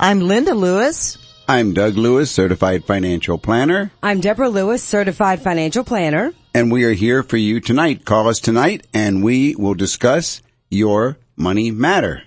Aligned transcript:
I'm 0.00 0.18
Linda 0.18 0.52
Lewis. 0.52 1.16
I'm 1.46 1.74
Doug 1.74 1.94
Lewis, 1.94 2.28
certified 2.32 2.86
financial 2.86 3.38
planner. 3.38 3.92
I'm 4.02 4.18
Deborah 4.18 4.48
Lewis, 4.48 4.82
certified 4.82 5.42
financial 5.42 5.84
planner. 5.84 6.32
And 6.56 6.70
we 6.70 6.84
are 6.84 6.92
here 6.92 7.24
for 7.24 7.36
you 7.36 7.58
tonight. 7.58 8.04
Call 8.04 8.28
us 8.28 8.38
tonight 8.38 8.86
and 8.94 9.24
we 9.24 9.56
will 9.56 9.74
discuss 9.74 10.40
your 10.70 11.18
money 11.36 11.72
matter. 11.72 12.22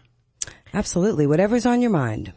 Absolutely. 0.73 1.25
Whatever's 1.25 1.65
on 1.65 1.81
your 1.81 1.91
mind. 1.91 2.33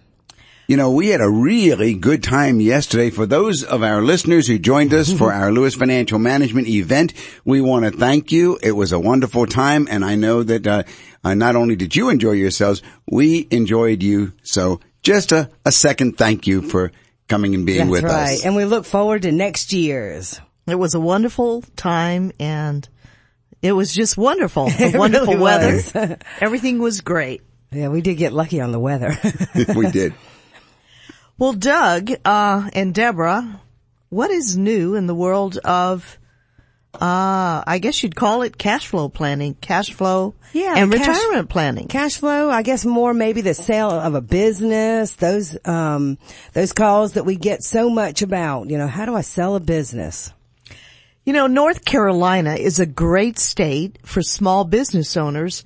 You 0.68 0.76
know, 0.76 0.92
we 0.92 1.08
had 1.08 1.20
a 1.20 1.28
really 1.28 1.94
good 1.94 2.22
time 2.22 2.60
yesterday. 2.60 3.10
For 3.10 3.26
those 3.26 3.64
of 3.64 3.82
our 3.82 4.02
listeners 4.02 4.46
who 4.46 4.56
joined 4.56 4.94
us 4.94 5.12
for 5.12 5.32
our 5.32 5.50
Lewis 5.50 5.74
Financial 5.74 6.20
Management 6.20 6.68
event, 6.68 7.12
we 7.44 7.60
want 7.60 7.84
to 7.84 7.90
thank 7.90 8.30
you. 8.30 8.56
It 8.62 8.70
was 8.70 8.92
a 8.92 9.00
wonderful 9.00 9.46
time 9.46 9.88
and 9.90 10.04
I 10.04 10.14
know 10.14 10.44
that, 10.44 10.64
uh, 10.64 10.84
uh, 11.24 11.34
not 11.34 11.56
only 11.56 11.74
did 11.74 11.96
you 11.96 12.08
enjoy 12.08 12.32
yourselves, 12.32 12.82
we 13.10 13.48
enjoyed 13.50 14.00
you. 14.00 14.32
So 14.44 14.78
just 15.02 15.32
a, 15.32 15.50
a 15.66 15.72
second 15.72 16.16
thank 16.16 16.46
you 16.46 16.62
for 16.62 16.92
coming 17.26 17.56
and 17.56 17.66
being 17.66 17.78
That's 17.78 17.90
with 17.90 18.04
right. 18.04 18.34
us. 18.34 18.44
And 18.44 18.54
we 18.54 18.64
look 18.64 18.84
forward 18.84 19.22
to 19.22 19.32
next 19.32 19.72
year's. 19.72 20.40
It 20.70 20.78
was 20.78 20.94
a 20.94 21.00
wonderful 21.00 21.62
time 21.76 22.32
and 22.40 22.88
it 23.62 23.72
was 23.72 23.92
just 23.94 24.16
wonderful. 24.16 24.68
The 24.78 24.94
wonderful 24.96 25.34
really 25.34 25.42
weather. 25.42 25.72
was. 25.76 26.16
Everything 26.40 26.78
was 26.78 27.00
great. 27.00 27.42
Yeah, 27.72 27.88
we 27.88 28.00
did 28.00 28.14
get 28.16 28.32
lucky 28.32 28.60
on 28.60 28.72
the 28.72 28.80
weather. 28.80 29.16
we 29.76 29.90
did. 29.90 30.14
Well, 31.38 31.52
Doug, 31.52 32.10
uh, 32.24 32.68
and 32.72 32.92
Deborah, 32.94 33.60
what 34.08 34.30
is 34.30 34.56
new 34.56 34.94
in 34.96 35.06
the 35.06 35.14
world 35.14 35.56
of, 35.58 36.18
uh, 36.94 37.62
I 37.66 37.78
guess 37.80 38.02
you'd 38.02 38.16
call 38.16 38.42
it 38.42 38.58
cash 38.58 38.88
flow 38.88 39.08
planning, 39.08 39.54
cash 39.54 39.92
flow 39.92 40.34
Yeah, 40.52 40.74
and 40.76 40.92
cash- 40.92 41.06
retirement 41.06 41.48
planning. 41.48 41.86
Cash 41.88 42.16
flow, 42.18 42.50
I 42.50 42.62
guess 42.62 42.84
more 42.84 43.14
maybe 43.14 43.40
the 43.40 43.54
sale 43.54 43.90
of 43.90 44.14
a 44.16 44.20
business, 44.20 45.12
those, 45.12 45.56
um, 45.64 46.18
those 46.52 46.72
calls 46.72 47.12
that 47.12 47.24
we 47.24 47.36
get 47.36 47.62
so 47.62 47.88
much 47.88 48.22
about, 48.22 48.68
you 48.68 48.76
know, 48.78 48.88
how 48.88 49.06
do 49.06 49.14
I 49.14 49.20
sell 49.22 49.54
a 49.54 49.60
business? 49.60 50.32
You 51.30 51.34
know, 51.34 51.46
North 51.46 51.84
Carolina 51.84 52.54
is 52.54 52.80
a 52.80 52.86
great 52.86 53.38
state 53.38 54.00
for 54.04 54.20
small 54.20 54.64
business 54.64 55.16
owners, 55.16 55.62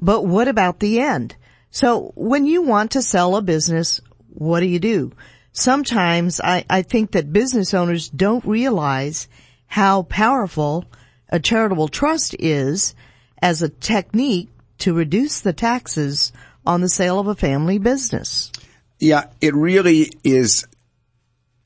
but 0.00 0.24
what 0.24 0.48
about 0.48 0.80
the 0.80 1.00
end? 1.00 1.36
So 1.70 2.12
when 2.14 2.46
you 2.46 2.62
want 2.62 2.92
to 2.92 3.02
sell 3.02 3.36
a 3.36 3.42
business, 3.42 4.00
what 4.30 4.60
do 4.60 4.66
you 4.66 4.78
do? 4.78 5.12
Sometimes 5.52 6.40
I, 6.40 6.64
I 6.70 6.80
think 6.80 7.10
that 7.10 7.30
business 7.30 7.74
owners 7.74 8.08
don't 8.08 8.42
realize 8.46 9.28
how 9.66 10.04
powerful 10.04 10.86
a 11.28 11.38
charitable 11.38 11.88
trust 11.88 12.34
is 12.38 12.94
as 13.42 13.60
a 13.60 13.68
technique 13.68 14.48
to 14.78 14.94
reduce 14.94 15.42
the 15.42 15.52
taxes 15.52 16.32
on 16.64 16.80
the 16.80 16.88
sale 16.88 17.20
of 17.20 17.26
a 17.26 17.34
family 17.34 17.76
business. 17.76 18.50
Yeah, 18.98 19.24
it 19.42 19.54
really 19.54 20.10
is 20.24 20.66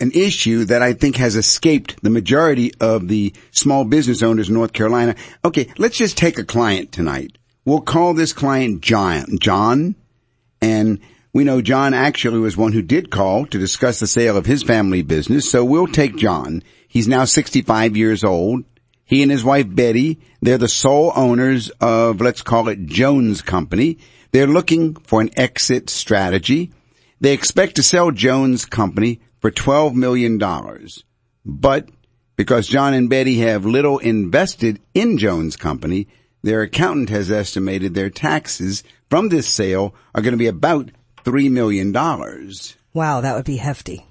an 0.01 0.13
issue 0.13 0.65
that 0.67 0.83
I 0.83 0.93
think 0.93 1.17
has 1.17 1.37
escaped 1.37 2.03
the 2.03 2.11
majority 2.11 2.73
of 2.81 3.09
the 3.09 3.33
small 3.51 3.85
business 3.85 4.23
owners 4.23 4.49
in 4.49 4.55
North 4.55 4.73
Carolina. 4.73 5.15
Okay, 5.45 5.69
let's 5.79 5.97
just 5.97 6.19
take 6.19 6.39
a 6.39 6.45
client 6.45 6.93
tonight. 6.93 7.39
We'll 7.65 7.81
call 7.81 8.15
this 8.15 8.33
client 8.33 8.81
John. 8.81 9.39
John, 9.41 9.97
and 10.61 11.01
we 11.33 11.45
know 11.45 11.61
John 11.61 11.95
actually 11.95 12.39
was 12.39 12.57
one 12.57 12.73
who 12.73 12.83
did 12.83 13.11
call 13.11 13.47
to 13.47 13.59
discuss 13.59 14.01
the 14.01 14.07
sale 14.07 14.37
of 14.37 14.47
his 14.47 14.63
family 14.63 15.03
business, 15.03 15.51
so 15.51 15.65
we'll 15.65 15.87
take 15.87 16.17
John. 16.17 16.63
He's 16.89 17.09
now 17.09 17.25
65 17.25 17.97
years 17.97 18.25
old. 18.25 18.65
He 19.05 19.23
and 19.23 19.31
his 19.31 19.45
wife 19.45 19.67
Betty, 19.69 20.19
they're 20.41 20.59
the 20.59 20.69
sole 20.69 21.13
owners 21.15 21.71
of, 21.81 22.21
let's 22.21 22.43
call 22.43 22.69
it 22.69 22.87
Jones 22.87 23.43
Company. 23.43 23.99
They're 24.33 24.47
looking 24.47 24.95
for 24.95 25.21
an 25.21 25.31
exit 25.37 25.91
strategy. 25.91 26.73
They 27.21 27.33
expect 27.33 27.77
to 27.77 27.83
sell 27.83 28.11
Jones 28.11 28.65
Company 28.65 29.21
for 29.47 29.53
$12 29.53 29.95
million. 29.95 30.43
But 31.45 31.89
because 32.35 32.67
John 32.67 32.95
and 32.95 33.09
Betty 33.09 33.39
have 33.39 33.65
little 33.65 33.99
invested 33.99 34.81
in 34.93 35.19
Jones 35.19 35.55
Company, 35.55 36.09
their 36.43 36.63
accountant 36.63 37.11
has 37.11 37.31
estimated 37.31 37.95
their 37.95 38.11
taxes 38.11 38.83
from 39.09 39.29
this 39.29 39.47
sale 39.47 39.95
are 40.17 40.23
going 40.23 40.33
to 40.33 40.37
be 40.37 40.49
about 40.49 40.91
$3 41.25 41.49
million. 41.49 41.93
Wow, 42.93 43.21
that 43.21 43.37
would 43.37 43.45
be 43.45 43.59
hefty. 43.59 44.05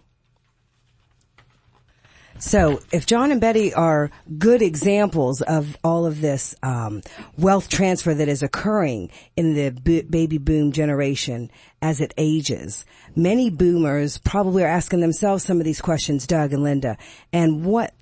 So 2.38 2.82
if 2.92 3.06
John 3.06 3.32
and 3.32 3.40
Betty 3.40 3.74
are 3.74 4.12
good 4.38 4.62
examples 4.62 5.42
of 5.42 5.78
all 5.84 6.06
of 6.06 6.20
this 6.20 6.54
um, 6.62 7.02
wealth 7.38 7.70
transfer 7.70 8.14
that 8.14 8.28
is 8.28 8.44
occurring 8.44 9.10
in 9.38 9.54
the 9.54 9.70
b- 9.72 10.02
baby 10.02 10.38
boom 10.38 10.72
generation 10.72 11.50
as 11.82 12.02
it 12.02 12.14
ages, 12.18 12.86
many 13.16 13.50
boomers 13.50 14.18
probably 14.18 14.64
are 14.64 14.68
asking 14.68 15.00
themselves 15.00 15.44
some 15.44 15.60
of 15.60 15.66
these 15.66 15.82
questions, 15.82 16.28
Doug 16.28 16.52
and 16.52 16.64
Linda, 16.64 16.98
and 17.32 17.66
what 17.66 17.94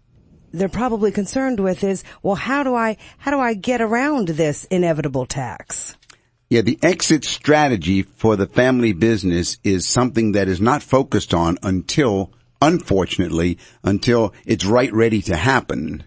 they're 0.51 0.69
probably 0.69 1.11
concerned 1.11 1.59
with 1.59 1.83
is, 1.83 2.03
well, 2.22 2.35
how 2.35 2.63
do 2.63 2.75
I 2.75 2.97
how 3.17 3.31
do 3.31 3.39
I 3.39 3.53
get 3.53 3.81
around 3.81 4.29
this 4.29 4.66
inevitable 4.66 5.25
tax? 5.25 5.97
Yeah, 6.49 6.61
the 6.61 6.77
exit 6.83 7.25
strategy 7.25 8.03
for 8.03 8.35
the 8.35 8.45
family 8.45 8.93
business 8.93 9.57
is 9.63 9.88
something 9.88 10.33
that 10.33 10.47
is 10.47 10.61
not 10.61 10.83
focused 10.83 11.33
on 11.33 11.57
until, 11.63 12.31
unfortunately, 12.63 13.57
until 13.84 14.34
it's 14.46 14.66
right 14.66 14.91
ready 14.94 15.22
to 15.24 15.35
happen. 15.35 16.03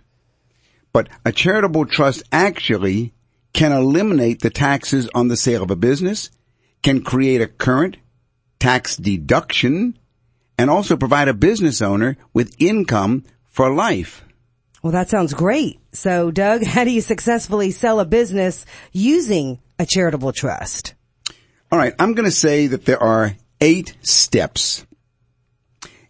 But 0.93 1.09
a 1.25 1.31
charitable 1.31 1.85
trust 1.85 2.23
actually 2.33 3.13
can 3.53 3.73
eliminate 3.73 4.41
the 4.41 4.51
taxes 4.51 5.09
on 5.15 5.29
the 5.29 5.37
sale 5.37 5.63
of 5.63 5.71
a 5.71 5.77
business, 5.77 6.31
can 6.83 7.03
create 7.03 7.43
a 7.43 7.47
current 7.47 7.99
tax 8.59 8.97
deduction, 8.97 9.99
and 10.59 10.71
also 10.71 10.97
provide 10.97 11.29
a 11.29 11.35
business 11.35 11.83
owner 11.83 12.17
with 12.33 12.57
income 12.59 13.25
for 13.45 13.71
life. 13.73 14.25
Well, 14.83 14.93
that 14.93 15.11
sounds 15.11 15.35
great. 15.35 15.79
So, 15.93 16.31
Doug, 16.31 16.65
how 16.65 16.85
do 16.85 16.91
you 16.91 17.03
successfully 17.03 17.71
sell 17.71 18.01
a 18.01 18.07
business 18.07 18.65
using 18.93 19.59
a 19.79 19.85
charitable 19.85 20.33
trust? 20.33 20.95
All 21.71 21.79
right, 21.79 21.95
I'm 21.99 22.15
going 22.15 22.25
to 22.25 22.31
say 22.31 22.69
that 22.69 22.87
there 22.87 23.03
are 23.03 23.37
eight 23.61 23.95
steps. 24.01 24.86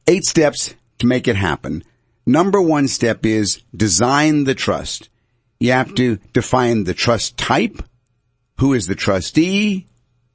Eight 0.06 0.24
steps 0.24 0.74
to 0.98 1.06
make 1.06 1.28
it 1.28 1.36
happen. 1.36 1.82
Number 2.26 2.60
one 2.60 2.88
step 2.88 3.26
is 3.26 3.62
design 3.74 4.44
the 4.44 4.54
trust. 4.54 5.08
You 5.58 5.72
have 5.72 5.94
to 5.96 6.16
define 6.32 6.84
the 6.84 6.94
trust 6.94 7.36
type, 7.36 7.82
who 8.58 8.74
is 8.74 8.86
the 8.86 8.94
trustee, 8.94 9.86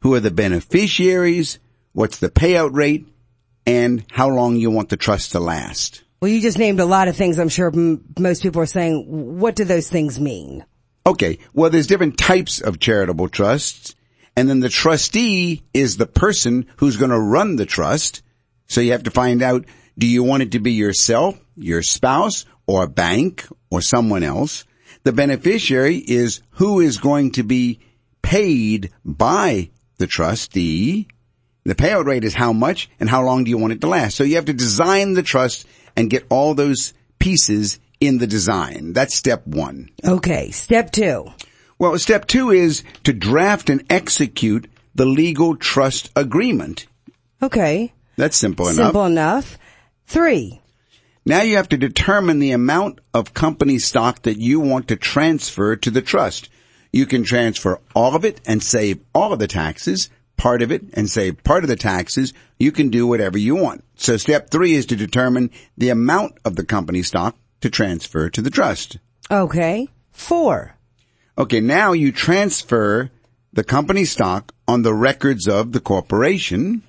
who 0.02 0.14
are 0.14 0.20
the 0.20 0.32
beneficiaries, 0.32 1.60
what's 1.94 2.20
the 2.20 2.30
payout 2.30 2.74
rate, 2.74 3.08
and 3.66 4.04
how 4.12 4.30
long 4.30 4.56
you 4.56 4.72
want 4.72 4.90
the 4.90 4.98
trust 4.98 5.32
to 5.34 5.40
last. 5.40 6.04
Well, 6.22 6.32
you 6.32 6.42
just 6.42 6.58
named 6.58 6.80
a 6.80 6.86
lot 6.86 7.08
of 7.08 7.16
things. 7.16 7.40
I'm 7.40 7.50
sure 7.50 7.72
m- 7.74 8.04
most 8.20 8.44
people 8.44 8.62
are 8.62 8.66
saying, 8.68 9.40
what 9.40 9.56
do 9.56 9.64
those 9.64 9.90
things 9.90 10.20
mean? 10.20 10.66
Okay, 11.06 11.40
well 11.54 11.70
there's 11.70 11.88
different 11.88 12.18
types 12.18 12.62
of 12.62 12.80
charitable 12.80 13.30
trusts, 13.30 13.96
And 14.36 14.50
then 14.50 14.60
the 14.60 14.70
trustee 14.70 15.64
is 15.74 15.98
the 15.98 16.08
person 16.08 16.66
who's 16.78 16.98
going 16.98 17.12
to 17.12 17.20
run 17.20 17.56
the 17.58 17.66
trust. 17.66 18.22
So 18.72 18.80
you 18.80 18.94
have 18.94 19.04
to 19.04 19.12
find 19.12 19.44
out, 19.44 19.66
do 19.98 20.08
you 20.08 20.24
want 20.24 20.44
it 20.44 20.54
to 20.54 20.60
be 20.60 20.72
yourself, 20.72 21.38
your 21.58 21.84
spouse, 21.84 22.46
or 22.66 22.84
a 22.84 22.88
bank, 22.88 23.46
or 23.70 23.82
someone 23.82 24.24
else? 24.24 24.64
The 25.04 25.12
beneficiary 25.12 25.98
is 25.98 26.42
who 26.52 26.80
is 26.80 26.98
going 26.98 27.34
to 27.34 27.44
be 27.44 27.82
paid 28.22 28.92
by 29.04 29.72
the 29.98 30.08
trustee. 30.08 31.10
The 31.66 31.76
payout 31.76 32.06
rate 32.06 32.24
is 32.24 32.34
how 32.34 32.54
much 32.54 32.90
and 32.98 33.10
how 33.10 33.26
long 33.26 33.44
do 33.44 33.50
you 33.50 33.58
want 33.58 33.74
it 33.74 33.82
to 33.82 33.88
last. 33.88 34.16
So 34.16 34.24
you 34.24 34.36
have 34.36 34.46
to 34.46 34.54
design 34.54 35.16
the 35.16 35.24
trust 35.24 35.68
and 35.98 36.10
get 36.10 36.26
all 36.30 36.54
those 36.54 36.94
pieces 37.20 37.78
in 38.00 38.20
the 38.20 38.28
design. 38.28 38.94
That's 38.94 39.18
step 39.18 39.46
one. 39.46 39.90
Okay. 40.06 40.52
Step 40.52 40.92
two. 40.92 41.30
Well, 41.78 42.00
step 42.00 42.26
two 42.26 42.52
is 42.52 42.86
to 43.04 43.12
draft 43.12 43.70
and 43.70 43.84
execute 43.90 44.72
the 44.96 45.06
legal 45.06 45.58
trust 45.58 46.10
agreement. 46.16 46.88
Okay. 47.44 47.92
That's 48.22 48.38
simple 48.38 48.68
enough. 48.68 48.86
Simple 48.86 49.06
enough. 49.06 49.58
Three. 50.06 50.62
Now 51.26 51.42
you 51.42 51.56
have 51.56 51.70
to 51.70 51.78
determine 51.78 52.38
the 52.38 52.52
amount 52.52 53.02
of 53.16 53.34
company 53.34 53.80
stock 53.80 54.22
that 54.22 54.38
you 54.38 54.60
want 54.60 54.90
to 54.90 54.96
transfer 54.96 55.76
to 55.78 55.90
the 55.90 56.04
trust. 56.04 56.48
You 56.94 57.08
can 57.08 57.24
transfer 57.24 57.82
all 57.96 58.16
of 58.16 58.24
it 58.24 58.40
and 58.46 58.62
save 58.62 59.00
all 59.16 59.34
of 59.34 59.40
the 59.40 59.48
taxes, 59.48 60.12
part 60.38 60.62
of 60.62 60.72
it 60.72 60.84
and 60.94 61.10
save 61.10 61.44
part 61.44 61.64
of 61.64 61.68
the 61.68 61.76
taxes. 61.76 62.32
You 62.60 62.72
can 62.72 62.92
do 62.92 63.08
whatever 63.08 63.40
you 63.40 63.56
want. 63.56 63.84
So 63.96 64.18
step 64.18 64.52
three 64.52 64.74
is 64.74 64.86
to 64.86 64.96
determine 64.96 65.50
the 65.76 65.90
amount 65.90 66.34
of 66.46 66.56
the 66.56 66.64
company 66.64 67.02
stock 67.02 67.36
to 67.62 67.72
transfer 67.72 68.30
to 68.30 68.42
the 68.44 68.52
trust. 68.52 69.00
Okay. 69.32 69.90
Four. 70.12 70.76
Okay, 71.40 71.60
now 71.60 71.94
you 71.94 72.12
transfer 72.12 73.10
the 73.52 73.64
company 73.64 74.06
stock 74.06 74.54
on 74.68 74.84
the 74.84 74.94
records 74.94 75.48
of 75.48 75.72
the 75.72 75.80
corporation. 75.80 76.84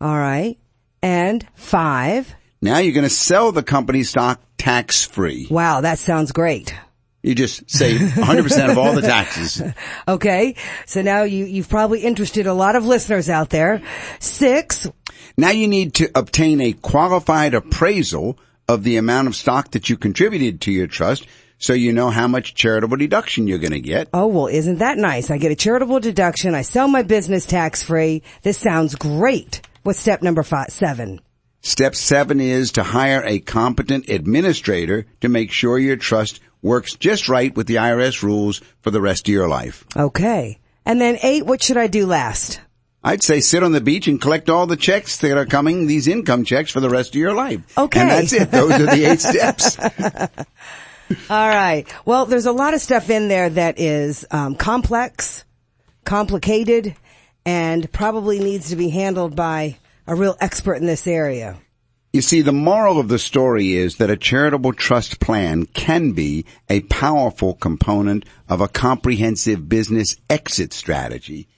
All 0.00 0.16
right. 0.16 0.56
And 1.02 1.46
five. 1.54 2.34
Now 2.60 2.78
you're 2.78 2.94
going 2.94 3.04
to 3.04 3.10
sell 3.10 3.52
the 3.52 3.62
company 3.62 4.02
stock 4.02 4.40
tax 4.56 5.04
free. 5.04 5.46
Wow, 5.50 5.82
that 5.82 5.98
sounds 5.98 6.32
great. 6.32 6.74
You 7.22 7.34
just 7.34 7.70
save 7.70 8.00
100% 8.00 8.70
of 8.70 8.78
all 8.78 8.94
the 8.94 9.02
taxes. 9.02 9.62
Okay. 10.08 10.54
So 10.86 11.02
now 11.02 11.24
you, 11.24 11.44
you've 11.44 11.68
probably 11.68 12.00
interested 12.00 12.46
a 12.46 12.54
lot 12.54 12.76
of 12.76 12.86
listeners 12.86 13.28
out 13.28 13.50
there. 13.50 13.82
Six. 14.20 14.88
Now 15.36 15.50
you 15.50 15.68
need 15.68 15.94
to 15.94 16.10
obtain 16.14 16.60
a 16.60 16.72
qualified 16.72 17.54
appraisal 17.54 18.38
of 18.66 18.84
the 18.84 18.96
amount 18.96 19.28
of 19.28 19.36
stock 19.36 19.72
that 19.72 19.90
you 19.90 19.96
contributed 19.96 20.62
to 20.62 20.72
your 20.72 20.86
trust 20.86 21.26
so 21.58 21.72
you 21.72 21.92
know 21.92 22.08
how 22.08 22.28
much 22.28 22.54
charitable 22.54 22.96
deduction 22.96 23.46
you're 23.46 23.58
going 23.58 23.72
to 23.72 23.80
get. 23.80 24.08
Oh, 24.14 24.28
well, 24.28 24.46
isn't 24.46 24.78
that 24.78 24.96
nice? 24.96 25.30
I 25.30 25.38
get 25.38 25.52
a 25.52 25.56
charitable 25.56 26.00
deduction. 26.00 26.54
I 26.54 26.62
sell 26.62 26.88
my 26.88 27.02
business 27.02 27.44
tax 27.46 27.82
free. 27.82 28.22
This 28.42 28.58
sounds 28.58 28.94
great. 28.94 29.60
What's 29.88 30.00
step 30.00 30.20
number 30.20 30.42
five, 30.42 30.68
seven? 30.68 31.22
Step 31.62 31.94
seven 31.94 32.40
is 32.40 32.72
to 32.72 32.82
hire 32.82 33.22
a 33.24 33.38
competent 33.38 34.10
administrator 34.10 35.06
to 35.22 35.30
make 35.30 35.50
sure 35.50 35.78
your 35.78 35.96
trust 35.96 36.40
works 36.60 36.94
just 36.94 37.26
right 37.26 37.56
with 37.56 37.66
the 37.68 37.76
IRS 37.76 38.22
rules 38.22 38.60
for 38.82 38.90
the 38.90 39.00
rest 39.00 39.26
of 39.28 39.32
your 39.32 39.48
life. 39.48 39.86
Okay. 39.96 40.58
And 40.84 41.00
then 41.00 41.16
eight, 41.22 41.46
what 41.46 41.62
should 41.62 41.78
I 41.78 41.86
do 41.86 42.04
last? 42.04 42.60
I'd 43.02 43.22
say 43.22 43.40
sit 43.40 43.62
on 43.62 43.72
the 43.72 43.80
beach 43.80 44.08
and 44.08 44.20
collect 44.20 44.50
all 44.50 44.66
the 44.66 44.76
checks 44.76 45.16
that 45.20 45.38
are 45.38 45.46
coming, 45.46 45.86
these 45.86 46.06
income 46.06 46.44
checks 46.44 46.70
for 46.70 46.80
the 46.80 46.90
rest 46.90 47.14
of 47.14 47.20
your 47.22 47.32
life. 47.32 47.78
Okay. 47.78 48.00
And 48.00 48.10
that's 48.10 48.34
it. 48.34 48.50
Those 48.50 48.72
are 48.72 48.94
the 48.94 49.10
eight 49.10 49.20
steps. 49.22 49.78
All 51.30 51.48
right. 51.48 51.86
Well, 52.04 52.26
there's 52.26 52.44
a 52.44 52.52
lot 52.52 52.74
of 52.74 52.82
stuff 52.82 53.08
in 53.08 53.28
there 53.28 53.48
that 53.48 53.80
is 53.80 54.26
um, 54.30 54.54
complex, 54.54 55.46
complicated, 56.04 56.94
and 57.44 57.90
probably 57.92 58.38
needs 58.38 58.70
to 58.70 58.76
be 58.76 58.90
handled 58.90 59.34
by 59.34 59.78
a 60.06 60.14
real 60.14 60.36
expert 60.40 60.74
in 60.74 60.86
this 60.86 61.06
area. 61.06 61.58
You 62.12 62.22
see, 62.22 62.40
the 62.40 62.52
moral 62.52 62.98
of 62.98 63.08
the 63.08 63.18
story 63.18 63.74
is 63.74 63.96
that 63.96 64.10
a 64.10 64.16
charitable 64.16 64.72
trust 64.72 65.20
plan 65.20 65.66
can 65.66 66.12
be 66.12 66.46
a 66.68 66.80
powerful 66.80 67.54
component 67.54 68.24
of 68.48 68.62
a 68.62 68.68
comprehensive 68.68 69.68
business 69.68 70.16
exit 70.30 70.72
strategy. 70.72 71.48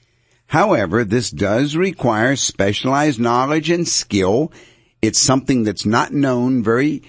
However, 0.46 1.04
this 1.04 1.30
does 1.30 1.76
require 1.76 2.34
specialized 2.34 3.20
knowledge 3.20 3.70
and 3.70 3.86
skill. 3.86 4.52
It's 5.00 5.20
something 5.20 5.62
that's 5.62 5.86
not 5.86 6.12
known 6.12 6.64
very 6.64 7.02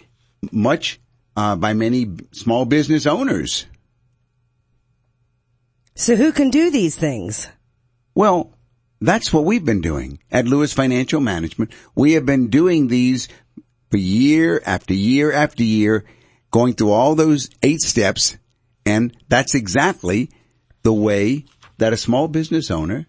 much 0.52 1.00
uh, 1.36 1.56
by 1.56 1.74
many 1.74 2.08
small 2.32 2.66
business 2.66 3.08
owners. 3.08 3.66
So 5.96 6.16
who 6.16 6.32
can 6.32 6.52
do 6.52 6.70
these 6.70 6.96
things? 6.96 7.48
Well, 8.14 8.54
that's 9.02 9.34
what 9.34 9.46
we've 9.46 9.66
been 9.66 9.82
doing 9.82 10.20
at 10.32 10.46
Lewis 10.46 10.74
Financial 10.74 11.20
Management. 11.20 11.72
We 11.96 12.14
have 12.14 12.26
been 12.26 12.50
doing 12.50 12.88
these 12.88 13.28
for 13.90 13.98
year 13.98 14.62
after 14.66 14.94
year 14.94 15.32
after 15.32 15.64
year, 15.64 16.06
going 16.52 16.74
through 16.74 16.92
all 16.92 17.16
those 17.16 17.50
eight 17.64 17.82
steps. 17.82 18.38
And 18.86 19.16
that's 19.28 19.56
exactly 19.56 20.30
the 20.84 20.94
way 20.94 21.46
that 21.78 21.94
a 21.94 21.98
small 21.98 22.28
business 22.28 22.70
owner 22.72 23.08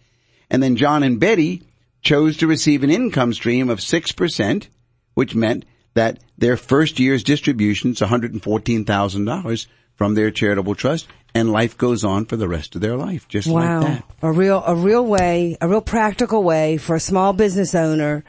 And 0.49 0.61
then 0.63 0.75
John 0.77 1.03
and 1.03 1.19
Betty 1.19 1.63
chose 2.01 2.37
to 2.37 2.47
receive 2.47 2.83
an 2.83 2.91
income 2.91 3.33
stream 3.33 3.69
of 3.69 3.81
six 3.81 4.11
percent, 4.13 4.69
which 5.15 5.35
meant 5.35 5.65
that 5.93 6.19
their 6.37 6.57
first 6.57 6.99
year's 6.99 7.23
distributions 7.23 8.01
one 8.01 8.09
hundred 8.09 8.33
and 8.33 8.41
fourteen 8.43 8.85
thousand 8.85 9.25
dollars 9.25 9.67
from 9.95 10.15
their 10.15 10.31
charitable 10.31 10.73
trust, 10.75 11.07
and 11.35 11.51
life 11.51 11.77
goes 11.77 12.03
on 12.03 12.25
for 12.25 12.35
the 12.35 12.47
rest 12.47 12.73
of 12.75 12.81
their 12.81 12.97
life, 12.97 13.27
just 13.27 13.47
Wow. 13.47 13.81
like 13.81 13.87
that. 13.87 14.03
A 14.23 14.31
real, 14.31 14.63
a 14.65 14.75
real 14.75 15.05
way, 15.05 15.55
a 15.61 15.67
real 15.67 15.81
practical 15.81 16.43
way 16.43 16.77
for 16.77 16.95
a 16.95 16.99
small 16.99 17.31
business 17.33 17.75
owner 17.75 18.23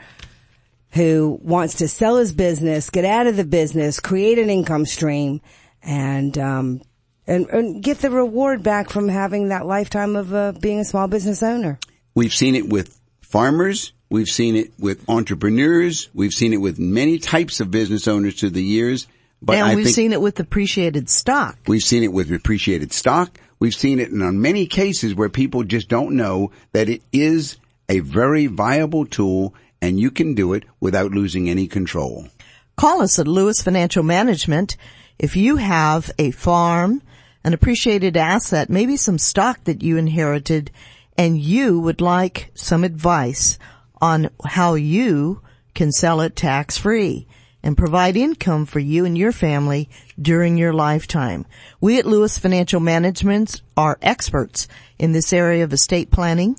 who 0.91 1.39
wants 1.43 1.75
to 1.75 1.89
sell 1.89 2.17
his 2.17 2.33
business, 2.33 2.91
get 2.91 3.05
out 3.05 3.27
of 3.27 3.37
the 3.37 3.45
business, 3.45 3.99
create 3.99 4.39
an 4.39 4.49
income 4.51 4.85
stream 4.87 5.41
and, 5.83 6.39
um, 6.39 6.83
and, 7.27 7.47
and 7.49 7.83
get 7.83 7.99
the 7.99 8.11
reward 8.11 8.63
back 8.63 8.91
from 8.91 9.09
having 9.09 9.49
that 9.49 9.67
lifetime 9.67 10.15
of 10.17 10.33
uh, 10.33 10.53
being 10.61 10.79
a 10.81 10.85
small 10.85 11.09
business 11.09 11.43
owner. 11.43 11.79
We've 12.15 12.33
seen 12.35 12.55
it 12.55 12.69
with 12.69 13.01
farmers. 13.23 13.93
We've 14.15 14.29
seen 14.29 14.55
it 14.55 14.71
with 14.79 15.09
entrepreneurs. 15.09 16.09
We've 16.15 16.33
seen 16.33 16.53
it 16.53 16.59
with 16.59 16.79
many 16.79 17.19
types 17.19 17.59
of 17.59 17.73
business 17.73 18.07
owners 18.07 18.39
through 18.39 18.51
the 18.51 18.63
years. 18.63 19.09
But 19.43 19.57
and 19.57 19.65
I 19.67 19.75
we've 19.75 19.91
seen 19.91 20.13
it 20.13 20.21
with 20.21 20.39
appreciated 20.39 21.11
stock. 21.11 21.59
we've 21.67 21.83
seen 21.83 22.05
it 22.05 22.13
with 22.13 22.31
appreciated 22.31 22.93
stock. 22.93 23.41
We've 23.59 23.75
seen 23.75 23.99
it 23.99 24.11
in 24.11 24.23
on 24.23 24.41
many 24.41 24.67
cases 24.67 25.17
where 25.17 25.29
people 25.29 25.65
just 25.65 25.89
don't 25.89 26.15
know 26.15 26.53
that 26.71 26.89
it 26.89 27.03
is 27.13 27.57
a 27.89 27.99
very 27.99 28.47
viable 28.47 29.05
tool 29.05 29.53
and 29.83 29.99
you 29.99 30.13
can 30.13 30.35
do 30.35 30.53
it 30.53 30.63
without 30.79 31.11
losing 31.11 31.51
any 31.51 31.67
control. 31.67 32.29
Call 32.77 33.03
us 33.03 33.19
at 33.19 33.27
Lewis 33.27 33.63
Financial 33.63 34.05
Management 34.05 34.77
if 35.19 35.35
you 35.35 35.57
have 35.57 36.13
a 36.21 36.31
farm, 36.31 37.03
an 37.43 37.53
appreciated 37.53 38.17
asset, 38.17 38.71
maybe 38.71 38.97
some 38.97 39.19
stock 39.19 39.65
that 39.65 39.83
you 39.83 39.97
inherited, 39.97 40.71
and 41.19 41.37
you 41.37 41.81
would 41.81 42.01
like 42.01 42.53
some 42.55 42.85
advice 42.85 43.59
on 44.01 44.31
how 44.45 44.75
you 44.75 45.41
can 45.75 45.93
sell 45.93 46.21
it 46.21 46.37
tax 46.37 46.79
free. 46.79 47.27
and 47.63 47.79
provide 47.79 48.15
income 48.15 48.67
for 48.67 48.79
you 48.79 49.07
and 49.07 49.17
your 49.17 49.33
family 49.33 49.89
during 50.21 50.59
your 50.59 50.75
lifetime. 50.75 51.47
We 51.81 51.99
at 51.99 52.05
Lewis 52.05 52.37
Financial 52.37 52.79
Management 52.79 53.63
are 53.75 53.97
experts 54.03 54.69
in 54.99 55.13
this 55.13 55.33
area 55.33 55.65
of 55.65 55.73
estate 55.73 56.11
planning 56.11 56.59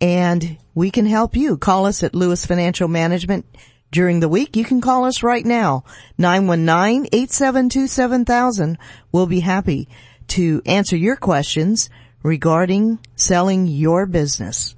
and 0.00 0.56
we 0.72 0.92
can 0.92 1.06
help 1.06 1.34
you. 1.34 1.56
Call 1.56 1.86
us 1.86 2.04
at 2.04 2.14
Lewis 2.14 2.46
Financial 2.46 2.86
Management 2.86 3.44
during 3.90 4.20
the 4.20 4.28
week. 4.28 4.54
You 4.54 4.64
can 4.64 4.80
call 4.80 5.04
us 5.04 5.24
right 5.24 5.44
now, 5.44 5.82
919-872-7000. 6.20 8.76
We'll 9.10 9.26
be 9.26 9.40
happy 9.40 9.88
to 10.28 10.62
answer 10.64 10.96
your 10.96 11.16
questions 11.16 11.90
regarding 12.22 13.00
selling 13.16 13.66
your 13.66 14.06
business. 14.06 14.75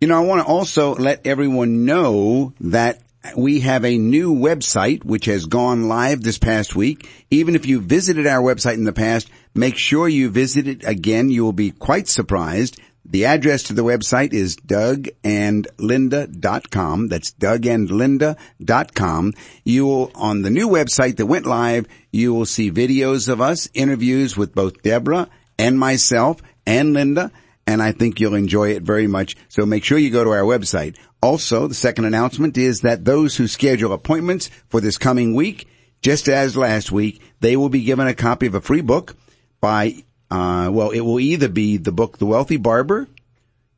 You 0.00 0.08
know, 0.08 0.16
I 0.16 0.24
want 0.24 0.40
to 0.40 0.46
also 0.46 0.94
let 0.94 1.26
everyone 1.26 1.84
know 1.84 2.54
that 2.60 3.02
we 3.36 3.60
have 3.60 3.84
a 3.84 3.98
new 3.98 4.34
website 4.34 5.04
which 5.04 5.26
has 5.26 5.44
gone 5.44 5.88
live 5.88 6.22
this 6.22 6.38
past 6.38 6.74
week. 6.74 7.06
Even 7.30 7.54
if 7.54 7.66
you 7.66 7.82
visited 7.82 8.26
our 8.26 8.40
website 8.40 8.72
in 8.74 8.84
the 8.84 8.94
past, 8.94 9.28
make 9.54 9.76
sure 9.76 10.08
you 10.08 10.30
visit 10.30 10.66
it 10.68 10.84
again. 10.84 11.30
You 11.30 11.44
will 11.44 11.52
be 11.52 11.70
quite 11.70 12.08
surprised. 12.08 12.80
The 13.04 13.24
address 13.24 13.64
to 13.64 13.72
the 13.72 13.82
website 13.82 14.32
is 14.32 14.54
dougandlinda.com. 14.56 17.08
That's 17.08 17.32
dougandlinda.com. 17.32 19.34
You 19.64 19.86
will, 19.86 20.12
on 20.14 20.42
the 20.42 20.50
new 20.50 20.68
website 20.68 21.16
that 21.16 21.26
went 21.26 21.46
live, 21.46 21.88
you 22.12 22.32
will 22.32 22.46
see 22.46 22.70
videos 22.70 23.28
of 23.28 23.40
us, 23.40 23.68
interviews 23.74 24.36
with 24.36 24.54
both 24.54 24.82
Deborah 24.82 25.28
and 25.58 25.76
myself 25.78 26.40
and 26.66 26.92
Linda, 26.92 27.32
and 27.66 27.82
I 27.82 27.92
think 27.92 28.20
you'll 28.20 28.34
enjoy 28.34 28.70
it 28.70 28.82
very 28.82 29.06
much. 29.06 29.36
So 29.48 29.66
make 29.66 29.84
sure 29.84 29.98
you 29.98 30.10
go 30.10 30.24
to 30.24 30.30
our 30.30 30.42
website. 30.42 30.96
Also, 31.22 31.66
the 31.66 31.74
second 31.74 32.04
announcement 32.04 32.56
is 32.56 32.82
that 32.82 33.04
those 33.04 33.36
who 33.36 33.48
schedule 33.48 33.92
appointments 33.92 34.50
for 34.68 34.80
this 34.80 34.98
coming 34.98 35.34
week, 35.34 35.66
just 36.00 36.28
as 36.28 36.56
last 36.56 36.92
week, 36.92 37.20
they 37.40 37.56
will 37.56 37.68
be 37.68 37.82
given 37.82 38.06
a 38.06 38.14
copy 38.14 38.46
of 38.46 38.54
a 38.54 38.60
free 38.60 38.82
book 38.82 39.16
by, 39.60 40.02
uh, 40.30 40.70
well, 40.72 40.90
it 40.90 41.00
will 41.00 41.20
either 41.20 41.48
be 41.48 41.76
the 41.76 41.92
book 41.92 42.18
The 42.18 42.26
Wealthy 42.26 42.56
Barber, 42.56 43.06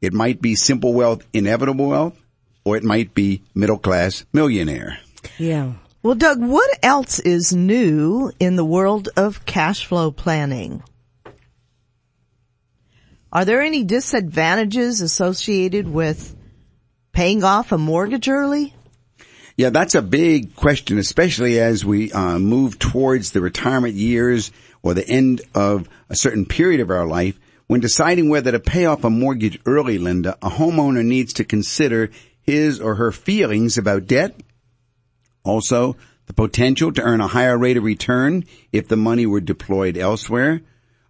it 0.00 0.12
might 0.12 0.42
be 0.42 0.56
Simple 0.56 0.92
Wealth, 0.92 1.24
Inevitable 1.32 1.88
Wealth, 1.88 2.20
or 2.64 2.76
it 2.76 2.84
might 2.84 3.14
be 3.14 3.42
Middle 3.54 3.78
Class 3.78 4.24
Millionaire. 4.32 4.98
Yeah. 5.38 5.74
Well, 6.02 6.16
Doug, 6.16 6.40
what 6.40 6.78
else 6.82 7.20
is 7.20 7.52
new 7.52 8.32
in 8.40 8.56
the 8.56 8.64
world 8.64 9.08
of 9.16 9.46
cash 9.46 9.86
flow 9.86 10.10
planning? 10.10 10.82
Are 13.32 13.44
there 13.44 13.62
any 13.62 13.84
disadvantages 13.84 15.00
associated 15.00 15.88
with 15.88 16.36
paying 17.12 17.44
off 17.44 17.70
a 17.70 17.78
mortgage 17.78 18.28
early? 18.28 18.74
Yeah, 19.56 19.70
that's 19.70 19.94
a 19.94 20.02
big 20.02 20.56
question, 20.56 20.98
especially 20.98 21.60
as 21.60 21.84
we 21.84 22.10
uh, 22.10 22.38
move 22.38 22.78
towards 22.78 23.30
the 23.30 23.40
retirement 23.40 23.94
years 23.94 24.50
or 24.82 24.94
the 24.94 25.08
end 25.08 25.42
of 25.54 25.88
a 26.08 26.16
certain 26.16 26.46
period 26.46 26.80
of 26.80 26.90
our 26.90 27.06
life. 27.06 27.38
When 27.66 27.80
deciding 27.80 28.28
whether 28.28 28.52
to 28.52 28.60
pay 28.60 28.84
off 28.84 29.04
a 29.04 29.10
mortgage 29.10 29.58
early, 29.64 29.98
Linda, 29.98 30.36
a 30.42 30.50
homeowner 30.50 31.04
needs 31.04 31.32
to 31.34 31.44
consider 31.44 32.10
his 32.42 32.80
or 32.80 32.96
her 32.96 33.12
feelings 33.12 33.78
about 33.78 34.06
debt. 34.06 34.38
Also, 35.44 35.96
the 36.26 36.34
potential 36.34 36.92
to 36.92 37.02
earn 37.02 37.20
a 37.20 37.26
higher 37.28 37.56
rate 37.56 37.76
of 37.76 37.84
return 37.84 38.44
if 38.72 38.88
the 38.88 38.96
money 38.96 39.26
were 39.26 39.40
deployed 39.40 39.96
elsewhere. 39.96 40.60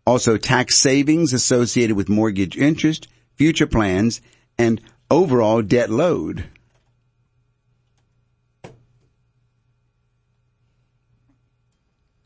Also, 0.06 0.36
tax 0.36 0.78
savings 0.78 1.32
associated 1.32 1.96
with 1.96 2.08
mortgage 2.08 2.56
interest, 2.56 3.08
future 3.34 3.66
plans, 3.66 4.20
and 4.58 4.80
overall 5.10 5.62
debt 5.62 5.90
load. 5.90 6.44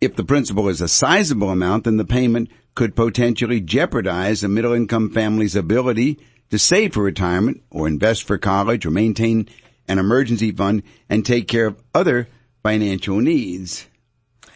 If 0.00 0.16
the 0.16 0.24
principal 0.24 0.68
is 0.68 0.80
a 0.80 0.88
sizable 0.88 1.50
amount, 1.50 1.84
then 1.84 1.98
the 1.98 2.06
payment 2.06 2.50
could 2.74 2.96
potentially 2.96 3.60
jeopardize 3.60 4.42
a 4.42 4.48
middle 4.48 4.72
income 4.72 5.10
family's 5.10 5.54
ability 5.54 6.18
to 6.48 6.58
save 6.58 6.94
for 6.94 7.02
retirement 7.02 7.62
or 7.70 7.86
invest 7.86 8.24
for 8.24 8.38
college 8.38 8.86
or 8.86 8.90
maintain 8.90 9.48
an 9.88 9.98
emergency 9.98 10.52
fund 10.52 10.84
and 11.10 11.26
take 11.26 11.48
care 11.48 11.66
of 11.66 11.82
other 11.94 12.28
financial 12.62 13.20
needs. 13.20 13.86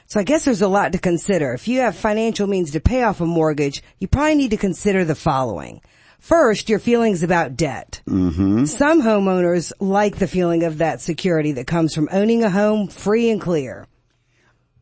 So 0.07 0.19
I 0.19 0.23
guess 0.23 0.47
there's 0.47 0.63
a 0.63 0.69
lot 0.69 0.93
to 0.93 0.99
consider. 0.99 1.53
If 1.53 1.69
you 1.69 1.81
have 1.81 1.95
financial 1.95 2.47
means 2.47 2.71
to 2.71 2.81
pay 2.81 3.03
off 3.03 3.21
a 3.21 3.27
mortgage, 3.27 3.83
you 3.99 4.09
probably 4.09 4.37
need 4.37 4.53
to 4.53 4.57
consider 4.57 5.05
the 5.05 5.15
following. 5.15 5.83
First, 6.21 6.71
your 6.71 6.79
feelings 6.79 7.23
about 7.23 7.55
debt. 7.55 8.01
Mm-hmm. 8.09 8.65
Some 8.65 9.03
homeowners 9.03 9.73
like 9.79 10.17
the 10.17 10.27
feeling 10.27 10.63
of 10.63 10.79
that 10.79 11.03
security 11.03 11.53
that 11.53 11.67
comes 11.67 11.95
from 11.95 12.09
owning 12.11 12.43
a 12.45 12.51
home 12.51 12.89
free 12.89 13.29
and 13.29 13.41
clear. 13.41 13.87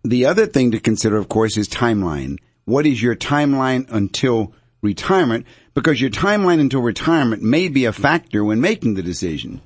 The 0.05 0.27
other 0.27 0.47
thing 0.47 0.73
to 0.73 0.81
consider, 0.81 1.17
of 1.17 1.29
course, 1.29 1.57
is 1.57 1.69
timeline. 1.69 2.39
What 2.65 2.87
is 2.87 3.01
your 3.01 3.15
timeline 3.15 3.87
until 3.89 4.53
retirement? 4.81 5.47
Because 5.75 6.01
your 6.01 6.11
timeline 6.11 6.61
until 6.61 6.83
retirement 6.83 7.43
may 7.43 7.69
be 7.69 7.85
a 7.85 7.93
factor 7.93 8.45
when 8.45 8.61
making 8.61 8.95
the 8.95 9.03
decision. 9.03 9.61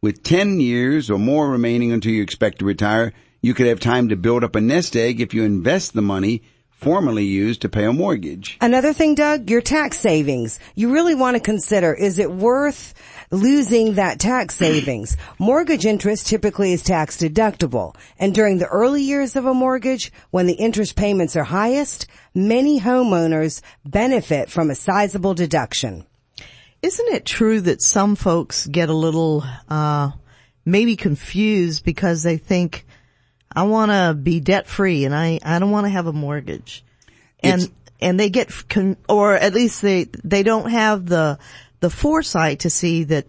With 0.00 0.22
10 0.22 0.60
years 0.60 1.10
or 1.10 1.18
more 1.18 1.50
remaining 1.50 1.90
until 1.90 2.12
you 2.12 2.22
expect 2.22 2.60
to 2.60 2.64
retire, 2.64 3.12
you 3.42 3.52
could 3.52 3.66
have 3.66 3.80
time 3.80 4.10
to 4.10 4.16
build 4.16 4.44
up 4.44 4.54
a 4.54 4.60
nest 4.60 4.96
egg 4.96 5.20
if 5.20 5.34
you 5.34 5.42
invest 5.42 5.92
the 5.92 6.02
money 6.02 6.42
formerly 6.80 7.24
used 7.24 7.60
to 7.60 7.68
pay 7.68 7.84
a 7.84 7.92
mortgage. 7.92 8.56
Another 8.60 8.94
thing, 8.94 9.14
Doug, 9.14 9.50
your 9.50 9.60
tax 9.60 9.98
savings. 9.98 10.58
You 10.74 10.92
really 10.92 11.14
want 11.14 11.36
to 11.36 11.40
consider, 11.40 11.92
is 11.92 12.18
it 12.18 12.30
worth 12.30 12.94
losing 13.30 13.94
that 13.94 14.18
tax 14.18 14.54
savings? 14.56 15.16
Mortgage 15.38 15.86
interest 15.86 16.26
typically 16.26 16.72
is 16.72 16.82
tax 16.82 17.16
deductible. 17.16 17.94
And 18.18 18.34
during 18.34 18.58
the 18.58 18.66
early 18.66 19.02
years 19.02 19.36
of 19.36 19.46
a 19.46 19.54
mortgage, 19.54 20.12
when 20.30 20.46
the 20.46 20.54
interest 20.54 20.96
payments 20.96 21.36
are 21.36 21.44
highest, 21.44 22.06
many 22.34 22.80
homeowners 22.80 23.62
benefit 23.84 24.50
from 24.50 24.70
a 24.70 24.74
sizable 24.74 25.34
deduction. 25.34 26.06
Isn't 26.82 27.08
it 27.14 27.26
true 27.26 27.60
that 27.60 27.82
some 27.82 28.16
folks 28.16 28.66
get 28.66 28.88
a 28.88 28.94
little, 28.94 29.44
uh, 29.68 30.10
maybe 30.64 30.96
confused 30.96 31.84
because 31.84 32.22
they 32.22 32.36
think, 32.38 32.86
I 33.54 33.64
want 33.64 33.90
to 33.90 34.14
be 34.14 34.40
debt 34.40 34.66
free 34.66 35.04
and 35.04 35.14
I, 35.14 35.40
I 35.44 35.58
don't 35.58 35.72
want 35.72 35.84
to 35.86 35.90
have 35.90 36.06
a 36.06 36.12
mortgage. 36.12 36.84
And, 37.42 37.62
It's- 37.62 37.76
and 38.00 38.18
they 38.18 38.30
get, 38.30 38.50
con- 38.70 38.96
or 39.08 39.34
at 39.34 39.52
least 39.52 39.82
they, 39.82 40.04
they 40.24 40.42
don't 40.42 40.70
have 40.70 41.04
the, 41.04 41.38
the 41.80 41.90
foresight 41.90 42.60
to 42.60 42.70
see 42.70 43.04
that 43.04 43.26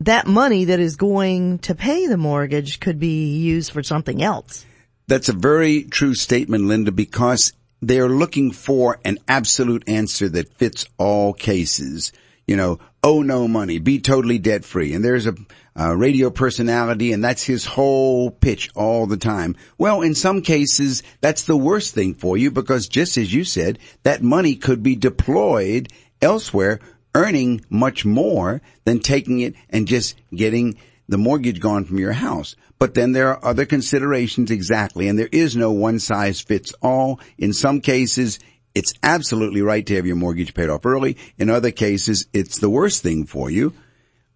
that 0.00 0.26
money 0.26 0.66
that 0.66 0.80
is 0.80 0.96
going 0.96 1.58
to 1.58 1.74
pay 1.74 2.06
the 2.06 2.16
mortgage 2.16 2.80
could 2.80 3.00
be 3.00 3.36
used 3.38 3.72
for 3.72 3.82
something 3.82 4.22
else. 4.22 4.64
That's 5.08 5.28
a 5.28 5.32
very 5.32 5.84
true 5.84 6.14
statement, 6.14 6.64
Linda, 6.64 6.92
because 6.92 7.52
they're 7.80 8.08
looking 8.08 8.52
for 8.52 8.98
an 9.04 9.18
absolute 9.26 9.88
answer 9.88 10.28
that 10.28 10.54
fits 10.54 10.86
all 10.98 11.32
cases. 11.32 12.12
You 12.46 12.56
know, 12.56 12.78
owe 13.02 13.22
no 13.22 13.48
money, 13.48 13.78
be 13.78 14.00
totally 14.00 14.38
debt 14.38 14.64
free. 14.64 14.94
And 14.94 15.04
there's 15.04 15.26
a, 15.26 15.34
a 15.76 15.96
radio 15.96 16.30
personality 16.30 17.12
and 17.12 17.22
that's 17.22 17.42
his 17.42 17.64
whole 17.64 18.30
pitch 18.30 18.70
all 18.74 19.06
the 19.06 19.16
time. 19.16 19.56
Well, 19.76 20.02
in 20.02 20.14
some 20.14 20.42
cases, 20.42 21.02
that's 21.20 21.44
the 21.44 21.56
worst 21.56 21.94
thing 21.94 22.14
for 22.14 22.36
you 22.36 22.50
because 22.50 22.88
just 22.88 23.16
as 23.16 23.32
you 23.32 23.44
said, 23.44 23.78
that 24.02 24.22
money 24.22 24.56
could 24.56 24.82
be 24.82 24.96
deployed 24.96 25.88
elsewhere, 26.20 26.80
earning 27.18 27.64
much 27.68 28.04
more 28.04 28.62
than 28.84 29.00
taking 29.00 29.40
it 29.40 29.54
and 29.68 29.88
just 29.88 30.14
getting 30.32 30.78
the 31.08 31.18
mortgage 31.18 31.58
gone 31.58 31.84
from 31.84 31.98
your 31.98 32.12
house. 32.12 32.54
But 32.78 32.94
then 32.94 33.10
there 33.12 33.28
are 33.28 33.44
other 33.44 33.66
considerations 33.66 34.52
exactly, 34.52 35.08
and 35.08 35.18
there 35.18 35.28
is 35.32 35.56
no 35.56 35.72
one 35.72 35.98
size 35.98 36.40
fits 36.40 36.72
all. 36.80 37.18
In 37.36 37.52
some 37.52 37.80
cases, 37.80 38.38
it's 38.74 38.92
absolutely 39.02 39.62
right 39.62 39.84
to 39.86 39.96
have 39.96 40.06
your 40.06 40.14
mortgage 40.14 40.54
paid 40.54 40.68
off 40.68 40.86
early. 40.86 41.16
In 41.38 41.50
other 41.50 41.72
cases, 41.72 42.28
it's 42.32 42.60
the 42.60 42.70
worst 42.70 43.02
thing 43.02 43.26
for 43.26 43.50
you. 43.50 43.72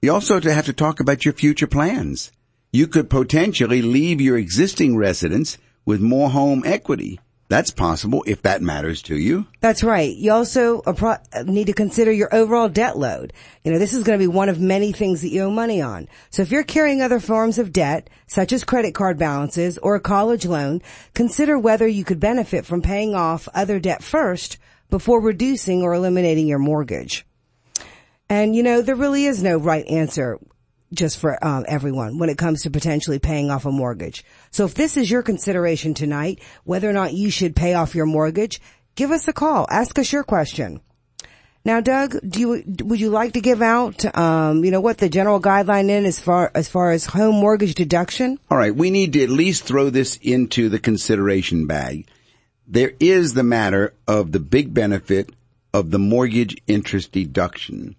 You 0.00 0.12
also 0.12 0.40
have 0.40 0.66
to 0.66 0.72
talk 0.72 0.98
about 0.98 1.24
your 1.24 1.34
future 1.34 1.68
plans. 1.68 2.32
You 2.72 2.88
could 2.88 3.08
potentially 3.08 3.82
leave 3.82 4.20
your 4.20 4.36
existing 4.36 4.96
residence 4.96 5.58
with 5.84 6.00
more 6.00 6.30
home 6.30 6.62
equity. 6.66 7.20
That's 7.52 7.70
possible 7.70 8.24
if 8.26 8.40
that 8.42 8.62
matters 8.62 9.02
to 9.02 9.14
you. 9.14 9.46
That's 9.60 9.84
right. 9.84 10.16
You 10.16 10.32
also 10.32 10.80
need 11.44 11.66
to 11.66 11.74
consider 11.74 12.10
your 12.10 12.34
overall 12.34 12.70
debt 12.70 12.96
load. 12.96 13.34
You 13.62 13.72
know, 13.72 13.78
this 13.78 13.92
is 13.92 14.04
going 14.04 14.18
to 14.18 14.22
be 14.22 14.26
one 14.26 14.48
of 14.48 14.58
many 14.58 14.90
things 14.90 15.20
that 15.20 15.28
you 15.28 15.42
owe 15.42 15.50
money 15.50 15.82
on. 15.82 16.08
So 16.30 16.40
if 16.40 16.50
you're 16.50 16.62
carrying 16.62 17.02
other 17.02 17.20
forms 17.20 17.58
of 17.58 17.70
debt, 17.70 18.08
such 18.26 18.52
as 18.52 18.64
credit 18.64 18.94
card 18.94 19.18
balances 19.18 19.76
or 19.76 19.94
a 19.94 20.00
college 20.00 20.46
loan, 20.46 20.80
consider 21.12 21.58
whether 21.58 21.86
you 21.86 22.04
could 22.04 22.18
benefit 22.18 22.64
from 22.64 22.80
paying 22.80 23.14
off 23.14 23.46
other 23.52 23.78
debt 23.78 24.02
first 24.02 24.56
before 24.88 25.20
reducing 25.20 25.82
or 25.82 25.92
eliminating 25.92 26.46
your 26.46 26.58
mortgage. 26.58 27.26
And 28.30 28.56
you 28.56 28.62
know, 28.62 28.80
there 28.80 28.96
really 28.96 29.26
is 29.26 29.42
no 29.42 29.58
right 29.58 29.86
answer 29.88 30.38
just 30.92 31.18
for 31.18 31.42
um, 31.44 31.64
everyone 31.68 32.18
when 32.18 32.28
it 32.28 32.38
comes 32.38 32.62
to 32.62 32.70
potentially 32.70 33.18
paying 33.18 33.50
off 33.50 33.66
a 33.66 33.72
mortgage. 33.72 34.24
So 34.50 34.64
if 34.64 34.74
this 34.74 34.96
is 34.96 35.10
your 35.10 35.22
consideration 35.22 35.94
tonight, 35.94 36.40
whether 36.64 36.88
or 36.88 36.92
not 36.92 37.14
you 37.14 37.30
should 37.30 37.56
pay 37.56 37.74
off 37.74 37.94
your 37.94 38.06
mortgage, 38.06 38.60
give 38.94 39.10
us 39.10 39.28
a 39.28 39.32
call. 39.32 39.66
Ask 39.70 39.98
us 39.98 40.12
your 40.12 40.24
question. 40.24 40.80
Now, 41.64 41.80
Doug, 41.80 42.16
do 42.28 42.40
you 42.40 42.64
would 42.84 43.00
you 43.00 43.10
like 43.10 43.34
to 43.34 43.40
give 43.40 43.62
out, 43.62 44.04
um, 44.18 44.64
you 44.64 44.72
know, 44.72 44.80
what 44.80 44.98
the 44.98 45.08
general 45.08 45.40
guideline 45.40 45.90
is 45.90 46.06
as 46.06 46.20
far 46.20 46.50
as 46.54 46.68
far 46.68 46.90
as 46.90 47.04
home 47.04 47.36
mortgage 47.36 47.74
deduction? 47.74 48.40
All 48.50 48.58
right, 48.58 48.74
we 48.74 48.90
need 48.90 49.12
to 49.12 49.22
at 49.22 49.30
least 49.30 49.62
throw 49.62 49.88
this 49.88 50.18
into 50.22 50.68
the 50.68 50.80
consideration 50.80 51.66
bag. 51.66 52.08
There 52.66 52.92
is 52.98 53.34
the 53.34 53.44
matter 53.44 53.94
of 54.08 54.32
the 54.32 54.40
big 54.40 54.74
benefit 54.74 55.30
of 55.72 55.90
the 55.90 56.00
mortgage 56.00 56.56
interest 56.66 57.12
deduction 57.12 57.94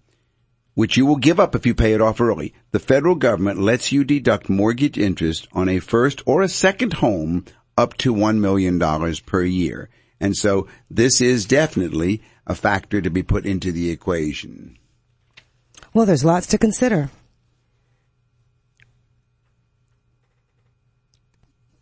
which 0.74 0.96
you 0.96 1.06
will 1.06 1.16
give 1.16 1.40
up 1.40 1.54
if 1.54 1.66
you 1.66 1.74
pay 1.74 1.94
it 1.94 2.00
off 2.00 2.20
early. 2.20 2.52
The 2.72 2.78
federal 2.78 3.14
government 3.14 3.60
lets 3.60 3.92
you 3.92 4.04
deduct 4.04 4.48
mortgage 4.48 4.98
interest 4.98 5.48
on 5.52 5.68
a 5.68 5.78
first 5.78 6.22
or 6.26 6.42
a 6.42 6.48
second 6.48 6.94
home 6.94 7.44
up 7.76 7.96
to 7.98 8.14
$1 8.14 8.38
million 8.38 8.78
per 9.26 9.42
year. 9.42 9.88
And 10.20 10.36
so 10.36 10.68
this 10.90 11.20
is 11.20 11.46
definitely 11.46 12.22
a 12.46 12.54
factor 12.54 13.00
to 13.00 13.10
be 13.10 13.22
put 13.22 13.46
into 13.46 13.72
the 13.72 13.90
equation. 13.90 14.78
Well, 15.92 16.06
there's 16.06 16.24
lots 16.24 16.46
to 16.48 16.58
consider. 16.58 17.10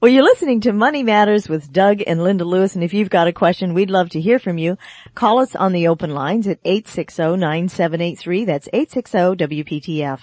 Well, 0.03 0.11
you're 0.11 0.25
listening 0.25 0.61
to 0.63 0.73
Money 0.73 1.05
Matters 1.05 1.49
with 1.49 1.73
Doug 1.73 2.03
and 2.05 2.25
Linda 2.25 2.45
Lewis, 2.45 2.75
and 2.75 2.83
if 2.83 2.93
you've 2.93 3.09
got 3.09 3.29
a 3.29 3.33
question, 3.33 3.73
we'd 3.73 3.89
love 3.89 4.11
to 4.11 4.21
hear 4.21 4.41
from 4.41 4.59
you. 4.59 4.77
Call 5.15 5.39
us 5.39 5.55
on 5.55 5.71
the 5.71 5.87
open 5.87 6.11
lines 6.11 6.49
at 6.49 6.61
860-9783. 6.65 8.45
That's 8.45 8.67
860-WPTF. 8.67 10.19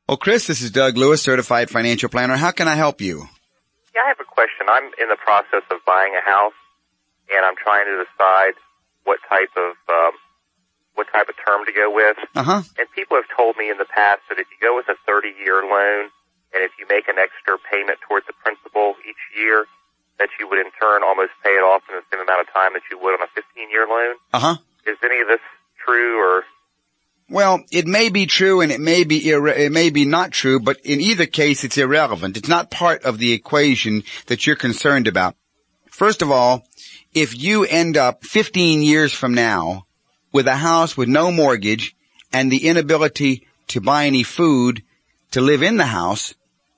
Oh, 0.08 0.16
Chris, 0.16 0.46
this 0.46 0.62
is 0.62 0.70
Doug 0.70 0.96
Lewis, 0.96 1.20
certified 1.20 1.68
financial 1.68 2.08
planner. 2.08 2.36
How 2.36 2.50
can 2.50 2.66
I 2.66 2.76
help 2.76 3.02
you? 3.02 3.28
Yeah, 3.94 4.00
I 4.06 4.08
have 4.08 4.20
a 4.20 4.24
question. 4.24 4.68
I'm 4.70 4.90
in 4.98 5.10
the 5.10 5.18
process 5.22 5.64
of 5.70 5.84
buying 5.84 6.14
a 6.16 6.22
house 6.24 6.54
and 7.28 7.44
I'm 7.44 7.56
trying 7.56 7.84
to 7.84 8.02
decide 8.02 8.54
what 9.06 9.22
type 9.30 9.54
of 9.56 9.78
um, 9.88 10.12
what 10.98 11.06
type 11.12 11.28
of 11.28 11.36
term 11.38 11.64
to 11.64 11.72
go 11.72 11.92
with. 11.92 12.16
Uh-huh. 12.34 12.62
And 12.78 12.86
people 12.92 13.16
have 13.16 13.28
told 13.36 13.56
me 13.56 13.70
in 13.70 13.78
the 13.78 13.86
past 13.86 14.20
that 14.28 14.38
if 14.38 14.48
you 14.50 14.58
go 14.60 14.74
with 14.74 14.88
a 14.88 14.96
30-year 15.08 15.62
loan, 15.62 16.08
and 16.56 16.64
if 16.64 16.72
you 16.80 16.86
make 16.88 17.06
an 17.06 17.20
extra 17.20 17.60
payment 17.70 18.00
towards 18.08 18.26
the 18.26 18.32
principal 18.40 18.96
each 19.04 19.20
year, 19.36 19.66
that 20.18 20.28
you 20.40 20.48
would 20.48 20.58
in 20.58 20.72
turn 20.80 21.04
almost 21.04 21.32
pay 21.44 21.50
it 21.50 21.62
off 21.62 21.82
in 21.88 21.96
the 21.96 22.02
same 22.10 22.24
amount 22.24 22.40
of 22.40 22.52
time 22.52 22.72
that 22.72 22.82
you 22.90 22.98
would 22.98 23.12
on 23.12 23.20
a 23.20 23.30
15-year 23.36 23.86
loan. 23.86 24.16
Uh-huh. 24.32 24.56
Is 24.86 24.96
any 25.04 25.20
of 25.20 25.28
this 25.28 25.44
true 25.84 26.18
or? 26.18 26.44
Well, 27.28 27.60
it 27.70 27.86
may 27.86 28.08
be 28.08 28.26
true 28.26 28.60
and 28.60 28.72
it 28.72 28.80
may 28.80 29.04
be 29.04 29.20
irre- 29.20 29.58
it 29.58 29.72
may 29.72 29.90
be 29.90 30.04
not 30.04 30.30
true, 30.30 30.60
but 30.60 30.78
in 30.84 31.00
either 31.00 31.26
case, 31.26 31.64
it's 31.64 31.76
irrelevant. 31.76 32.36
It's 32.36 32.48
not 32.48 32.70
part 32.70 33.02
of 33.02 33.18
the 33.18 33.32
equation 33.32 34.04
that 34.26 34.46
you're 34.46 34.56
concerned 34.56 35.08
about. 35.08 35.36
First 35.90 36.22
of 36.22 36.30
all, 36.30 36.66
if 37.14 37.38
you 37.38 37.64
end 37.64 37.96
up 37.96 38.24
15 38.24 38.82
years 38.82 39.12
from 39.12 39.34
now 39.34 39.86
with 40.32 40.46
a 40.46 40.56
house 40.56 40.96
with 40.96 41.08
no 41.08 41.30
mortgage 41.30 41.96
and 42.32 42.50
the 42.50 42.66
inability 42.66 43.46
to 43.68 43.80
buy 43.80 44.06
any 44.06 44.22
food 44.22 44.82
to 45.30 45.40
live 45.40 45.62
in 45.62 45.76
the 45.76 45.86
house, 45.86 46.34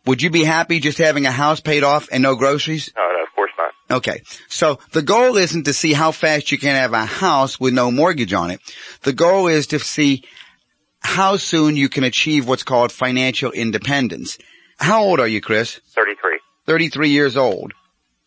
would 0.06 0.22
you 0.22 0.30
be 0.30 0.44
happy 0.44 0.80
just 0.80 0.98
having 0.98 1.26
a 1.26 1.30
house 1.30 1.60
paid 1.60 1.84
off 1.84 2.08
and 2.10 2.22
no 2.22 2.34
groceries? 2.34 2.92
No, 2.96 3.02
no, 3.02 3.22
of 3.22 3.34
course 3.34 3.50
not. 3.58 3.72
Okay. 3.90 4.22
So 4.48 4.78
the 4.92 5.02
goal 5.02 5.36
isn't 5.36 5.64
to 5.64 5.72
see 5.72 5.92
how 5.92 6.12
fast 6.12 6.52
you 6.52 6.58
can 6.58 6.74
have 6.74 6.92
a 6.92 7.04
house 7.04 7.60
with 7.60 7.74
no 7.74 7.90
mortgage 7.90 8.32
on 8.32 8.50
it. 8.50 8.60
The 9.02 9.12
goal 9.12 9.48
is 9.48 9.66
to 9.68 9.78
see 9.78 10.24
how 11.00 11.36
soon 11.36 11.76
you 11.76 11.88
can 11.88 12.04
achieve 12.04 12.46
what's 12.48 12.62
called 12.62 12.92
financial 12.92 13.52
independence. 13.52 14.38
How 14.78 15.02
old 15.02 15.20
are 15.20 15.28
you, 15.28 15.40
Chris? 15.40 15.80
33. 15.94 16.38
33 16.66 17.08
years 17.08 17.36
old 17.36 17.72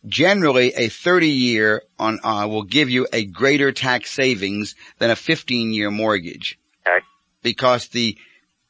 generally 0.06 0.74
a 0.74 0.88
30 0.88 1.28
year 1.28 1.82
on, 1.98 2.20
uh, 2.24 2.46
will 2.48 2.64
give 2.64 2.90
you 2.90 3.06
a 3.12 3.24
greater 3.24 3.72
tax 3.72 4.10
savings 4.10 4.74
than 4.98 5.10
a 5.10 5.16
15 5.16 5.72
year 5.72 5.90
mortgage. 5.90 6.58
Okay. 6.86 7.04
Because 7.42 7.88
the 7.88 8.16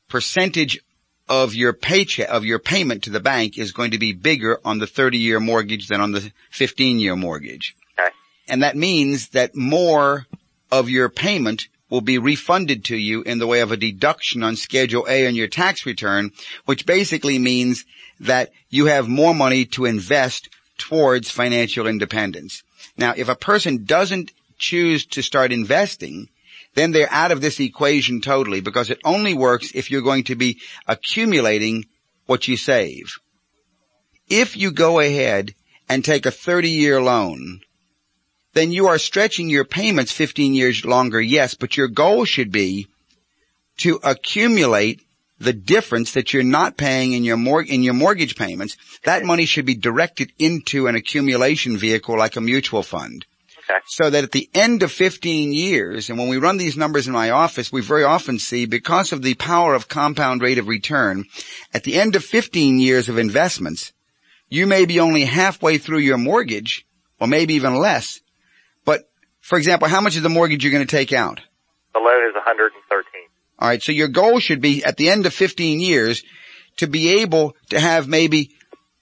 percentage 0.09 0.81
of 1.29 1.55
your 1.55 1.73
paycheck, 1.73 2.29
of 2.29 2.45
your 2.45 2.59
payment 2.59 3.05
to 3.05 3.11
the 3.11 3.21
bank 3.21 3.57
is 3.57 3.73
going 3.73 3.93
to 3.93 3.99
be 3.99 4.13
bigger 4.13 4.61
on 4.65 4.79
the 4.79 4.87
30 4.87 5.19
year 5.19 5.41
mortgage 5.41 5.89
than 5.89 6.01
on 6.01 6.13
the 6.13 6.33
15 6.51 6.99
year 6.99 7.17
mortgage. 7.17 7.75
Okay. 7.99 8.11
And 8.49 8.63
that 8.63 8.77
means 8.77 9.29
that 9.29 9.55
more 9.55 10.27
of 10.71 10.91
your 10.91 11.09
payment 11.09 11.69
will 11.89 12.01
be 12.01 12.19
refunded 12.19 12.87
to 12.87 12.97
you 12.97 13.23
in 13.23 13.39
the 13.39 13.47
way 13.47 13.61
of 13.61 13.71
a 13.71 13.77
deduction 13.77 14.43
on 14.43 14.57
Schedule 14.57 15.07
A 15.09 15.27
on 15.27 15.35
your 15.35 15.49
tax 15.49 15.85
return, 15.85 16.33
which 16.65 16.87
basically 16.87 17.39
means 17.39 17.85
that 18.21 18.51
you 18.71 18.87
have 18.87 19.09
more 19.09 19.35
money 19.35 19.67
to 19.67 19.85
invest 19.85 20.49
towards 20.83 21.31
financial 21.31 21.87
independence. 21.87 22.63
Now, 22.97 23.15
if 23.17 23.29
a 23.29 23.37
person 23.37 23.85
doesn't 23.85 24.33
choose 24.59 25.07
to 25.07 25.23
start 25.23 25.53
investing, 25.53 26.29
then 26.75 26.91
they're 26.91 27.13
out 27.13 27.31
of 27.31 27.41
this 27.41 27.61
equation 27.61 28.21
totally 28.21 28.61
because 28.61 28.91
it 28.91 28.99
only 29.05 29.33
works 29.33 29.71
if 29.75 29.91
you're 29.91 30.03
going 30.03 30.25
to 30.25 30.35
be 30.35 30.61
accumulating 30.87 31.85
what 32.27 32.49
you 32.49 32.57
save. 32.57 33.19
If 34.29 34.57
you 34.57 34.73
go 34.73 34.99
ahead 34.99 35.55
and 35.89 36.05
take 36.05 36.27
a 36.27 36.31
30 36.31 36.71
year 36.71 37.01
loan, 37.01 37.61
then 38.55 38.73
you 38.73 38.89
are 38.89 38.99
stretching 38.99 39.49
your 39.49 39.65
payments 39.65 40.13
15 40.13 40.55
years 40.55 40.85
longer, 40.85 41.21
yes, 41.21 41.55
but 41.55 41.77
your 41.77 41.89
goal 41.89 42.25
should 42.25 42.51
be 42.51 42.89
to 43.79 44.01
accumulate 44.03 45.01
the 45.43 45.53
difference 45.53 46.13
that 46.13 46.33
you're 46.33 46.43
not 46.43 46.77
paying 46.77 47.13
in 47.13 47.25
your 47.25 47.37
mor- 47.37 47.63
in 47.63 47.83
your 47.83 47.95
mortgage 47.95 48.37
payments, 48.37 48.77
that 49.05 49.25
money 49.25 49.45
should 49.45 49.67
be 49.67 49.75
directed 49.75 50.33
into 50.39 50.87
an 50.87 50.95
accumulation 50.95 51.77
vehicle 51.77 52.17
like 52.17 52.37
a 52.37 52.41
mutual 52.41 52.83
fund. 52.83 53.27
Okay. 53.59 53.79
So 53.87 54.11
that 54.11 54.25
at 54.25 54.33
the 54.33 54.49
end 54.55 54.83
of 54.83 54.91
15 54.91 55.53
years, 55.53 56.11
and 56.11 56.19
when 56.19 56.29
we 56.29 56.37
run 56.37 56.57
these 56.57 56.77
numbers 56.77 57.07
in 57.07 57.13
my 57.13 57.31
office, 57.31 57.73
we 57.73 57.81
very 57.81 58.05
often 58.05 58.39
see 58.39 58.67
because 58.67 59.13
of 59.13 59.23
the 59.23 59.35
power 59.35 59.75
of 59.75 59.89
compound 59.89 60.43
rate 60.43 60.59
of 60.59 60.69
return, 60.69 61.25
at 61.73 61.85
the 61.85 62.01
end 62.01 62.17
of 62.17 62.25
15 62.25 62.79
years 62.79 63.09
of 63.09 63.19
investments, 63.19 63.93
you 64.49 64.67
may 64.67 64.85
be 64.85 65.01
only 65.01 65.25
halfway 65.25 65.79
through 65.79 65.99
your 65.99 66.19
mortgage, 66.19 66.87
or 67.21 67.27
maybe 67.27 67.55
even 67.55 67.77
less. 67.77 68.21
But, 68.85 69.09
for 69.41 69.57
example, 69.57 69.89
how 69.89 70.01
much 70.01 70.17
is 70.17 70.23
the 70.23 70.29
mortgage 70.29 70.65
you're 70.65 70.73
going 70.73 70.87
to 70.87 70.97
take 70.97 71.13
out? 71.13 71.41
The 71.95 72.01
loan 72.01 72.29
is 72.29 72.35
113. 72.35 73.22
All 73.63 73.69
right. 73.69 73.81
So 73.81 73.93
your 73.93 74.09
goal 74.09 74.41
should 74.41 74.61
be 74.61 74.83
at 74.83 74.97
the 74.97 75.09
end 75.09 75.25
of 75.25 75.33
15 75.33 75.79
years 75.79 76.25
to 76.79 76.89
be 76.89 77.21
able 77.21 77.55
to 77.71 77.79
have 77.79 78.09
maybe 78.09 78.51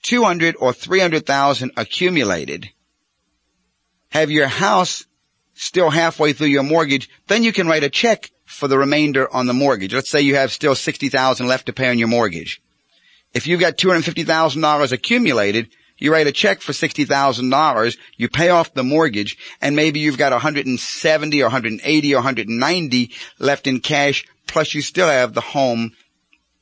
200 0.03 0.55
or 0.59 0.71
300,000 0.71 1.71
accumulated. 1.77 2.69
Have 4.09 4.29
your 4.29 4.45
house 4.45 5.03
still 5.55 5.89
halfway 5.89 6.33
through 6.33 6.49
your 6.49 6.61
mortgage. 6.61 7.09
Then 7.25 7.43
you 7.43 7.51
can 7.51 7.67
write 7.67 7.83
a 7.83 7.89
check 7.89 8.29
for 8.45 8.67
the 8.67 8.77
remainder 8.77 9.33
on 9.33 9.47
the 9.47 9.53
mortgage. 9.53 9.95
Let's 9.95 10.11
say 10.11 10.21
you 10.21 10.35
have 10.35 10.51
still 10.51 10.75
60,000 10.75 11.47
left 11.47 11.65
to 11.65 11.73
pay 11.73 11.89
on 11.89 11.97
your 11.97 12.07
mortgage. 12.07 12.61
If 13.33 13.47
you've 13.47 13.61
got 13.61 13.79
$250,000 13.79 14.91
accumulated, 14.91 15.69
you 15.97 16.11
write 16.11 16.27
a 16.27 16.31
check 16.31 16.61
for 16.61 16.71
$60,000, 16.71 17.97
you 18.17 18.29
pay 18.29 18.49
off 18.49 18.75
the 18.75 18.83
mortgage, 18.83 19.37
and 19.59 19.75
maybe 19.75 19.99
you've 19.99 20.19
got 20.19 20.31
170 20.31 21.41
or 21.41 21.45
180 21.45 22.13
or 22.13 22.17
190 22.17 23.11
left 23.39 23.65
in 23.65 23.79
cash 23.79 24.25
plus 24.51 24.73
you 24.73 24.81
still 24.81 25.07
have 25.07 25.33
the 25.33 25.41
home 25.41 25.93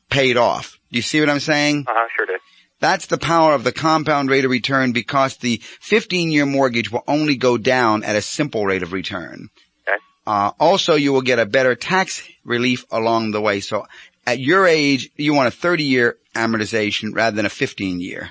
paid 0.09 0.37
off. 0.37 0.79
Do 0.91 0.97
you 0.97 1.01
see 1.01 1.19
what 1.19 1.29
I'm 1.29 1.39
saying? 1.39 1.85
Uh 1.87 1.93
huh, 1.93 2.07
sure 2.15 2.25
do. 2.25 2.37
That's 2.79 3.07
the 3.07 3.17
power 3.17 3.53
of 3.53 3.63
the 3.63 3.71
compound 3.71 4.29
rate 4.29 4.45
of 4.45 4.51
return 4.51 4.93
because 4.93 5.37
the 5.37 5.57
15 5.81 6.31
year 6.31 6.45
mortgage 6.45 6.91
will 6.91 7.03
only 7.07 7.35
go 7.35 7.57
down 7.57 8.03
at 8.03 8.15
a 8.15 8.21
simple 8.21 8.65
rate 8.65 8.83
of 8.83 8.93
return. 8.93 9.49
Okay. 9.87 9.97
Uh, 10.25 10.51
also 10.59 10.95
you 10.95 11.11
will 11.11 11.21
get 11.21 11.39
a 11.39 11.45
better 11.45 11.75
tax 11.75 12.23
relief 12.45 12.85
along 12.91 13.31
the 13.31 13.41
way. 13.41 13.59
So 13.59 13.85
at 14.25 14.39
your 14.39 14.65
age, 14.65 15.09
you 15.17 15.33
want 15.33 15.47
a 15.47 15.57
30 15.57 15.83
year 15.83 16.17
amortization 16.35 17.13
rather 17.13 17.35
than 17.35 17.45
a 17.45 17.49
15 17.49 17.99
year. 17.99 18.29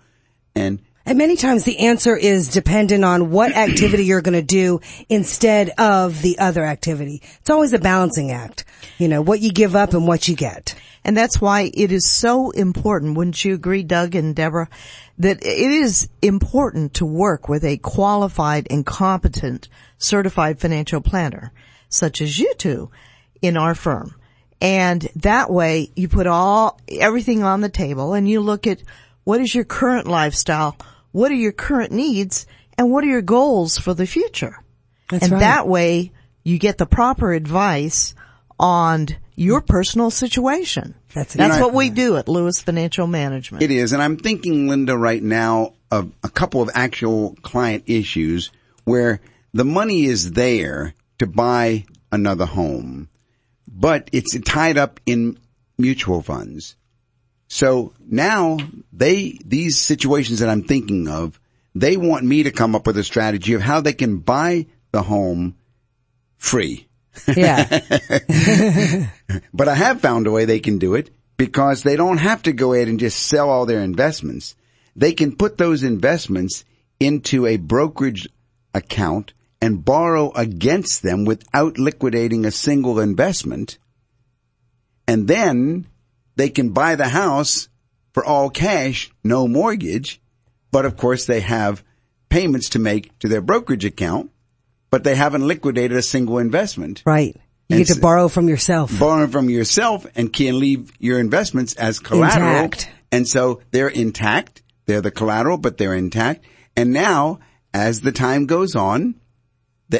and 0.55 0.79
And 1.05 1.17
many 1.17 1.35
times 1.35 1.65
the 1.65 1.79
answer 1.79 2.15
is 2.15 2.47
dependent 2.47 3.03
on 3.03 3.29
what 3.29 3.51
activity 3.67 4.05
you're 4.05 4.21
going 4.21 4.39
to 4.39 4.41
do 4.41 4.79
instead 5.09 5.71
of 5.77 6.21
the 6.21 6.39
other 6.39 6.63
activity. 6.63 7.21
It's 7.41 7.49
always 7.49 7.73
a 7.73 7.79
balancing 7.79 8.31
act. 8.31 8.63
You 8.97 9.09
know, 9.09 9.21
what 9.21 9.41
you 9.41 9.51
give 9.51 9.75
up 9.75 9.93
and 9.93 10.07
what 10.07 10.29
you 10.29 10.35
get. 10.37 10.73
And 11.03 11.17
that's 11.17 11.41
why 11.41 11.69
it 11.73 11.91
is 11.91 12.09
so 12.09 12.51
important, 12.51 13.17
wouldn't 13.17 13.43
you 13.43 13.53
agree, 13.55 13.83
Doug 13.83 14.15
and 14.15 14.37
Deborah, 14.37 14.69
that 15.17 15.45
it 15.45 15.71
is 15.71 16.07
important 16.21 16.93
to 16.93 17.05
work 17.05 17.49
with 17.49 17.65
a 17.65 17.75
qualified 17.75 18.67
and 18.69 18.85
competent 18.85 19.67
certified 19.97 20.61
financial 20.61 21.01
planner, 21.01 21.51
such 21.89 22.21
as 22.21 22.39
you 22.39 22.53
two 22.57 22.89
in 23.41 23.58
our 23.58 23.76
firm. 23.76 24.15
And 24.60 25.08
that 25.17 25.50
way 25.50 25.91
you 25.95 26.08
put 26.08 26.28
all, 26.28 26.80
everything 26.89 27.43
on 27.43 27.62
the 27.62 27.69
table 27.69 28.13
and 28.13 28.28
you 28.28 28.41
look 28.41 28.65
at 28.65 28.82
what 29.23 29.41
is 29.41 29.54
your 29.54 29.65
current 29.65 30.08
lifestyle, 30.08 30.78
what 31.12 31.32
are 31.32 31.36
your 31.36 31.52
current 31.52 31.91
needs, 31.91 32.47
and 32.78 32.91
what 32.91 33.04
are 33.04 33.08
your 33.08 33.21
goals 33.21 33.78
for 33.78 33.93
the 33.93 34.08
future. 34.08 34.58
That's 35.10 35.23
and 35.23 35.34
right. 35.34 35.39
that 35.39 35.67
way 35.67 36.12
you 36.43 36.58
get 36.58 36.78
the 36.78 36.86
proper 36.86 37.34
advice 37.34 38.15
on 38.60 39.08
your 39.36 39.62
personal 39.62 40.10
situation. 40.10 40.95
That's 41.13 41.34
That's 41.34 41.60
what 41.60 41.73
we 41.73 41.89
do 41.89 42.17
at 42.17 42.28
Lewis 42.28 42.62
Financial 42.62 43.08
Management. 43.08 43.63
It 43.63 43.71
is, 43.71 43.93
and 43.93 44.02
I'm 44.02 44.17
thinking, 44.17 44.67
Linda, 44.67 44.97
right 44.97 45.21
now 45.21 45.73
of 45.91 46.12
a 46.23 46.30
couple 46.30 46.62
of 46.62 46.69
actual 46.73 47.36
client 47.41 47.84
issues 47.88 48.52
where 48.84 49.19
the 49.54 49.65
money 49.65 50.06
is 50.06 50.32
there 50.32 50.93
to 51.19 51.28
buy 51.28 51.86
another 52.12 52.45
home, 52.45 53.10
but 53.77 54.09
it's 54.11 54.37
tied 54.41 54.77
up 54.77 54.99
in 55.05 55.37
mutual 55.77 56.21
funds. 56.21 56.75
So 57.47 57.93
now 58.05 58.57
they, 58.91 59.37
these 59.45 59.79
situations 59.79 60.39
that 60.39 60.49
I'm 60.49 60.63
thinking 60.63 61.07
of, 61.07 61.39
they 61.75 61.95
want 61.95 62.25
me 62.25 62.43
to 62.43 62.51
come 62.51 62.75
up 62.75 62.87
with 62.87 62.97
a 62.97 63.03
strategy 63.03 63.53
of 63.53 63.61
how 63.61 63.79
they 63.81 63.93
can 63.93 64.17
buy 64.17 64.65
the 64.91 65.03
home 65.03 65.55
free. 66.37 66.87
Yeah. 67.27 67.79
But 69.53 69.67
I 69.67 69.75
have 69.75 70.01
found 70.01 70.27
a 70.27 70.31
way 70.31 70.45
they 70.45 70.59
can 70.59 70.77
do 70.77 70.93
it 70.95 71.09
because 71.35 71.83
they 71.83 71.95
don't 71.95 72.17
have 72.17 72.43
to 72.43 72.53
go 72.53 72.73
ahead 72.73 72.87
and 72.87 72.99
just 72.99 73.19
sell 73.19 73.49
all 73.49 73.65
their 73.65 73.81
investments. 73.81 74.55
They 74.95 75.13
can 75.13 75.35
put 75.35 75.57
those 75.57 75.83
investments 75.83 76.63
into 76.99 77.45
a 77.45 77.57
brokerage 77.57 78.27
account 78.73 79.33
and 79.62 79.84
borrow 79.84 80.32
against 80.34 81.04
them 81.04 81.26
without 81.26 81.78
liquidating 81.78 82.46
a 82.46 82.52
single 82.52 83.00
investment. 83.00 83.78
And 85.08 85.28
then 85.28 85.88
they 86.36 86.50
can 86.50 86.70
buy 86.70 86.96
the 86.96 87.08
house 87.08 87.70
for 88.13 88.24
all 88.26 88.50
cash, 88.50 89.12
no 89.24 89.48
mortgage. 89.48 90.22
But 90.72 90.86
of 90.86 90.98
course 90.98 91.26
they 91.26 91.39
have 91.39 91.84
payments 92.30 92.70
to 92.70 92.80
make 92.80 93.17
to 93.20 93.28
their 93.28 93.41
brokerage 93.41 93.86
account, 93.86 94.32
but 94.89 95.04
they 95.04 95.15
haven't 95.15 95.48
liquidated 95.48 95.98
a 95.98 96.02
single 96.02 96.39
investment 96.39 97.04
right. 97.06 97.36
You 97.70 97.78
get 97.80 97.88
to 97.88 98.00
borrow 98.00 98.30
from 98.30 98.48
yourself. 98.48 98.98
borrow 98.98 99.28
from 99.28 99.50
yourself 99.50 100.06
and 100.15 100.32
can 100.32 100.58
leave 100.58 100.91
your 101.00 101.20
investments 101.20 101.74
as 101.76 102.00
collateral. 102.00 102.50
Intact. 102.50 102.89
And 103.12 103.28
so 103.28 103.62
they're 103.72 103.89
intact. 103.89 104.62
They're 104.86 105.02
the 105.02 105.12
collateral, 105.12 105.58
but 105.58 105.78
they're 105.78 105.93
intact. 105.93 106.46
And 106.78 106.93
now, 106.93 107.39
as 107.74 108.02
the 108.02 108.13
time 108.13 108.46
goes 108.46 108.76
on, 108.76 109.15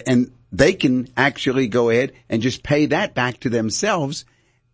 and 0.08 0.32
they 0.52 0.74
can 0.74 1.10
actually 1.18 1.68
go 1.68 1.90
ahead 1.90 2.14
and 2.30 2.42
just 2.42 2.64
pay 2.64 2.88
that 2.88 3.14
back 3.14 3.40
to 3.42 3.50
themselves 3.50 4.26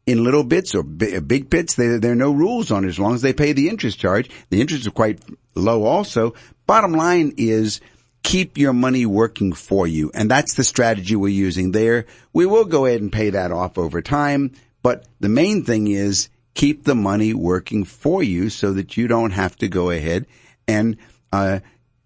in 0.06 0.23
little 0.23 0.43
bits 0.43 0.76
or 0.76 0.84
bi- 0.84 1.19
big 1.19 1.49
bits. 1.49 1.76
There 1.76 2.12
are 2.12 2.15
no 2.15 2.32
rules 2.32 2.71
on 2.71 2.86
it 2.86 2.89
as 2.89 2.99
long 2.99 3.15
as 3.15 3.21
they 3.21 3.34
pay 3.34 3.54
the 3.54 3.69
interest 3.69 3.99
charge. 3.99 4.30
The 4.49 4.62
interest 4.62 4.86
is 4.86 4.91
quite 4.91 5.19
low 5.56 5.84
also. 5.84 6.34
Bottom 6.65 6.93
line 6.93 7.34
is 7.38 7.82
keep 8.21 8.58
your 8.58 8.73
money 8.73 9.06
working 9.06 9.54
for 9.54 9.86
you. 9.86 10.12
And 10.13 10.30
that's 10.30 10.54
the 10.54 10.63
strategy 10.63 11.15
we're 11.15 11.28
using 11.30 11.71
there. 11.71 12.06
We 12.32 12.45
will 12.45 12.65
go 12.65 12.86
ahead 12.86 13.02
and 13.02 13.12
pay 13.12 13.32
that 13.32 13.52
off 13.52 13.78
over 13.78 14.02
time. 14.02 14.52
But 14.82 15.06
the 15.19 15.30
main 15.30 15.63
thing 15.63 15.88
is 15.88 16.30
keep 16.54 16.84
the 16.84 16.95
money 16.95 17.34
working 17.34 17.84
for 17.84 18.21
you 18.21 18.49
so 18.49 18.73
that 18.73 18.95
you 18.97 19.08
don't 19.08 19.32
have 19.32 19.56
to 19.58 19.67
go 19.67 19.89
ahead 19.89 20.26
and, 20.67 20.97
uh, 21.32 21.60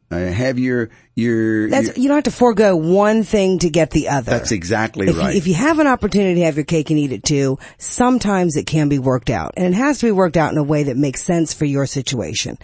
uh, 0.10 0.18
have 0.18 0.58
your, 0.58 0.90
your, 1.16 1.70
That's, 1.70 1.88
your- 1.88 1.96
you 1.98 2.08
don't 2.08 2.18
have 2.18 2.24
to 2.26 2.32
forego 2.32 2.76
one 2.76 3.24
thing 3.24 3.60
to 3.60 3.70
get 3.70 3.92
the 3.92 4.10
other. 4.10 4.32
that's 4.32 4.52
exactly 4.52 5.08
if 5.08 5.18
right. 5.18 5.32
You, 5.34 5.38
if 5.38 5.48
you 5.48 5.54
have 5.56 5.80
an 5.80 5.88
opportunity 5.88 6.36
to 6.40 6.46
have 6.46 6.56
your 6.56 6.66
cake 6.66 6.90
and 6.90 6.98
eat 7.00 7.12
it 7.12 7.24
too, 7.24 7.60
sometimes 7.78 8.56
it 8.56 8.66
can 8.68 8.90
be 8.90 9.00
worked 9.00 9.30
out. 9.30 9.54
And 9.58 9.74
it 9.74 9.78
has 9.78 10.00
to 10.00 10.06
be 10.06 10.12
worked 10.12 10.38
out 10.38 10.52
in 10.52 10.58
a 10.58 10.64
way 10.64 10.84
that 10.84 10.98
makes 10.98 11.24
sense 11.24 11.54
for 11.54 11.66
your 11.66 11.86
situation. 11.86 12.58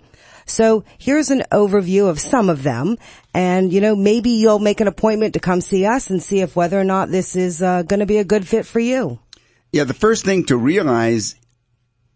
so 0.51 0.85
here's 0.99 1.31
an 1.31 1.45
overview 1.53 2.09
of 2.09 2.21
some 2.21 2.51
of 2.51 2.63
them. 2.63 2.97
And, 3.33 3.73
you 3.73 3.81
know, 3.81 3.95
maybe 3.95 4.31
you'll 4.31 4.59
make 4.59 4.81
an 4.81 4.89
appointment 4.89 5.35
to 5.35 5.41
come 5.41 5.61
see 5.61 5.87
us 5.87 6.11
and 6.11 6.23
see 6.23 6.41
if 6.41 6.57
whether 6.57 6.79
or 6.79 6.85
not 6.85 7.09
this 7.09 7.37
is 7.37 7.63
uh, 7.63 7.83
going 7.83 8.01
to 8.01 8.07
be 8.07 8.19
a 8.19 8.25
good 8.25 8.47
fit 8.47 8.67
for 8.67 8.81
you. 8.81 9.21
Yeah, 9.73 9.85
the 9.85 9.95
first 9.95 10.25
thing 10.25 10.45
to 10.47 10.57
realize 10.57 11.37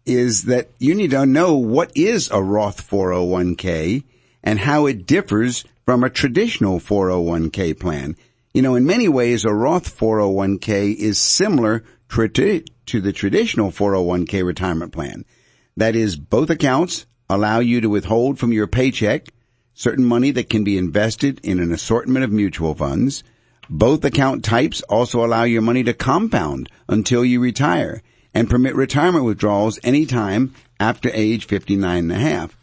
is 0.05 0.43
that 0.43 0.69
you 0.79 0.95
need 0.95 1.11
to 1.11 1.25
know 1.25 1.55
what 1.55 1.91
is 1.95 2.29
a 2.31 2.41
Roth 2.41 2.87
401k 2.89 4.03
and 4.43 4.59
how 4.59 4.85
it 4.85 5.05
differs 5.05 5.65
from 5.85 6.03
a 6.03 6.09
traditional 6.09 6.79
401k 6.79 7.79
plan. 7.79 8.15
You 8.53 8.61
know, 8.61 8.75
in 8.75 8.85
many 8.85 9.07
ways, 9.07 9.45
a 9.45 9.53
Roth 9.53 9.97
401k 9.97 10.95
is 10.95 11.17
similar 11.17 11.83
to 12.09 13.01
the 13.01 13.13
traditional 13.13 13.71
401k 13.71 14.45
retirement 14.45 14.93
plan. 14.93 15.25
That 15.75 15.95
is, 15.95 16.15
both 16.15 16.49
accounts 16.49 17.05
allow 17.29 17.59
you 17.59 17.81
to 17.81 17.89
withhold 17.89 18.39
from 18.39 18.53
your 18.53 18.67
paycheck 18.67 19.27
certain 19.73 20.05
money 20.05 20.31
that 20.31 20.49
can 20.49 20.63
be 20.63 20.77
invested 20.77 21.41
in 21.43 21.59
an 21.59 21.73
assortment 21.73 22.23
of 22.23 22.31
mutual 22.31 22.75
funds. 22.75 23.23
Both 23.69 24.05
account 24.05 24.45
types 24.45 24.81
also 24.83 25.25
allow 25.25 25.43
your 25.43 25.63
money 25.63 25.83
to 25.83 25.93
compound 25.93 26.69
until 26.87 27.25
you 27.25 27.39
retire 27.39 28.01
and 28.35 28.49
permit 28.49 28.75
retirement 28.75 29.23
withdrawals 29.23 29.79
anytime 29.83 30.53
after 30.79 31.09
age 31.13 31.45
59 31.45 31.97
and 31.97 32.11
a 32.11 32.15
half. 32.15 32.55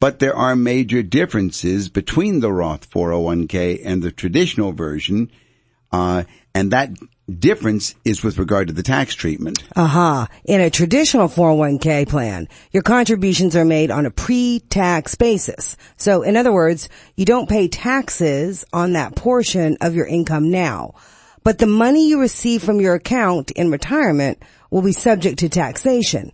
But 0.00 0.18
there 0.18 0.34
are 0.34 0.56
major 0.56 1.02
differences 1.02 1.88
between 1.88 2.40
the 2.40 2.52
Roth 2.52 2.90
401k 2.90 3.82
and 3.84 4.02
the 4.02 4.10
traditional 4.10 4.72
version, 4.72 5.30
uh, 5.92 6.24
and 6.54 6.72
that 6.72 6.90
difference 7.38 7.94
is 8.04 8.24
with 8.24 8.38
regard 8.38 8.68
to 8.68 8.74
the 8.74 8.82
tax 8.82 9.14
treatment. 9.14 9.62
Aha. 9.76 10.22
Uh-huh. 10.22 10.38
In 10.44 10.60
a 10.60 10.70
traditional 10.70 11.28
401k 11.28 12.08
plan, 12.08 12.48
your 12.72 12.82
contributions 12.82 13.54
are 13.54 13.64
made 13.64 13.90
on 13.92 14.06
a 14.06 14.10
pre-tax 14.10 15.14
basis. 15.14 15.76
So 15.96 16.22
in 16.22 16.36
other 16.36 16.52
words, 16.52 16.88
you 17.14 17.24
don't 17.24 17.48
pay 17.48 17.68
taxes 17.68 18.64
on 18.72 18.94
that 18.94 19.14
portion 19.14 19.76
of 19.80 19.94
your 19.94 20.06
income 20.06 20.50
now. 20.50 20.94
But 21.44 21.58
the 21.58 21.66
money 21.66 22.08
you 22.08 22.20
receive 22.20 22.62
from 22.62 22.80
your 22.80 22.94
account 22.94 23.50
in 23.52 23.70
retirement 23.70 24.42
will 24.72 24.82
be 24.82 24.92
subject 24.92 25.38
to 25.40 25.48
taxation. 25.48 26.32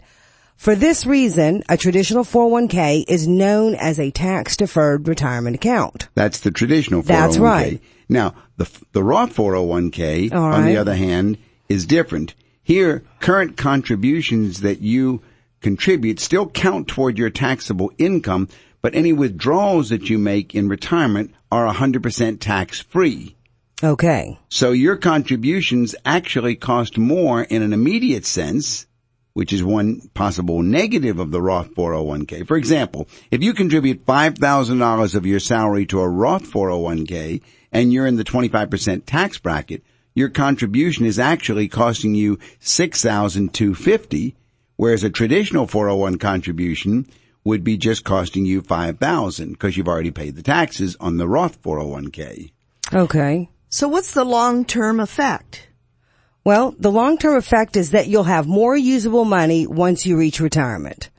For 0.57 0.75
this 0.75 1.05
reason, 1.07 1.63
a 1.69 1.77
traditional 1.77 2.25
401k 2.25 3.05
is 3.07 3.29
known 3.29 3.75
as 3.75 4.01
a 4.01 4.11
tax 4.11 4.57
deferred 4.57 5.07
retirement 5.07 5.57
account. 5.57 6.09
That's 6.15 6.41
the 6.41 6.51
traditional 6.51 7.03
401k. 7.03 7.07
That's 7.07 7.39
right. 7.39 7.83
Now, 8.09 8.35
the, 8.57 8.71
the 8.93 9.03
Roth 9.03 9.35
401k, 9.35 10.33
All 10.33 10.53
on 10.53 10.65
the 10.65 10.77
other 10.77 10.95
hand, 10.95 11.39
is 11.69 11.85
different. 11.85 12.35
Here, 12.63 13.03
current 13.21 13.57
contributions 13.57 14.61
that 14.61 14.81
you 14.81 15.23
contribute 15.61 16.21
still 16.21 16.49
count 16.49 16.89
toward 16.89 17.19
your 17.19 17.31
taxable 17.31 17.93
income, 17.99 18.49
but 18.83 18.95
any 18.95 19.13
withdrawals 19.13 19.91
that 19.91 20.09
you 20.09 20.19
make 20.19 20.55
in 20.55 20.69
retirement 20.69 21.35
are 21.51 21.73
100% 21.73 22.41
tax 22.41 22.81
free. 22.81 23.37
Okay. 23.83 24.39
So 24.49 24.73
your 24.73 24.97
contributions 24.97 25.95
actually 26.05 26.57
cost 26.57 26.99
more 26.99 27.43
in 27.43 27.63
an 27.63 27.73
immediate 27.73 28.27
sense, 28.27 28.87
which 29.35 29.53
is 29.53 29.63
one 29.63 30.11
possible 30.15 30.63
negative 30.63 31.21
of 31.21 31.31
the 31.31 31.41
Roth 31.41 31.75
401k. 31.75 32.47
For 32.47 32.57
example, 32.57 33.09
if 33.31 33.43
you 33.43 33.55
contribute 33.55 34.05
$5,000 34.05 35.15
of 35.15 35.27
your 35.27 35.39
salary 35.39 35.87
to 35.87 36.01
a 36.01 36.09
Roth 36.09 36.51
401k 36.51 37.41
and 37.71 37.93
you're 37.93 38.07
in 38.07 38.17
the 38.17 38.25
25% 38.25 39.03
tax 39.07 39.39
bracket, 39.39 39.85
your 40.13 40.31
contribution 40.31 41.07
is 41.07 41.21
actually 41.21 41.69
costing 41.69 42.17
you 42.17 42.41
6,250, 42.59 44.35
whereas 44.75 45.05
a 45.05 45.11
traditional 45.11 45.69
401 45.69 46.19
contribution 46.19 47.07
would 47.45 47.63
be 47.63 47.77
just 47.77 48.03
costing 48.03 48.45
you 48.45 48.61
5,000 48.61 49.53
because 49.53 49.77
you've 49.77 49.87
already 49.87 50.11
paid 50.11 50.35
the 50.35 50.43
taxes 50.43 50.97
on 50.99 51.17
the 51.17 51.29
Roth 51.29 51.63
401k. 51.63 52.51
Okay. 52.93 53.49
So 53.71 53.89
what's 53.89 54.15
the 54.15 54.25
long-term 54.25 54.99
effect? 55.01 55.69
Well, 56.43 56.75
the 56.79 56.91
long-term 56.91 57.37
effect 57.37 57.77
is 57.77 57.91
that 57.91 58.09
you'll 58.09 58.25
have 58.25 58.47
more 58.47 58.77
usable 58.77 59.27
money 59.27 59.67
once 59.67 60.07
you 60.07 60.17
reach 60.17 60.41
retirement. 60.41 61.11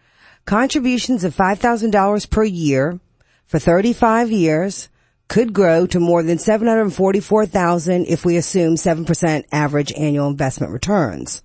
Contributions 0.46 1.24
of 1.24 1.36
$5,000 1.36 2.30
per 2.30 2.44
year 2.44 3.00
for 3.46 3.60
35 3.60 4.32
years 4.32 4.90
could 5.28 5.54
grow 5.54 5.86
to 5.86 6.00
more 6.00 6.24
than 6.24 6.40
744,000 6.40 8.06
if 8.08 8.26
we 8.26 8.36
assume 8.36 8.76
7% 8.76 9.44
average 9.52 9.94
annual 9.96 10.28
investment 10.28 10.74
returns. 10.74 11.44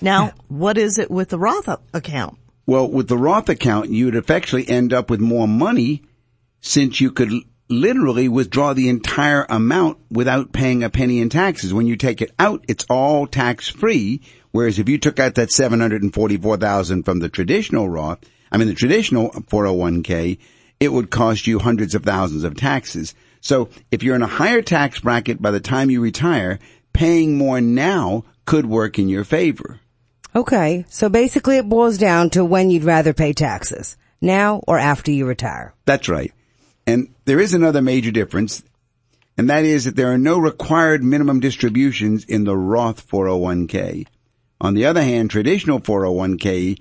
Now, 0.00 0.32
what 0.46 0.78
is 0.78 0.98
it 0.98 1.10
with 1.10 1.30
the 1.30 1.38
Roth 1.38 1.68
account? 1.92 2.38
Well, 2.66 2.88
with 2.88 3.08
the 3.08 3.18
Roth 3.18 3.48
account, 3.48 3.90
you'd 3.90 4.14
effectively 4.14 4.68
end 4.68 4.92
up 4.92 5.10
with 5.10 5.20
more 5.20 5.48
money 5.48 6.02
since 6.60 7.00
you 7.00 7.10
could 7.10 7.32
l- 7.32 7.40
literally 7.68 8.28
withdraw 8.28 8.72
the 8.74 8.88
entire 8.88 9.46
amount 9.48 9.98
without 10.10 10.52
paying 10.52 10.82
a 10.82 10.90
penny 10.90 11.20
in 11.20 11.28
taxes. 11.28 11.72
When 11.72 11.86
you 11.86 11.96
take 11.96 12.20
it 12.20 12.32
out, 12.38 12.64
it's 12.68 12.86
all 12.90 13.26
tax 13.26 13.68
free. 13.68 14.20
Whereas 14.50 14.78
if 14.78 14.88
you 14.88 14.98
took 14.98 15.18
out 15.18 15.36
that 15.36 15.50
744,000 15.50 17.02
from 17.02 17.18
the 17.18 17.28
traditional 17.28 17.88
Roth, 17.88 18.18
I 18.52 18.58
mean 18.58 18.68
the 18.68 18.74
traditional 18.74 19.30
401k, 19.30 20.38
it 20.78 20.92
would 20.92 21.10
cost 21.10 21.46
you 21.46 21.58
hundreds 21.58 21.94
of 21.94 22.04
thousands 22.04 22.44
of 22.44 22.56
taxes. 22.56 23.14
So 23.40 23.68
if 23.90 24.02
you're 24.02 24.16
in 24.16 24.22
a 24.22 24.26
higher 24.26 24.62
tax 24.62 25.00
bracket 25.00 25.40
by 25.40 25.50
the 25.50 25.60
time 25.60 25.90
you 25.90 26.00
retire, 26.00 26.58
paying 26.92 27.36
more 27.36 27.60
now 27.60 28.24
could 28.44 28.66
work 28.66 28.98
in 28.98 29.08
your 29.08 29.24
favor. 29.24 29.80
Okay. 30.36 30.84
So 30.88 31.08
basically 31.08 31.56
it 31.56 31.68
boils 31.68 31.98
down 31.98 32.30
to 32.30 32.44
when 32.44 32.70
you'd 32.70 32.84
rather 32.84 33.12
pay 33.12 33.32
taxes. 33.32 33.96
Now 34.20 34.62
or 34.66 34.78
after 34.78 35.10
you 35.10 35.26
retire. 35.26 35.74
That's 35.84 36.08
right. 36.08 36.32
And 36.86 37.14
there 37.24 37.40
is 37.40 37.54
another 37.54 37.80
major 37.80 38.10
difference, 38.10 38.62
and 39.38 39.48
that 39.50 39.64
is 39.64 39.84
that 39.84 39.96
there 39.96 40.12
are 40.12 40.18
no 40.18 40.38
required 40.38 41.02
minimum 41.02 41.40
distributions 41.40 42.24
in 42.24 42.44
the 42.44 42.56
Roth 42.56 43.08
401k. 43.08 44.06
On 44.60 44.74
the 44.74 44.86
other 44.86 45.02
hand, 45.02 45.30
traditional 45.30 45.80
401k 45.80 46.78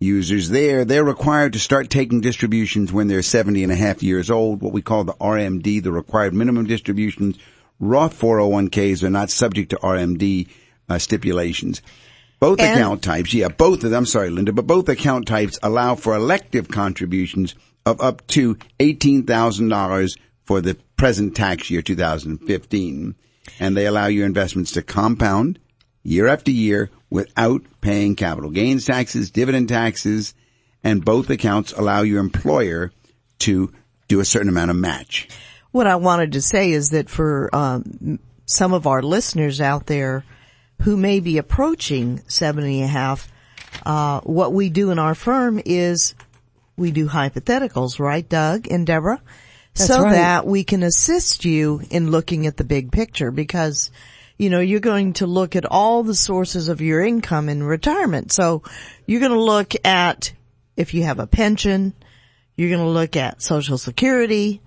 users 0.00 0.48
there, 0.48 0.84
they're 0.84 1.04
required 1.04 1.52
to 1.52 1.58
start 1.58 1.88
taking 1.90 2.20
distributions 2.20 2.92
when 2.92 3.08
they're 3.08 3.22
70 3.22 3.62
and 3.62 3.72
a 3.72 3.76
half 3.76 4.02
years 4.02 4.30
old, 4.30 4.60
what 4.62 4.72
we 4.72 4.82
call 4.82 5.04
the 5.04 5.12
RMD, 5.14 5.82
the 5.82 5.92
required 5.92 6.34
minimum 6.34 6.66
distributions. 6.66 7.38
Roth 7.78 8.18
401ks 8.18 9.02
are 9.02 9.10
not 9.10 9.30
subject 9.30 9.70
to 9.70 9.76
RMD 9.76 10.48
uh, 10.88 10.98
stipulations. 10.98 11.82
Both 12.40 12.60
And- 12.60 12.76
account 12.76 13.02
types, 13.02 13.32
yeah, 13.34 13.48
both 13.48 13.84
of 13.84 13.90
them, 13.90 14.00
I'm 14.00 14.06
sorry, 14.06 14.30
Linda, 14.30 14.52
but 14.52 14.66
both 14.66 14.88
account 14.88 15.28
types 15.28 15.58
allow 15.62 15.94
for 15.94 16.16
elective 16.16 16.68
contributions 16.68 17.54
of 17.84 18.00
up 18.00 18.26
to 18.28 18.56
$18,000 18.78 20.18
for 20.44 20.60
the 20.60 20.76
present 20.96 21.34
tax 21.34 21.70
year 21.70 21.82
2015. 21.82 23.14
And 23.58 23.76
they 23.76 23.86
allow 23.86 24.06
your 24.06 24.26
investments 24.26 24.72
to 24.72 24.82
compound 24.82 25.58
year 26.02 26.26
after 26.28 26.50
year 26.50 26.90
without 27.10 27.62
paying 27.80 28.16
capital 28.16 28.50
gains 28.50 28.86
taxes, 28.86 29.30
dividend 29.30 29.68
taxes, 29.68 30.34
and 30.84 31.04
both 31.04 31.30
accounts 31.30 31.72
allow 31.72 32.02
your 32.02 32.20
employer 32.20 32.92
to 33.40 33.72
do 34.08 34.20
a 34.20 34.24
certain 34.24 34.48
amount 34.48 34.70
of 34.70 34.76
match. 34.76 35.28
What 35.70 35.86
I 35.86 35.96
wanted 35.96 36.32
to 36.32 36.42
say 36.42 36.70
is 36.70 36.90
that 36.90 37.08
for 37.08 37.54
um, 37.54 38.18
some 38.46 38.72
of 38.72 38.86
our 38.86 39.02
listeners 39.02 39.60
out 39.60 39.86
there 39.86 40.24
who 40.82 40.96
may 40.96 41.20
be 41.20 41.38
approaching 41.38 42.20
70 42.28 42.80
and 42.80 42.84
a 42.84 42.92
half, 42.92 43.28
uh, 43.86 44.20
what 44.20 44.52
we 44.52 44.68
do 44.68 44.90
in 44.90 44.98
our 44.98 45.14
firm 45.14 45.60
is 45.64 46.14
we 46.76 46.90
do 46.90 47.08
hypotheticals, 47.08 47.98
right, 47.98 48.28
Doug 48.28 48.68
and 48.70 48.86
Deborah? 48.86 49.22
That's 49.74 49.86
so 49.86 50.02
right. 50.02 50.12
that 50.12 50.46
we 50.46 50.64
can 50.64 50.82
assist 50.82 51.44
you 51.44 51.82
in 51.90 52.10
looking 52.10 52.46
at 52.46 52.56
the 52.56 52.64
big 52.64 52.92
picture 52.92 53.30
because, 53.30 53.90
you 54.38 54.50
know, 54.50 54.60
you're 54.60 54.80
going 54.80 55.14
to 55.14 55.26
look 55.26 55.56
at 55.56 55.64
all 55.64 56.02
the 56.02 56.14
sources 56.14 56.68
of 56.68 56.80
your 56.80 57.02
income 57.02 57.48
in 57.48 57.62
retirement. 57.62 58.32
So 58.32 58.62
you're 59.06 59.20
going 59.20 59.32
to 59.32 59.40
look 59.40 59.72
at 59.84 60.32
if 60.76 60.94
you 60.94 61.04
have 61.04 61.18
a 61.18 61.26
pension, 61.26 61.94
you're 62.56 62.70
going 62.70 62.84
to 62.84 62.88
look 62.88 63.16
at 63.16 63.42
social 63.42 63.78
security, 63.78 64.60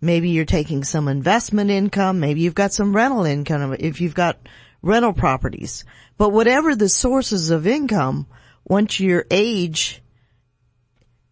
maybe 0.00 0.30
you're 0.30 0.44
taking 0.44 0.84
some 0.84 1.08
investment 1.08 1.70
income, 1.70 2.20
maybe 2.20 2.40
you've 2.40 2.54
got 2.54 2.72
some 2.72 2.94
rental 2.94 3.24
income 3.24 3.74
if 3.78 4.00
you've 4.00 4.14
got 4.14 4.38
rental 4.82 5.12
properties. 5.12 5.84
But 6.18 6.30
whatever 6.30 6.74
the 6.74 6.88
sources 6.88 7.50
of 7.50 7.66
income, 7.66 8.26
once 8.64 9.00
your 9.00 9.24
age 9.30 10.02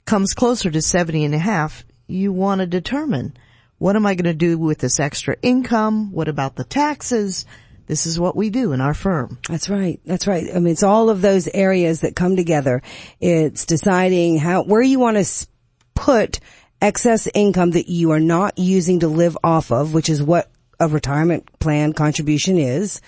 comes 0.08 0.32
closer 0.32 0.70
to 0.70 0.80
70 0.80 1.26
and 1.26 1.34
a 1.34 1.38
half, 1.38 1.84
you 2.06 2.32
want 2.32 2.62
to 2.62 2.66
determine 2.66 3.36
what 3.76 3.94
am 3.94 4.06
I 4.06 4.14
going 4.14 4.24
to 4.24 4.32
do 4.32 4.56
with 4.56 4.78
this 4.78 4.98
extra 4.98 5.36
income? 5.42 6.12
What 6.12 6.28
about 6.28 6.56
the 6.56 6.64
taxes? 6.64 7.44
This 7.86 8.06
is 8.06 8.18
what 8.18 8.34
we 8.34 8.48
do 8.48 8.72
in 8.72 8.80
our 8.80 8.94
firm. 8.94 9.38
That's 9.50 9.68
right. 9.68 10.00
That's 10.06 10.26
right. 10.26 10.46
I 10.50 10.60
mean, 10.60 10.72
it's 10.72 10.82
all 10.82 11.10
of 11.10 11.20
those 11.20 11.46
areas 11.48 12.00
that 12.00 12.16
come 12.16 12.36
together. 12.36 12.82
It's 13.20 13.66
deciding 13.66 14.38
how, 14.38 14.62
where 14.62 14.80
you 14.80 14.98
want 14.98 15.18
to 15.18 15.46
put 15.94 16.40
excess 16.80 17.28
income 17.34 17.72
that 17.72 17.90
you 17.90 18.12
are 18.12 18.20
not 18.20 18.58
using 18.58 19.00
to 19.00 19.08
live 19.08 19.36
off 19.44 19.70
of, 19.70 19.92
which 19.92 20.08
is 20.08 20.22
what 20.22 20.50
a 20.80 20.88
retirement 20.88 21.58
plan 21.58 21.92
contribution 21.92 22.56
is. 22.56 23.02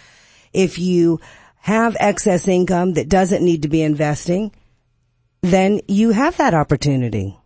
If 0.52 0.78
you 0.78 1.20
have 1.60 1.96
excess 1.98 2.46
income 2.46 2.92
that 2.94 3.08
doesn't 3.08 3.42
need 3.42 3.62
to 3.62 3.68
be 3.68 3.80
investing, 3.80 4.52
then 5.42 5.80
you 5.88 6.10
have 6.10 6.36
that 6.36 6.54
opportunity. 6.54 7.36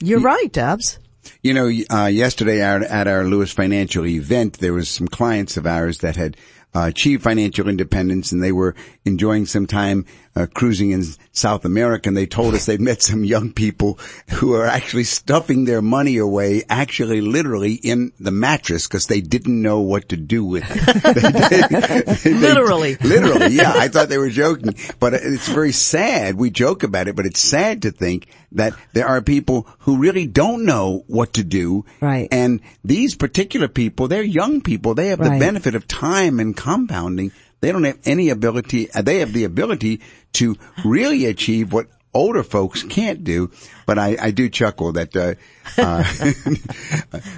You're 0.00 0.20
right, 0.20 0.50
Dubs. 0.50 0.98
You 1.42 1.54
know, 1.54 1.70
uh, 1.90 2.06
yesterday 2.06 2.62
at 2.62 2.82
at 2.82 3.06
our 3.06 3.24
Lewis 3.24 3.52
Financial 3.52 4.06
event, 4.06 4.58
there 4.58 4.72
was 4.72 4.88
some 4.88 5.08
clients 5.08 5.56
of 5.56 5.66
ours 5.66 5.98
that 5.98 6.16
had 6.16 6.36
uh, 6.74 6.82
achieved 6.88 7.22
financial 7.22 7.68
independence 7.68 8.30
and 8.32 8.42
they 8.42 8.52
were 8.52 8.74
enjoying 9.04 9.44
some 9.46 9.66
time 9.66 10.06
uh, 10.36 10.46
cruising 10.54 10.92
in 10.92 11.02
South 11.32 11.64
America 11.64 12.08
and 12.08 12.16
they 12.16 12.26
told 12.26 12.54
us 12.54 12.66
they 12.66 12.78
met 12.78 13.02
some 13.02 13.24
young 13.24 13.52
people 13.52 13.98
who 14.34 14.54
are 14.54 14.66
actually 14.66 15.02
stuffing 15.02 15.64
their 15.64 15.82
money 15.82 16.16
away, 16.18 16.62
actually 16.70 17.20
literally 17.20 17.74
in 17.74 18.12
the 18.20 18.30
mattress 18.30 18.86
because 18.86 19.06
they 19.08 19.20
didn't 19.20 19.60
know 19.60 19.80
what 19.80 20.08
to 20.10 20.16
do 20.16 20.44
with 20.44 20.64
it. 20.70 22.14
They- 22.24 22.30
they- 22.30 22.34
Literally. 22.38 22.96
literally, 23.00 23.54
yeah. 23.54 23.72
I 23.74 23.88
thought 23.88 24.08
they 24.08 24.18
were 24.18 24.30
joking, 24.30 24.74
but 24.98 25.14
it's 25.14 25.48
very 25.48 25.72
sad. 25.72 26.36
We 26.36 26.50
joke 26.50 26.82
about 26.82 27.08
it, 27.08 27.16
but 27.16 27.26
it's 27.26 27.40
sad 27.40 27.82
to 27.82 27.90
think 27.90 28.28
that 28.52 28.74
there 28.92 29.06
are 29.06 29.20
people 29.22 29.68
who 29.80 29.98
really 29.98 30.26
don't 30.26 30.64
know 30.64 31.04
what 31.06 31.34
to 31.34 31.44
do. 31.44 31.84
Right. 32.00 32.28
And 32.30 32.60
these 32.84 33.14
particular 33.14 33.68
people, 33.68 34.08
they're 34.08 34.22
young 34.22 34.60
people. 34.60 34.94
They 34.94 35.08
have 35.08 35.18
the 35.18 35.30
benefit 35.30 35.74
of 35.74 35.86
time 35.86 36.40
and 36.40 36.56
compounding. 36.56 37.32
They 37.60 37.72
don't 37.72 37.84
have 37.84 37.98
any 38.04 38.30
ability, 38.30 38.90
uh, 38.92 39.02
they 39.02 39.18
have 39.18 39.32
the 39.32 39.44
ability 39.44 40.00
to 40.34 40.56
really 40.84 41.26
achieve 41.26 41.72
what 41.72 41.88
older 42.12 42.42
folks 42.42 42.82
can't 42.82 43.22
do. 43.22 43.50
But 43.86 43.98
I, 43.98 44.16
I 44.20 44.30
do 44.30 44.48
chuckle 44.48 44.92
that, 44.92 45.14
uh, 45.14 45.34
uh, 45.78 46.04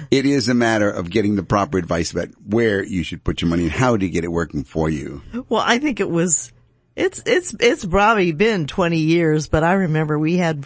it 0.11 0.25
is 0.25 0.49
a 0.49 0.53
matter 0.53 0.89
of 0.89 1.09
getting 1.09 1.35
the 1.35 1.43
proper 1.43 1.77
advice 1.77 2.11
about 2.11 2.29
where 2.47 2.83
you 2.83 3.03
should 3.03 3.23
put 3.23 3.41
your 3.41 3.49
money 3.49 3.63
and 3.63 3.71
how 3.71 3.97
to 3.97 4.09
get 4.09 4.23
it 4.23 4.31
working 4.31 4.63
for 4.63 4.89
you. 4.89 5.21
Well, 5.49 5.63
I 5.65 5.79
think 5.79 5.99
it 5.99 6.09
was, 6.09 6.51
it's, 6.95 7.21
it's, 7.25 7.53
it's 7.59 7.85
probably 7.85 8.31
been 8.31 8.67
20 8.67 8.97
years, 8.97 9.47
but 9.47 9.63
I 9.63 9.73
remember 9.73 10.17
we 10.17 10.37
had, 10.37 10.65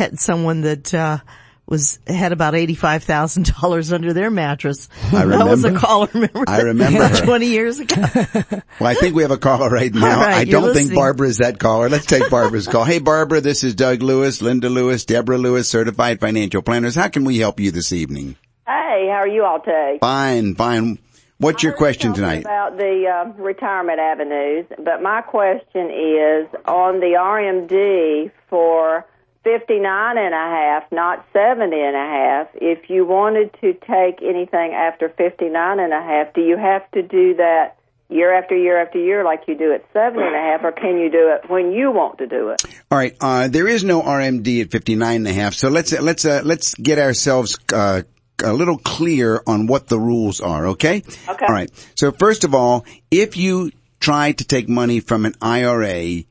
had 0.00 0.18
someone 0.18 0.62
that, 0.62 0.92
uh, 0.92 1.18
was, 1.66 2.00
had 2.06 2.32
about 2.32 2.54
$85,000 2.54 3.92
under 3.94 4.12
their 4.12 4.30
mattress. 4.30 4.88
I 5.12 5.22
remember. 5.22 5.36
That 5.36 5.50
was 5.50 5.64
a 5.64 5.68
remember. 5.68 5.86
caller, 5.86 6.08
remember? 6.12 6.44
I 6.48 6.60
remember 6.62 7.08
her. 7.08 7.24
20 7.24 7.46
years 7.46 7.78
ago. 7.78 8.02
Well, 8.80 8.88
I 8.88 8.94
think 8.94 9.14
we 9.14 9.20
have 9.22 9.30
a 9.30 9.36
caller 9.36 9.68
right 9.68 9.92
now. 9.92 10.10
All 10.10 10.26
right, 10.26 10.38
I 10.38 10.44
don't 10.44 10.72
think. 10.72 10.94
Barbara 10.94 11.28
is 11.28 11.36
that 11.38 11.58
caller. 11.58 11.90
Let's 11.90 12.06
take 12.06 12.30
Barbara's 12.30 12.66
call. 12.66 12.84
Hey, 12.84 12.98
Barbara, 12.98 13.42
this 13.42 13.62
is 13.62 13.74
Doug 13.74 14.00
Lewis, 14.02 14.40
Linda 14.40 14.70
Lewis, 14.70 15.04
Deborah 15.04 15.36
Lewis, 15.36 15.68
certified 15.68 16.18
financial 16.18 16.62
planners. 16.62 16.94
How 16.94 17.08
can 17.08 17.24
we 17.26 17.36
help 17.36 17.60
you 17.60 17.72
this 17.72 17.92
evening? 17.92 18.36
Hey, 18.66 19.06
how 19.10 19.18
are 19.18 19.28
you 19.28 19.44
all 19.44 19.60
today? 19.60 19.98
Fine, 20.00 20.54
fine. 20.54 20.98
What's 21.36 21.62
your 21.62 21.74
question 21.74 22.14
tonight? 22.14 22.40
About 22.40 22.78
the 22.78 23.04
uh, 23.06 23.42
retirement 23.42 23.98
avenues, 23.98 24.64
but 24.78 25.02
my 25.02 25.20
question 25.20 25.90
is 25.90 26.48
on 26.64 27.00
the 27.00 27.16
RMD 27.18 28.30
for 28.48 29.04
59 29.42 30.18
and 30.18 30.34
a 30.34 30.36
half, 30.36 30.84
not 30.92 31.24
70 31.32 31.74
and 31.74 31.96
a 31.96 31.98
half. 31.98 32.48
If 32.54 32.90
you 32.90 33.06
wanted 33.06 33.52
to 33.62 33.72
take 33.72 34.22
anything 34.22 34.72
after 34.74 35.08
59 35.08 35.80
and 35.80 35.92
a 35.92 36.02
half, 36.02 36.34
do 36.34 36.42
you 36.42 36.58
have 36.58 36.90
to 36.92 37.02
do 37.02 37.36
that 37.36 37.76
year 38.10 38.34
after 38.36 38.56
year 38.56 38.80
after 38.82 38.98
year 38.98 39.24
like 39.24 39.42
you 39.46 39.56
do 39.56 39.72
at 39.72 39.84
70 39.92 40.20
and 40.22 40.34
a 40.34 40.38
half, 40.38 40.64
or 40.64 40.72
can 40.72 40.98
you 40.98 41.10
do 41.10 41.32
it 41.32 41.48
when 41.48 41.72
you 41.72 41.90
want 41.90 42.18
to 42.18 42.26
do 42.26 42.50
it? 42.50 42.62
All 42.90 42.98
right, 42.98 43.16
uh, 43.20 43.48
there 43.48 43.66
is 43.66 43.82
no 43.84 44.02
RMD 44.02 44.62
at 44.62 44.70
59 44.70 45.16
and 45.16 45.26
a 45.26 45.32
half. 45.32 45.54
So 45.54 45.68
let's, 45.68 45.92
uh, 45.92 46.02
let's, 46.02 46.24
uh, 46.24 46.42
let's 46.44 46.74
get 46.74 46.98
ourselves, 46.98 47.56
uh, 47.72 48.02
a 48.42 48.52
little 48.52 48.78
clear 48.78 49.42
on 49.46 49.66
what 49.66 49.86
the 49.86 49.98
rules 49.98 50.40
are, 50.40 50.68
okay? 50.68 51.02
Okay. 51.28 51.46
All 51.46 51.54
right. 51.54 51.70
So 51.94 52.10
first 52.10 52.44
of 52.44 52.54
all, 52.54 52.84
if 53.10 53.36
you 53.36 53.70
try 54.00 54.32
to 54.32 54.44
take 54.44 54.68
money 54.68 55.00
from 55.00 55.26
an 55.26 55.34
IRA 55.40 56.24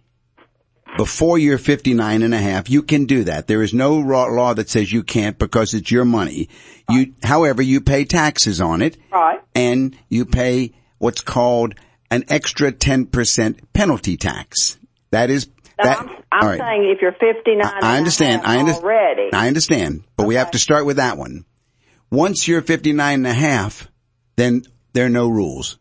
before 0.99 1.37
you're 1.37 1.57
59 1.57 2.23
and 2.23 2.33
a 2.33 2.37
half, 2.37 2.69
you 2.69 2.83
can 2.83 3.05
do 3.05 3.23
that. 3.23 3.47
There 3.47 3.61
is 3.61 3.73
no 3.73 3.95
law 3.95 4.53
that 4.53 4.67
says 4.69 4.91
you 4.91 5.01
can't 5.01 5.39
because 5.39 5.73
it's 5.73 5.89
your 5.89 6.03
money. 6.03 6.49
You, 6.89 7.13
however, 7.23 7.61
you 7.61 7.79
pay 7.79 8.03
taxes 8.03 8.59
on 8.59 8.81
it. 8.81 8.97
Right. 9.09 9.39
And 9.55 9.95
you 10.09 10.25
pay 10.25 10.73
what's 10.97 11.21
called 11.21 11.75
an 12.11 12.25
extra 12.27 12.73
10% 12.73 13.59
penalty 13.71 14.17
tax. 14.17 14.77
That 15.11 15.29
is, 15.29 15.47
No, 15.77 15.85
that, 15.85 15.99
I'm, 15.99 16.09
I'm 16.33 16.47
right. 16.49 16.59
saying 16.59 16.93
if 16.93 17.01
you're 17.01 17.13
59 17.13 17.61
and 17.61 17.85
I 17.85 17.97
understand. 17.97 18.41
a 18.41 18.45
half 18.45 18.55
I 18.57 18.59
under- 18.59 18.71
already. 18.73 19.29
I 19.31 19.47
understand. 19.47 20.03
But 20.17 20.27
we 20.27 20.35
have 20.35 20.51
to 20.51 20.59
start 20.59 20.85
with 20.85 20.97
that 20.97 21.17
one. 21.17 21.45
Once 22.11 22.45
you're 22.45 22.61
59 22.61 23.13
and 23.13 23.25
a 23.25 23.33
half, 23.33 23.87
then 24.35 24.63
there 24.91 25.05
are 25.05 25.09
no 25.09 25.29
rules. 25.29 25.77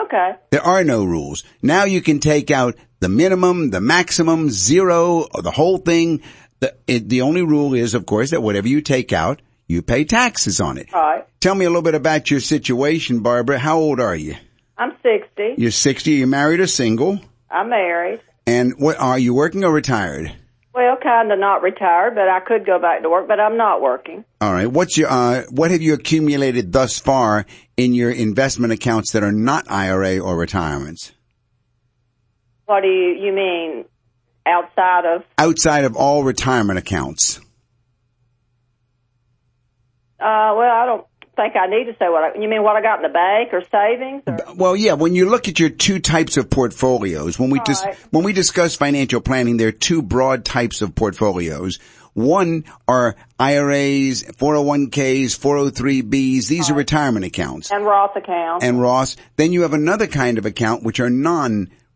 okay. 0.00 0.34
There 0.50 0.62
are 0.62 0.84
no 0.84 1.02
rules. 1.04 1.42
Now 1.62 1.82
you 1.82 2.00
can 2.00 2.20
take 2.20 2.52
out 2.52 2.76
the 3.00 3.08
minimum, 3.08 3.70
the 3.70 3.80
maximum, 3.80 4.50
zero, 4.50 5.26
or 5.34 5.42
the 5.42 5.50
whole 5.50 5.78
thing. 5.78 6.22
The, 6.60 6.74
it, 6.86 7.08
the 7.08 7.22
only 7.22 7.42
rule 7.42 7.74
is, 7.74 7.94
of 7.94 8.06
course, 8.06 8.30
that 8.30 8.42
whatever 8.42 8.68
you 8.68 8.80
take 8.80 9.12
out, 9.12 9.42
you 9.66 9.82
pay 9.82 10.04
taxes 10.04 10.60
on 10.60 10.78
it. 10.78 10.88
All 10.92 11.00
right. 11.00 11.26
Tell 11.40 11.54
me 11.54 11.64
a 11.64 11.68
little 11.68 11.82
bit 11.82 11.94
about 11.94 12.30
your 12.30 12.40
situation, 12.40 13.20
Barbara. 13.20 13.58
How 13.58 13.78
old 13.78 14.00
are 14.00 14.16
you? 14.16 14.36
I'm 14.78 14.92
60. 15.02 15.54
You're 15.58 15.70
60. 15.70 16.10
You're 16.12 16.26
married 16.26 16.60
or 16.60 16.66
single? 16.66 17.20
I'm 17.50 17.68
married. 17.68 18.20
And 18.46 18.74
what 18.78 18.98
are 18.98 19.18
you 19.18 19.34
working 19.34 19.64
or 19.64 19.72
retired? 19.72 20.32
Well, 20.72 20.96
kind 21.02 21.32
of 21.32 21.38
not 21.38 21.62
retired, 21.62 22.14
but 22.14 22.28
I 22.28 22.40
could 22.40 22.66
go 22.66 22.78
back 22.78 23.02
to 23.02 23.08
work, 23.08 23.26
but 23.26 23.40
I'm 23.40 23.56
not 23.56 23.80
working. 23.80 24.26
All 24.42 24.52
right. 24.52 24.66
What's 24.66 24.98
your 24.98 25.10
uh, 25.10 25.44
what 25.50 25.70
have 25.70 25.80
you 25.80 25.94
accumulated 25.94 26.70
thus 26.70 26.98
far 26.98 27.46
in 27.78 27.94
your 27.94 28.10
investment 28.10 28.74
accounts 28.74 29.12
that 29.12 29.22
are 29.22 29.32
not 29.32 29.70
IRA 29.70 30.18
or 30.18 30.36
retirements? 30.36 31.12
What 32.66 32.80
do 32.82 32.88
you 32.88 33.14
you 33.26 33.32
mean 33.32 33.84
outside 34.44 35.04
of? 35.06 35.22
Outside 35.38 35.84
of 35.84 35.96
all 35.96 36.24
retirement 36.24 36.78
accounts. 36.78 37.38
Uh, 40.18 40.54
well, 40.56 40.70
I 40.70 40.86
don't 40.86 41.06
think 41.36 41.54
I 41.56 41.66
need 41.68 41.84
to 41.84 41.92
say 41.92 42.08
what 42.08 42.24
I. 42.36 42.40
You 42.40 42.48
mean 42.48 42.62
what 42.62 42.74
I 42.76 42.82
got 42.82 42.96
in 42.96 43.02
the 43.02 43.08
bank 43.10 43.50
or 43.52 43.62
savings? 43.70 44.22
Or, 44.26 44.54
Well, 44.56 44.74
yeah, 44.76 44.94
when 44.94 45.14
you 45.14 45.28
look 45.28 45.46
at 45.48 45.60
your 45.60 45.68
two 45.68 45.98
types 46.00 46.36
of 46.36 46.48
portfolios, 46.50 47.38
when 47.38 47.50
we 47.50 47.60
dis- 47.60 47.82
Right. 47.84 47.96
when 48.10 48.24
we 48.24 48.32
discuss 48.32 48.74
financial 48.74 49.20
planning, 49.20 49.58
there 49.58 49.68
are 49.68 49.72
two 49.72 50.02
broad 50.02 50.44
types 50.44 50.80
of 50.82 50.94
portfolios. 50.94 51.78
One 52.14 52.64
are 52.88 53.14
IRAs, 53.38 54.22
401ks, 54.38 55.36
403bs. 55.36 56.48
These 56.48 56.70
are 56.70 56.74
retirement 56.74 57.26
accounts. 57.26 57.70
and 57.70 57.84
Roth 57.84 58.16
accounts. 58.16 58.64
And 58.64 58.80
Roth. 58.80 59.16
then 59.36 59.52
you 59.52 59.62
have 59.62 59.74
another 59.74 60.06
kind 60.06 60.38
of 60.38 60.46
account 60.46 60.82
which 60.82 60.98
are 60.98 61.10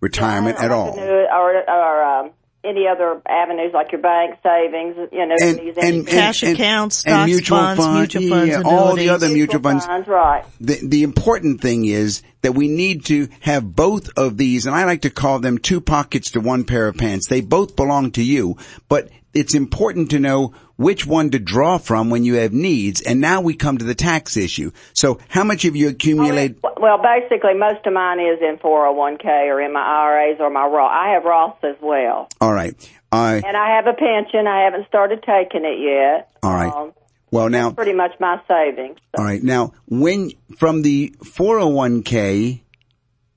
non-retirement 0.02 0.58
at 0.62 0.70
all. 0.70 0.98
Or, 0.98 1.70
or 1.70 2.02
um, 2.04 2.30
any 2.62 2.86
other 2.86 3.20
avenues 3.26 3.72
like 3.72 3.92
your 3.92 4.00
bank 4.00 4.38
savings. 4.42 4.96
You 5.12 5.26
know, 5.26 5.34
And, 5.40 5.58
these 5.58 5.76
and, 5.78 6.06
Cash 6.06 6.42
and- 6.42 6.54
accounts, 6.54 7.04
and 7.04 7.12
stocks, 7.12 7.30
mutual 7.30 7.58
bonds, 7.58 7.84
funds, 7.84 8.14
mutual 8.14 8.36
funds, 8.36 8.50
yeah, 8.52 8.62
all 8.64 8.86
the 8.96 9.02
annuities. 9.02 9.10
other 9.10 9.28
mutual 9.28 9.60
funds. 9.62 9.86
funds, 9.86 10.08
right? 10.08 10.44
the, 10.60 10.78
the 10.82 11.02
important 11.02 11.60
thing 11.60 11.84
is 11.84 12.22
that 12.42 12.52
we 12.52 12.68
need 12.68 13.04
to 13.06 13.28
have 13.40 13.74
both 13.74 14.10
of 14.16 14.36
these, 14.36 14.66
and 14.66 14.74
I 14.74 14.84
like 14.84 15.02
to 15.02 15.10
call 15.10 15.38
them 15.38 15.58
two 15.58 15.80
pockets 15.80 16.32
to 16.32 16.40
one 16.40 16.64
pair 16.64 16.88
of 16.88 16.96
pants. 16.96 17.28
They 17.28 17.40
both 17.40 17.76
belong 17.76 18.12
to 18.12 18.22
you, 18.22 18.56
but 18.88 19.08
it's 19.34 19.54
important 19.54 20.10
to 20.10 20.18
know 20.18 20.54
which 20.76 21.06
one 21.06 21.30
to 21.30 21.38
draw 21.38 21.78
from 21.78 22.10
when 22.10 22.24
you 22.24 22.34
have 22.36 22.52
needs. 22.52 23.00
And 23.02 23.20
now 23.20 23.40
we 23.42 23.54
come 23.54 23.78
to 23.78 23.84
the 23.84 23.94
tax 23.94 24.36
issue. 24.36 24.70
So 24.94 25.18
how 25.28 25.44
much 25.44 25.62
have 25.62 25.76
you 25.76 25.88
accumulated? 25.88 26.58
Well, 26.62 26.98
basically, 27.02 27.54
most 27.54 27.86
of 27.86 27.92
mine 27.92 28.18
is 28.20 28.40
in 28.40 28.56
401k 28.58 29.24
or 29.52 29.60
in 29.60 29.72
my 29.72 29.80
IRAs 29.82 30.38
or 30.40 30.50
my 30.50 30.66
Roth. 30.66 30.90
I 30.90 31.10
have 31.14 31.22
Roths 31.24 31.62
as 31.62 31.76
well. 31.80 32.28
All 32.40 32.52
right. 32.52 32.74
Uh, 33.12 33.40
And 33.44 33.56
I 33.56 33.76
have 33.76 33.86
a 33.86 33.92
pension. 33.92 34.46
I 34.46 34.64
haven't 34.64 34.86
started 34.88 35.22
taking 35.22 35.64
it 35.64 35.78
yet. 35.80 36.30
all 36.42 36.54
right. 36.54 36.72
Um, 36.72 36.92
Well, 37.30 37.48
now, 37.50 37.70
pretty 37.72 37.92
much 37.92 38.12
my 38.18 38.40
savings. 38.48 38.98
all 39.16 39.24
right. 39.24 39.42
Now, 39.42 39.72
when 39.86 40.30
from 40.58 40.82
the 40.82 41.14
401k 41.24 42.60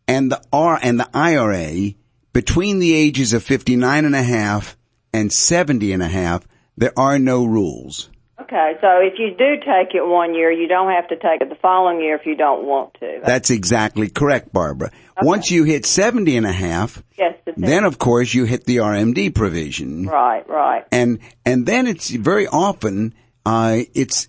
and 0.07 0.31
the 0.31 0.41
R 0.51 0.79
and 0.81 0.99
the 0.99 1.09
IRA 1.13 1.93
between 2.33 2.79
the 2.79 2.93
ages 2.93 3.33
of 3.33 3.43
59 3.43 4.05
and 4.05 4.15
a 4.15 4.23
half 4.23 4.75
and 5.13 5.31
70 5.31 5.93
and 5.93 6.03
a 6.03 6.07
half, 6.07 6.47
there 6.77 6.93
are 6.97 7.19
no 7.19 7.45
rules. 7.45 8.09
Okay, 8.41 8.73
so 8.81 8.87
if 8.99 9.13
you 9.19 9.29
do 9.29 9.57
take 9.59 9.95
it 9.95 10.05
one 10.05 10.33
year, 10.33 10.51
you 10.51 10.67
don't 10.67 10.91
have 10.91 11.07
to 11.09 11.15
take 11.15 11.41
it 11.41 11.49
the 11.49 11.55
following 11.61 12.01
year 12.01 12.15
if 12.15 12.25
you 12.25 12.35
don't 12.35 12.65
want 12.65 12.95
to. 12.95 13.21
That's 13.23 13.51
exactly 13.51 14.09
correct, 14.09 14.51
Barbara. 14.51 14.91
Once 15.21 15.51
you 15.51 15.63
hit 15.63 15.85
70 15.85 16.35
and 16.35 16.45
a 16.45 16.51
half, 16.51 17.01
yes, 17.17 17.35
then 17.55 17.83
of 17.83 17.99
course 17.99 18.33
you 18.33 18.45
hit 18.45 18.65
the 18.65 18.77
RMD 18.77 19.33
provision. 19.33 20.07
right, 20.07 20.47
right. 20.49 20.83
And, 20.91 21.19
and 21.45 21.65
then 21.65 21.87
it's 21.87 22.09
very 22.09 22.47
often, 22.47 23.13
uh, 23.45 23.79
it's 23.93 24.27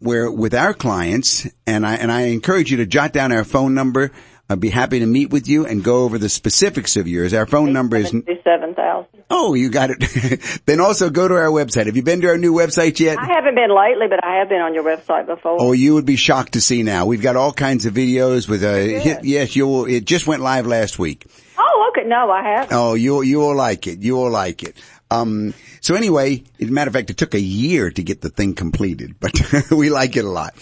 where 0.00 0.30
with 0.30 0.54
our 0.54 0.74
clients, 0.74 1.46
and 1.66 1.86
I, 1.86 1.94
and 1.94 2.12
I 2.12 2.22
encourage 2.22 2.70
you 2.70 2.78
to 2.78 2.86
jot 2.86 3.12
down 3.12 3.32
our 3.32 3.44
phone 3.44 3.74
number. 3.74 4.10
I'd 4.50 4.60
be 4.60 4.70
happy 4.70 5.00
to 5.00 5.06
meet 5.06 5.28
with 5.30 5.46
you 5.46 5.66
and 5.66 5.84
go 5.84 6.04
over 6.04 6.16
the 6.16 6.30
specifics 6.30 6.96
of 6.96 7.06
yours. 7.06 7.34
Our 7.34 7.44
phone 7.46 7.72
number 7.74 7.96
is, 7.96 8.08
Seven 8.08 8.74
thousand. 8.74 9.24
oh, 9.28 9.52
you 9.54 9.68
got 9.68 9.90
it. 9.90 10.60
then 10.66 10.80
also 10.80 11.10
go 11.10 11.28
to 11.28 11.34
our 11.34 11.48
website. 11.50 11.84
Have 11.86 11.96
you 11.96 12.02
been 12.02 12.22
to 12.22 12.28
our 12.28 12.38
new 12.38 12.54
website 12.54 12.98
yet? 12.98 13.18
I 13.18 13.26
haven't 13.26 13.54
been 13.56 13.68
lately, 13.68 14.06
but 14.08 14.24
I 14.24 14.38
have 14.38 14.48
been 14.48 14.60
on 14.62 14.72
your 14.72 14.84
website 14.84 15.26
before. 15.26 15.58
Oh, 15.60 15.72
you 15.72 15.94
would 15.94 16.06
be 16.06 16.16
shocked 16.16 16.52
to 16.54 16.62
see 16.62 16.82
now. 16.82 17.04
We've 17.04 17.20
got 17.20 17.36
all 17.36 17.52
kinds 17.52 17.84
of 17.84 17.92
videos 17.92 18.48
with 18.48 18.64
a 18.64 18.98
hit. 18.98 19.24
Yes, 19.24 19.54
you 19.54 19.66
will. 19.66 19.84
It 19.84 20.06
just 20.06 20.26
went 20.26 20.40
live 20.40 20.66
last 20.66 20.98
week. 20.98 21.26
Oh, 21.58 21.92
okay. 21.92 22.08
No, 22.08 22.30
I 22.30 22.42
haven't. 22.42 22.72
Oh, 22.72 22.94
you 22.94 23.20
you 23.22 23.40
will 23.40 23.54
like 23.56 23.86
it. 23.86 23.98
You 24.00 24.16
will 24.16 24.30
like 24.30 24.62
it. 24.62 24.76
Um, 25.10 25.54
so 25.80 25.94
anyway, 25.94 26.42
as 26.60 26.68
a 26.68 26.72
matter 26.72 26.88
of 26.88 26.94
fact, 26.94 27.10
it 27.10 27.16
took 27.16 27.34
a 27.34 27.40
year 27.40 27.90
to 27.90 28.02
get 28.02 28.20
the 28.20 28.28
thing 28.30 28.54
completed, 28.54 29.16
but 29.20 29.32
we 29.70 29.90
like 29.90 30.16
it 30.16 30.24
a 30.24 30.28
lot. 30.28 30.54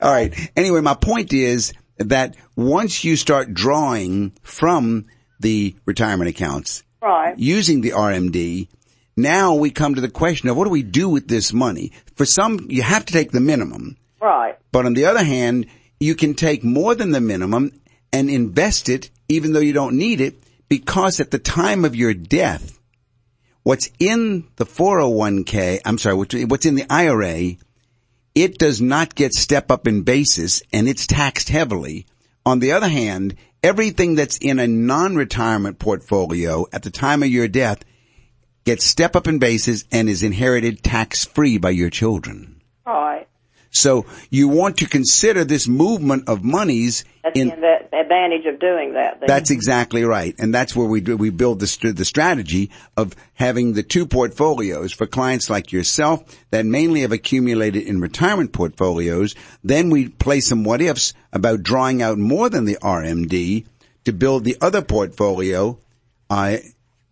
All 0.00 0.12
right. 0.12 0.32
Anyway, 0.56 0.80
my 0.80 0.94
point 0.94 1.32
is 1.32 1.72
that 2.04 2.36
once 2.56 3.04
you 3.04 3.16
start 3.16 3.54
drawing 3.54 4.32
from 4.42 5.06
the 5.40 5.74
retirement 5.86 6.30
accounts, 6.30 6.82
Right. 7.02 7.36
using 7.36 7.80
the 7.80 7.92
RMD. 7.92 8.68
Now 9.16 9.54
we 9.54 9.70
come 9.70 9.96
to 9.96 10.00
the 10.00 10.08
question 10.08 10.48
of 10.48 10.56
what 10.56 10.64
do 10.64 10.70
we 10.70 10.82
do 10.82 11.08
with 11.08 11.28
this 11.28 11.52
money? 11.52 11.92
For 12.14 12.24
some, 12.24 12.66
you 12.68 12.82
have 12.82 13.04
to 13.06 13.12
take 13.12 13.32
the 13.32 13.40
minimum. 13.40 13.96
Right. 14.20 14.56
But 14.70 14.86
on 14.86 14.94
the 14.94 15.06
other 15.06 15.24
hand, 15.24 15.66
you 15.98 16.14
can 16.14 16.34
take 16.34 16.62
more 16.64 16.94
than 16.94 17.10
the 17.10 17.20
minimum 17.20 17.72
and 18.12 18.30
invest 18.30 18.88
it 18.88 19.10
even 19.28 19.52
though 19.52 19.60
you 19.60 19.72
don't 19.72 19.96
need 19.96 20.20
it 20.20 20.42
because 20.68 21.20
at 21.20 21.30
the 21.30 21.38
time 21.38 21.84
of 21.84 21.96
your 21.96 22.14
death, 22.14 22.78
what's 23.62 23.90
in 23.98 24.44
the 24.56 24.66
401k, 24.66 25.80
I'm 25.84 25.98
sorry, 25.98 26.14
what's 26.14 26.66
in 26.66 26.74
the 26.74 26.86
IRA, 26.90 27.56
it 28.34 28.58
does 28.58 28.80
not 28.80 29.14
get 29.14 29.32
step 29.32 29.70
up 29.70 29.86
in 29.86 30.02
basis 30.02 30.62
and 30.72 30.88
it's 30.88 31.06
taxed 31.06 31.48
heavily. 31.48 32.06
On 32.44 32.58
the 32.58 32.72
other 32.72 32.88
hand, 32.88 33.36
everything 33.62 34.14
that's 34.14 34.38
in 34.38 34.58
a 34.58 34.66
non-retirement 34.66 35.78
portfolio 35.78 36.66
at 36.72 36.82
the 36.82 36.90
time 36.90 37.22
of 37.22 37.28
your 37.28 37.48
death 37.48 37.84
gets 38.64 38.84
step 38.84 39.16
up 39.16 39.28
in 39.28 39.38
basis 39.38 39.84
and 39.92 40.08
is 40.08 40.22
inherited 40.22 40.82
tax 40.82 41.24
free 41.24 41.58
by 41.58 41.70
your 41.70 41.90
children. 41.90 42.60
Right. 42.86 43.28
So 43.70 44.06
you 44.30 44.48
want 44.48 44.78
to 44.78 44.86
consider 44.86 45.44
this 45.44 45.66
movement 45.66 46.28
of 46.28 46.44
monies 46.44 47.04
in, 47.34 47.48
the 47.48 47.54
inve- 47.54 47.81
advantage 47.92 48.46
of 48.46 48.58
doing 48.58 48.94
that. 48.94 49.20
Then. 49.20 49.26
that's 49.26 49.50
exactly 49.50 50.04
right. 50.04 50.34
And 50.38 50.54
that's 50.54 50.74
where 50.74 50.86
we 50.86 51.00
do, 51.00 51.16
we 51.16 51.30
build 51.30 51.60
the, 51.60 51.66
st- 51.66 51.96
the 51.96 52.04
strategy 52.04 52.70
of 52.96 53.14
having 53.34 53.74
the 53.74 53.82
two 53.82 54.06
portfolios 54.06 54.92
for 54.92 55.06
clients 55.06 55.50
like 55.50 55.72
yourself 55.72 56.24
that 56.50 56.64
mainly 56.64 57.02
have 57.02 57.12
accumulated 57.12 57.82
in 57.84 58.00
retirement 58.00 58.52
portfolios. 58.52 59.34
Then 59.62 59.90
we 59.90 60.08
play 60.08 60.40
some 60.40 60.64
what 60.64 60.80
ifs 60.80 61.14
about 61.32 61.62
drawing 61.62 62.02
out 62.02 62.18
more 62.18 62.48
than 62.48 62.64
the 62.64 62.78
RMD 62.82 63.66
to 64.04 64.12
build 64.12 64.44
the 64.44 64.56
other 64.60 64.82
portfolio. 64.82 65.78
Uh, 66.30 66.56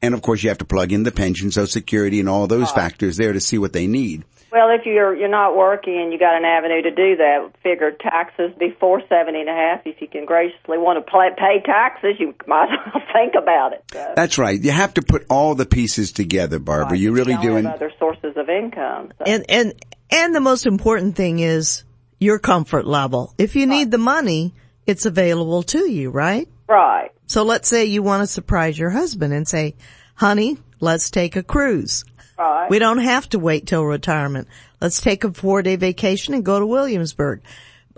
and 0.03 0.15
of 0.15 0.23
course 0.23 0.43
you 0.43 0.49
have 0.49 0.59
to 0.59 0.65
plug 0.65 0.93
in 0.93 1.03
the 1.03 1.13
pension, 1.13 1.51
social 1.51 1.67
security 1.67 2.21
and 2.21 2.29
all 2.29 2.47
those 2.47 2.71
factors 2.71 3.17
there 3.17 3.33
to 3.33 3.41
see 3.41 3.59
what 3.59 3.73
they 3.73 3.87
need. 3.87 4.25
Well, 4.53 4.71
if 4.71 4.85
you're 4.85 5.15
you're 5.15 5.29
not 5.29 5.57
working 5.57 6.01
and 6.01 6.13
you 6.13 6.19
got 6.19 6.37
an 6.37 6.45
avenue 6.45 6.83
to 6.83 6.91
do 6.91 7.17
that, 7.17 7.53
figure 7.63 7.93
taxes 7.93 8.53
before 8.59 9.03
seventy 9.09 9.41
and 9.41 9.49
a 9.49 9.53
half. 9.53 9.87
If 9.87 10.01
you 10.01 10.09
can 10.09 10.25
graciously 10.25 10.79
want 10.79 11.05
to 11.05 11.11
play, 11.11 11.31
pay 11.37 11.63
taxes, 11.65 12.17
you 12.19 12.35
might 12.47 12.69
as 12.73 12.93
well 12.93 13.03
think 13.13 13.35
about 13.41 13.73
it. 13.73 13.85
So, 13.93 14.13
That's 14.17 14.39
right. 14.39 14.61
You 14.61 14.73
have 14.73 14.95
to 14.95 15.03
put 15.03 15.27
all 15.31 15.55
the 15.55 15.67
pieces 15.67 16.13
together, 16.13 16.59
Barbara. 16.59 16.99
You 16.99 17.13
really 17.13 17.35
don't 17.35 17.43
do. 17.43 17.57
And 17.57 17.67
other 17.67 17.93
sources 17.99 18.37
of 18.37 18.49
income. 18.49 19.13
So. 19.19 19.25
And, 19.25 19.45
and, 19.49 19.75
and 20.11 20.35
the 20.35 20.41
most 20.41 20.67
important 20.67 21.17
thing 21.17 21.39
is 21.39 21.85
your 22.19 22.39
comfort 22.39 22.87
level. 22.87 23.35
If 23.39 23.57
you 23.57 23.67
need 23.67 23.91
the 23.91 23.99
money, 23.99 24.55
it's 24.87 25.07
available 25.07 25.63
to 25.65 25.91
you, 25.91 26.11
right? 26.11 26.49
right. 26.69 27.11
So 27.27 27.45
let's 27.45 27.69
say 27.69 27.85
you 27.85 28.03
want 28.03 28.23
to 28.23 28.27
surprise 28.27 28.79
your 28.79 28.91
husband 28.91 29.33
and 29.33 29.47
say, 29.47 29.77
honey, 30.15 30.59
let's 30.81 31.11
take 31.11 31.37
a 31.37 31.43
cruise. 31.43 32.05
Right. 32.41 32.71
We 32.71 32.79
don't 32.79 32.99
have 32.99 33.29
to 33.31 33.39
wait 33.39 33.67
till 33.67 33.85
retirement. 33.85 34.49
Let's 34.81 35.01
take 35.01 35.25
a 35.25 35.33
four 35.33 35.63
day 35.63 35.77
vacation 35.77 36.35
and 36.35 36.45
go 36.45 36.59
to 36.59 36.67
Williamsburg. 36.67 37.43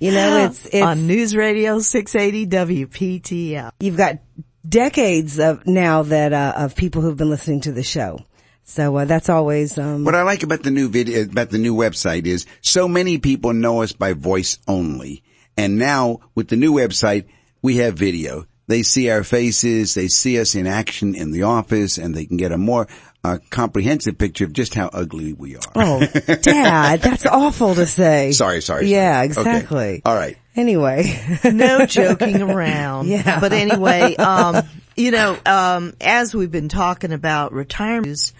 You 0.00 0.10
know, 0.10 0.38
it's, 0.46 0.64
it's, 0.64 0.82
on 0.82 1.06
News 1.06 1.36
Radio 1.36 1.80
680 1.80 2.46
WPTF. 2.86 3.72
you've 3.78 3.98
got 3.98 4.20
decades 4.66 5.38
of 5.38 5.66
now 5.66 6.04
that, 6.04 6.32
uh, 6.32 6.54
of 6.56 6.74
people 6.74 7.02
who've 7.02 7.16
been 7.16 7.28
listening 7.28 7.60
to 7.60 7.72
the 7.72 7.82
show. 7.82 8.20
So, 8.64 8.96
uh, 8.96 9.04
that's 9.04 9.28
always, 9.28 9.76
um, 9.76 10.04
What 10.04 10.14
I 10.14 10.22
like 10.22 10.42
about 10.42 10.62
the 10.62 10.70
new 10.70 10.88
video, 10.88 11.24
about 11.24 11.50
the 11.50 11.58
new 11.58 11.74
website 11.74 12.24
is 12.24 12.46
so 12.62 12.88
many 12.88 13.18
people 13.18 13.52
know 13.52 13.82
us 13.82 13.92
by 13.92 14.14
voice 14.14 14.58
only. 14.66 15.22
And 15.58 15.76
now 15.76 16.20
with 16.34 16.48
the 16.48 16.56
new 16.56 16.72
website, 16.72 17.26
we 17.60 17.76
have 17.76 17.98
video. 17.98 18.46
They 18.66 18.82
see 18.82 19.10
our 19.10 19.24
faces, 19.24 19.94
they 19.94 20.08
see 20.08 20.40
us 20.40 20.54
in 20.54 20.66
action 20.66 21.14
in 21.14 21.32
the 21.32 21.42
office, 21.42 21.98
and 21.98 22.14
they 22.14 22.26
can 22.26 22.36
get 22.38 22.52
a 22.52 22.58
more 22.58 22.86
uh, 23.24 23.38
comprehensive 23.50 24.16
picture 24.18 24.44
of 24.44 24.52
just 24.52 24.74
how 24.74 24.88
ugly 24.92 25.32
we 25.32 25.56
are. 25.56 25.62
oh, 25.74 26.06
dad, 26.06 27.00
that's 27.02 27.26
awful 27.26 27.74
to 27.74 27.86
say. 27.86 28.32
Sorry, 28.32 28.60
sorry. 28.62 28.86
sorry. 28.86 28.86
Yeah, 28.88 29.18
Okay. 29.20 29.24
exactly. 29.26 30.02
All 30.04 30.14
right. 30.14 30.36
Anyway. 30.56 31.20
No 31.44 31.86
joking 31.86 32.42
around. 32.42 33.08
Yeah. 33.08 33.40
But 33.40 33.52
anyway, 33.52 34.16
um, 34.16 34.62
you 34.96 35.10
know, 35.10 35.36
um, 35.46 35.94
as 36.00 36.34
we've 36.34 36.50
been 36.50 36.68
talking 36.68 37.12
about 37.12 37.52
retirement, 37.52 38.32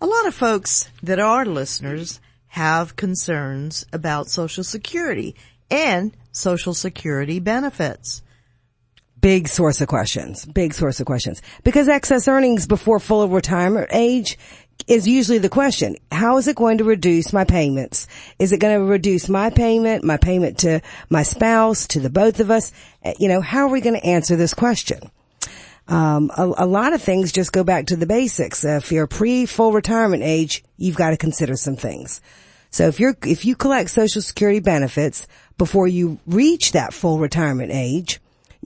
a 0.00 0.06
lot 0.06 0.26
of 0.26 0.34
folks 0.34 0.88
that 1.02 1.18
are 1.18 1.44
listeners 1.46 2.20
have 2.48 2.96
concerns 2.96 3.86
about 3.92 4.28
Social 4.28 4.64
Security 4.64 5.34
and 5.70 6.14
Social 6.32 6.74
Security 6.74 7.38
benefits. 7.38 8.22
Big 9.22 9.48
source 9.48 9.80
of 9.80 9.88
questions. 9.88 10.44
Big 10.44 10.74
source 10.74 11.00
of 11.00 11.06
questions. 11.06 11.40
Because 11.64 11.88
excess 11.88 12.28
earnings 12.28 12.66
before 12.66 13.00
full 13.00 13.26
retirement 13.28 13.88
age 13.92 14.36
is 14.86 15.08
usually 15.08 15.38
the 15.38 15.48
question. 15.48 15.96
How 16.10 16.36
is 16.36 16.48
it 16.48 16.56
going 16.56 16.78
to 16.78 16.84
reduce 16.84 17.32
my 17.32 17.44
payments? 17.44 18.08
Is 18.38 18.52
it 18.52 18.58
going 18.58 18.78
to 18.78 18.84
reduce 18.84 19.28
my 19.28 19.48
payment, 19.48 20.04
my 20.04 20.16
payment 20.16 20.58
to 20.58 20.82
my 21.08 21.22
spouse, 21.22 21.86
to 21.88 22.00
the 22.00 22.10
both 22.10 22.40
of 22.40 22.50
us? 22.50 22.72
Uh, 23.04 23.12
You 23.18 23.28
know, 23.28 23.40
how 23.40 23.60
are 23.60 23.68
we 23.68 23.80
going 23.80 23.98
to 23.98 24.04
answer 24.04 24.36
this 24.36 24.54
question? 24.54 25.10
Um, 25.88 26.30
a, 26.36 26.52
a 26.58 26.66
lot 26.66 26.92
of 26.92 27.02
things 27.02 27.32
just 27.32 27.52
go 27.52 27.64
back 27.64 27.86
to 27.86 27.96
the 27.96 28.06
basics. 28.06 28.64
Uh, 28.64 28.80
if 28.82 28.92
you're 28.92 29.06
pre 29.06 29.46
full 29.46 29.72
retirement 29.72 30.22
age, 30.24 30.64
you've 30.76 30.96
got 30.96 31.10
to 31.10 31.16
consider 31.16 31.56
some 31.56 31.76
things. 31.76 32.20
So 32.70 32.88
if 32.88 32.98
you're, 32.98 33.16
if 33.24 33.44
you 33.44 33.54
collect 33.54 33.90
social 33.90 34.22
security 34.22 34.60
benefits 34.60 35.26
before 35.58 35.86
you 35.86 36.18
reach 36.26 36.72
that 36.72 36.94
full 36.94 37.18
retirement 37.18 37.70
age 37.72 38.20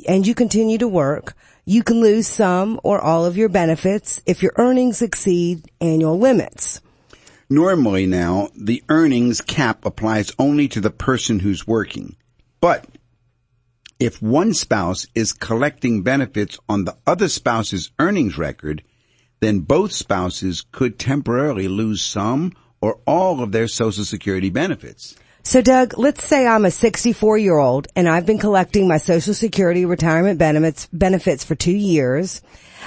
and 0.09 0.27
you 0.27 0.35
continue 0.35 0.79
to 0.79 0.89
work, 0.89 1.35
you 1.65 1.83
can 1.83 2.01
lose 2.01 2.27
some 2.27 2.81
or 2.83 3.01
all 3.01 3.25
of 3.25 3.37
your 3.37 3.49
benefits 3.49 4.23
if 4.27 4.43
your 4.43 4.53
earnings 4.57 5.03
exceed 5.03 5.71
annual 5.81 6.19
limits. 6.19 6.81
Normally 7.49 8.07
now, 8.07 8.49
the 8.57 8.83
earnings 8.89 9.41
cap 9.41 9.85
applies 9.85 10.33
only 10.39 10.69
to 10.69 10.81
the 10.81 10.91
person 10.91 11.39
who's 11.39 11.67
working. 11.67 12.17
But 12.61 12.87
if 13.99 14.21
one 14.21 14.53
spouse 14.53 15.07
is 15.15 15.33
collecting 15.33 16.03
benefits 16.03 16.59
on 16.69 16.85
the 16.85 16.97
other 17.07 17.29
spouse's 17.29 17.91
earnings 17.99 18.37
record, 18.37 18.83
then 19.41 19.61
both 19.61 19.93
spouses 19.93 20.65
could 20.73 20.99
temporarily 20.99 21.69
lose 21.69 22.03
some 22.03 22.53
or 22.81 23.01
all 23.07 23.43
of 23.43 23.53
their 23.53 23.69
Social 23.69 24.05
Security 24.05 24.51
benefits. 24.51 25.17
So 25.47 25.63
Doug, 25.63 25.97
let's 25.97 26.25
say 26.25 26.45
I'm 26.45 26.65
a 26.65 26.73
64 26.73 27.39
year 27.39 27.57
old 27.57 27.87
and 27.95 28.09
I've 28.09 28.27
been 28.27 28.41
collecting 28.41 28.89
my 28.89 28.99
social 28.99 29.33
security 29.33 29.85
retirement 29.85 30.41
benefits, 30.41 30.89
benefits 30.93 31.45
for 31.45 31.55
two 31.55 31.71
years. 31.71 32.43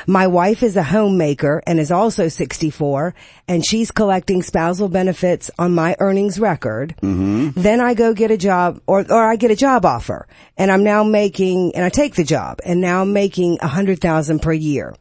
My 0.06 0.28
wife 0.28 0.62
is 0.62 0.76
a 0.76 0.84
homemaker 0.84 1.64
and 1.66 1.80
is 1.80 1.90
also 1.90 2.28
64 2.28 3.16
and 3.48 3.66
she's 3.66 3.92
collecting 3.92 4.44
spousal 4.44 4.90
benefits 4.90 5.50
on 5.58 5.74
my 5.74 5.96
earnings 6.00 6.38
record. 6.38 6.96
Mm-hmm. 7.02 7.52
Then 7.62 7.80
I 7.80 7.94
go 7.94 8.14
get 8.14 8.30
a 8.30 8.38
job 8.38 8.82
or, 8.88 9.10
or 9.10 9.24
I 9.24 9.38
get 9.38 9.52
a 9.52 9.56
job 9.56 9.86
offer 9.86 10.28
and 10.58 10.70
I'm 10.70 10.84
now 10.84 11.06
making, 11.06 11.78
and 11.78 11.86
I 11.86 11.90
take 11.90 12.16
the 12.16 12.26
job 12.26 12.60
and 12.66 12.82
now 12.82 13.04
I'm 13.04 13.14
making 13.14 13.60
a 13.62 13.68
hundred 13.68 14.02
thousand 14.02 14.42
per 14.42 14.52
year. 14.52 14.94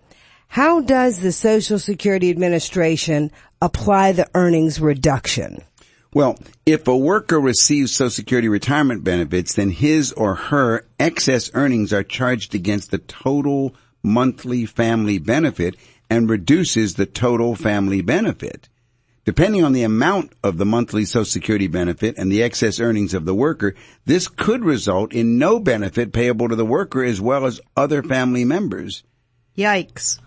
How 0.46 0.80
does 0.80 1.18
the 1.18 1.32
Social 1.32 1.80
Security 1.80 2.30
Administration 2.30 3.32
apply 3.60 4.12
the 4.12 4.28
earnings 4.32 4.80
reduction? 4.80 5.64
Well, 6.18 6.36
if 6.66 6.88
a 6.88 6.96
worker 6.96 7.38
receives 7.38 7.94
Social 7.94 8.10
Security 8.10 8.48
retirement 8.48 9.04
benefits, 9.04 9.54
then 9.54 9.70
his 9.70 10.10
or 10.10 10.34
her 10.34 10.84
excess 10.98 11.48
earnings 11.54 11.92
are 11.92 12.02
charged 12.02 12.56
against 12.56 12.90
the 12.90 12.98
total 12.98 13.76
monthly 14.02 14.66
family 14.66 15.18
benefit 15.18 15.76
and 16.10 16.28
reduces 16.28 16.94
the 16.94 17.06
total 17.06 17.54
family 17.54 18.02
benefit. 18.02 18.68
Depending 19.24 19.62
on 19.62 19.72
the 19.74 19.84
amount 19.84 20.32
of 20.42 20.58
the 20.58 20.66
monthly 20.66 21.04
Social 21.04 21.24
Security 21.24 21.68
benefit 21.68 22.18
and 22.18 22.32
the 22.32 22.42
excess 22.42 22.80
earnings 22.80 23.14
of 23.14 23.24
the 23.24 23.32
worker, 23.32 23.76
this 24.04 24.26
could 24.26 24.64
result 24.64 25.12
in 25.12 25.38
no 25.38 25.60
benefit 25.60 26.12
payable 26.12 26.48
to 26.48 26.56
the 26.56 26.66
worker 26.66 27.04
as 27.04 27.20
well 27.20 27.46
as 27.46 27.60
other 27.76 28.02
family 28.02 28.44
members. 28.44 29.04
Yikes. 29.56 30.18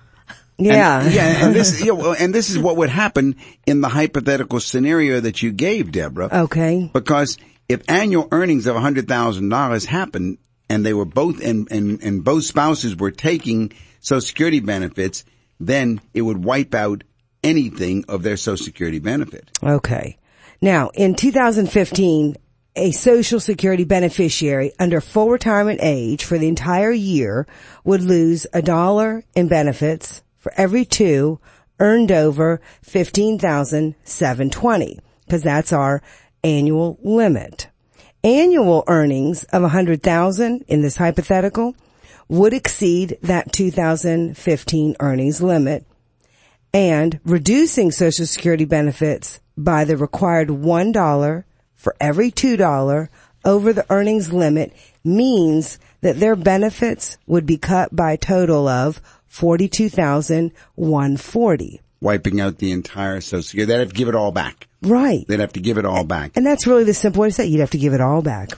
Yeah. 0.63 1.01
And, 1.01 1.13
yeah, 1.13 1.45
and 1.45 1.55
this, 1.55 1.83
yeah, 1.83 1.91
well, 1.91 2.15
and 2.17 2.33
this 2.33 2.49
is 2.49 2.59
what 2.59 2.77
would 2.77 2.89
happen 2.89 3.35
in 3.65 3.81
the 3.81 3.89
hypothetical 3.89 4.59
scenario 4.59 5.19
that 5.19 5.41
you 5.41 5.51
gave, 5.51 5.91
Deborah. 5.91 6.29
Okay. 6.43 6.89
Because 6.93 7.37
if 7.67 7.81
annual 7.87 8.27
earnings 8.31 8.67
of 8.67 8.75
$100,000 8.75 9.85
happened 9.85 10.37
and 10.69 10.85
they 10.85 10.93
were 10.93 11.05
both, 11.05 11.41
and, 11.43 11.71
and, 11.71 12.01
and 12.01 12.23
both 12.23 12.45
spouses 12.45 12.95
were 12.95 13.11
taking 13.11 13.71
Social 13.99 14.21
Security 14.21 14.59
benefits, 14.59 15.25
then 15.59 16.01
it 16.13 16.21
would 16.21 16.43
wipe 16.43 16.73
out 16.73 17.03
anything 17.43 18.05
of 18.07 18.23
their 18.23 18.37
Social 18.37 18.63
Security 18.63 18.99
benefit. 18.99 19.49
Okay. 19.63 20.17
Now, 20.61 20.89
in 20.93 21.15
2015, 21.15 22.35
a 22.75 22.91
social 22.91 23.39
security 23.39 23.83
beneficiary 23.83 24.71
under 24.79 25.01
full 25.01 25.29
retirement 25.29 25.79
age 25.81 26.23
for 26.23 26.37
the 26.37 26.47
entire 26.47 26.91
year 26.91 27.47
would 27.83 28.01
lose 28.01 28.47
a 28.53 28.61
dollar 28.61 29.23
in 29.35 29.47
benefits 29.47 30.23
for 30.41 30.51
every 30.57 30.83
two 30.83 31.39
earned 31.79 32.11
over 32.11 32.59
15,720 32.81 34.99
because 35.25 35.43
that's 35.43 35.71
our 35.71 36.01
annual 36.43 36.99
limit. 37.01 37.69
Annual 38.23 38.83
earnings 38.87 39.43
of 39.45 39.61
100,000 39.61 40.65
in 40.67 40.81
this 40.81 40.97
hypothetical 40.97 41.73
would 42.27 42.53
exceed 42.53 43.17
that 43.21 43.53
2015 43.53 44.95
earnings 44.99 45.41
limit 45.41 45.85
and 46.73 47.19
reducing 47.25 47.91
social 47.91 48.25
security 48.25 48.65
benefits 48.65 49.39
by 49.57 49.85
the 49.85 49.97
required 49.97 50.49
$1 50.49 51.43
for 51.75 51.95
every 51.99 52.31
$2 52.31 53.09
over 53.43 53.73
the 53.73 53.85
earnings 53.89 54.31
limit 54.31 54.73
means 55.03 55.79
that 56.01 56.19
their 56.19 56.35
benefits 56.35 57.17
would 57.25 57.45
be 57.45 57.57
cut 57.57 57.95
by 57.95 58.13
a 58.13 58.17
total 58.17 58.67
of 58.67 59.01
42,140. 59.31 61.81
Wiping 62.01 62.41
out 62.41 62.57
the 62.57 62.71
entire 62.71 63.21
Social 63.21 63.43
Security. 63.43 63.71
They'd 63.71 63.79
have 63.79 63.89
to 63.89 63.95
give 63.95 64.07
it 64.07 64.15
all 64.15 64.31
back. 64.31 64.67
Right. 64.81 65.23
They'd 65.27 65.39
have 65.39 65.53
to 65.53 65.61
give 65.61 65.77
it 65.77 65.85
all 65.85 66.03
back. 66.03 66.31
And 66.35 66.43
that's 66.45 66.67
really 66.67 66.83
the 66.83 66.93
simple 66.93 67.21
way 67.21 67.29
to 67.29 67.33
say 67.33 67.45
it. 67.45 67.49
You'd 67.49 67.61
have 67.61 67.69
to 67.71 67.77
give 67.77 67.93
it 67.93 68.01
all 68.01 68.21
back. 68.21 68.49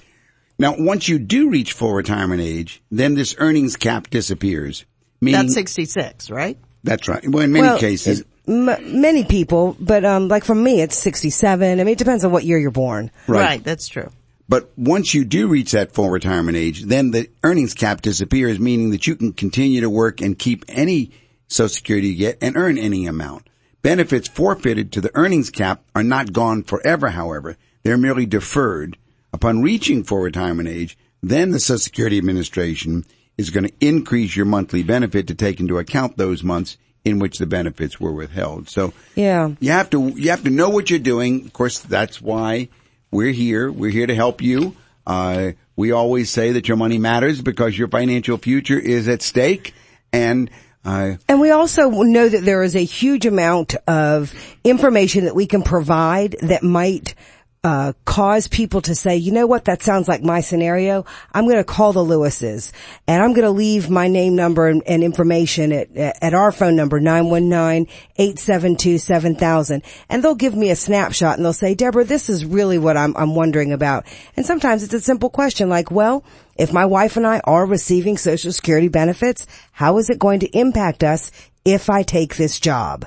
Now, 0.57 0.75
once 0.77 1.07
you 1.07 1.19
do 1.19 1.49
reach 1.49 1.73
full 1.73 1.93
retirement 1.93 2.41
age, 2.41 2.81
then 2.89 3.13
this 3.15 3.35
earnings 3.37 3.75
cap 3.75 4.09
disappears. 4.09 4.85
Meaning, 5.21 5.41
That's 5.41 5.53
66, 5.53 6.31
right? 6.31 6.57
That's 6.83 7.07
right. 7.07 7.23
Well, 7.27 7.43
in 7.43 7.51
many 7.51 7.67
Well, 7.67 7.79
cases, 7.79 8.23
m- 8.47 9.01
many 9.01 9.25
people, 9.25 9.75
but 9.79 10.03
um, 10.05 10.27
like 10.27 10.43
for 10.43 10.55
me, 10.55 10.81
it's 10.81 10.97
67. 10.97 11.79
I 11.79 11.83
mean, 11.83 11.93
it 11.93 11.97
depends 11.97 12.25
on 12.25 12.31
what 12.31 12.43
year 12.45 12.57
you're 12.57 12.71
born. 12.71 13.11
Right. 13.27 13.63
That's 13.63 13.87
true. 13.87 14.09
But 14.53 14.69
once 14.77 15.15
you 15.15 15.25
do 15.25 15.47
reach 15.47 15.71
that 15.71 15.95
full 15.95 16.11
retirement 16.11 16.55
age, 16.55 16.83
then 16.83 17.09
the 17.09 17.27
earnings 17.43 17.73
cap 17.73 18.03
disappears, 18.03 18.59
meaning 18.59 18.91
that 18.91 19.07
you 19.07 19.15
can 19.15 19.33
continue 19.33 19.81
to 19.81 19.89
work 19.89 20.21
and 20.21 20.37
keep 20.37 20.63
any 20.67 21.09
Social 21.47 21.69
Security 21.69 22.09
you 22.09 22.17
get 22.17 22.37
and 22.39 22.55
earn 22.55 22.77
any 22.77 23.07
amount. 23.07 23.49
Benefits 23.81 24.27
forfeited 24.27 24.91
to 24.91 25.01
the 25.01 25.09
earnings 25.15 25.49
cap 25.49 25.83
are 25.95 26.03
not 26.03 26.33
gone 26.33 26.61
forever, 26.61 27.09
however. 27.09 27.57
They're 27.81 27.97
merely 27.97 28.27
deferred. 28.27 28.95
Upon 29.33 29.63
reaching 29.63 30.03
full 30.03 30.19
retirement 30.19 30.69
age, 30.69 30.99
then 31.23 31.49
the 31.49 31.59
Social 31.59 31.79
Security 31.79 32.19
Administration 32.19 33.05
is 33.39 33.49
going 33.49 33.65
to 33.65 33.73
increase 33.79 34.35
your 34.35 34.45
monthly 34.45 34.83
benefit 34.83 35.25
to 35.29 35.33
take 35.33 35.61
into 35.61 35.79
account 35.79 36.15
those 36.17 36.43
months 36.43 36.77
in 37.03 37.17
which 37.17 37.39
the 37.39 37.47
benefits 37.47 37.99
were 37.99 38.11
withheld. 38.11 38.69
So 38.69 38.93
Yeah. 39.15 39.55
you 39.59 39.71
have 39.71 39.89
to 39.89 40.09
you 40.09 40.29
have 40.29 40.43
to 40.43 40.51
know 40.51 40.69
what 40.69 40.91
you're 40.91 40.99
doing. 40.99 41.43
Of 41.43 41.53
course, 41.53 41.79
that's 41.79 42.21
why 42.21 42.69
we're 43.13 43.31
here. 43.31 43.71
We're 43.71 43.91
here 43.91 44.07
to 44.07 44.15
help 44.15 44.41
you. 44.41 44.75
Uh, 45.05 45.51
we 45.75 45.91
always 45.91 46.29
say 46.29 46.53
that 46.53 46.67
your 46.67 46.77
money 46.77 46.97
matters 46.97 47.41
because 47.41 47.77
your 47.77 47.87
financial 47.87 48.37
future 48.37 48.79
is 48.79 49.07
at 49.07 49.21
stake, 49.21 49.73
and 50.11 50.49
uh, 50.85 51.15
And 51.29 51.39
we 51.39 51.51
also 51.51 51.89
know 51.89 52.27
that 52.27 52.43
there 52.43 52.63
is 52.63 52.75
a 52.75 52.83
huge 52.83 53.25
amount 53.25 53.75
of 53.87 54.33
information 54.63 55.25
that 55.25 55.35
we 55.35 55.45
can 55.45 55.61
provide 55.61 56.35
that 56.41 56.63
might 56.63 57.15
uh, 57.63 57.93
cause 58.03 58.49
people 58.49 58.81
to 58.81 58.93
say, 58.93 59.15
you 59.15 59.31
know 59.31 59.47
what, 59.47 59.63
that 59.65 59.81
sounds 59.81 60.09
like 60.09 60.21
my 60.21 60.41
scenario. 60.41 61.05
I'm 61.33 61.45
going 61.45 61.55
to 61.55 61.63
call 61.63 61.93
the 61.93 62.03
Lewises 62.03 62.73
and 63.07 63.23
I'm 63.23 63.31
going 63.31 63.45
to 63.45 63.51
leave 63.51 63.89
my 63.89 64.09
name, 64.09 64.35
number, 64.35 64.67
and, 64.67 64.83
and 64.85 65.01
information 65.01 65.71
at, 65.71 65.95
at 65.95 66.33
our 66.33 66.51
phone 66.51 66.75
number, 66.75 66.99
919-872-7000. 66.99 69.81
And 70.09 70.21
they'll 70.21 70.35
give 70.35 70.55
me 70.55 70.71
a 70.71 70.75
snapshot 70.75 71.37
and 71.37 71.45
they'll 71.45 71.53
say, 71.53 71.73
Deborah, 71.73 72.03
this 72.03 72.29
is 72.29 72.45
really 72.45 72.77
what 72.77 72.97
I'm, 72.97 73.15
I'm 73.15 73.33
wondering 73.33 73.71
about. 73.71 74.05
And 74.35 74.45
sometimes 74.45 74.83
it's 74.83 74.93
a 74.93 74.99
simple 74.99 75.29
question 75.29 75.69
like, 75.69 75.89
well, 75.89 76.25
if 76.57 76.73
my 76.73 76.85
wife 76.85 77.15
and 77.15 77.25
I 77.25 77.39
are 77.45 77.65
receiving 77.65 78.17
social 78.17 78.51
security 78.51 78.89
benefits, 78.89 79.47
how 79.71 79.99
is 79.99 80.09
it 80.09 80.19
going 80.19 80.41
to 80.41 80.57
impact 80.57 81.01
us 81.01 81.31
if 81.63 81.89
I 81.89 82.03
take 82.03 82.35
this 82.35 82.59
job? 82.59 83.05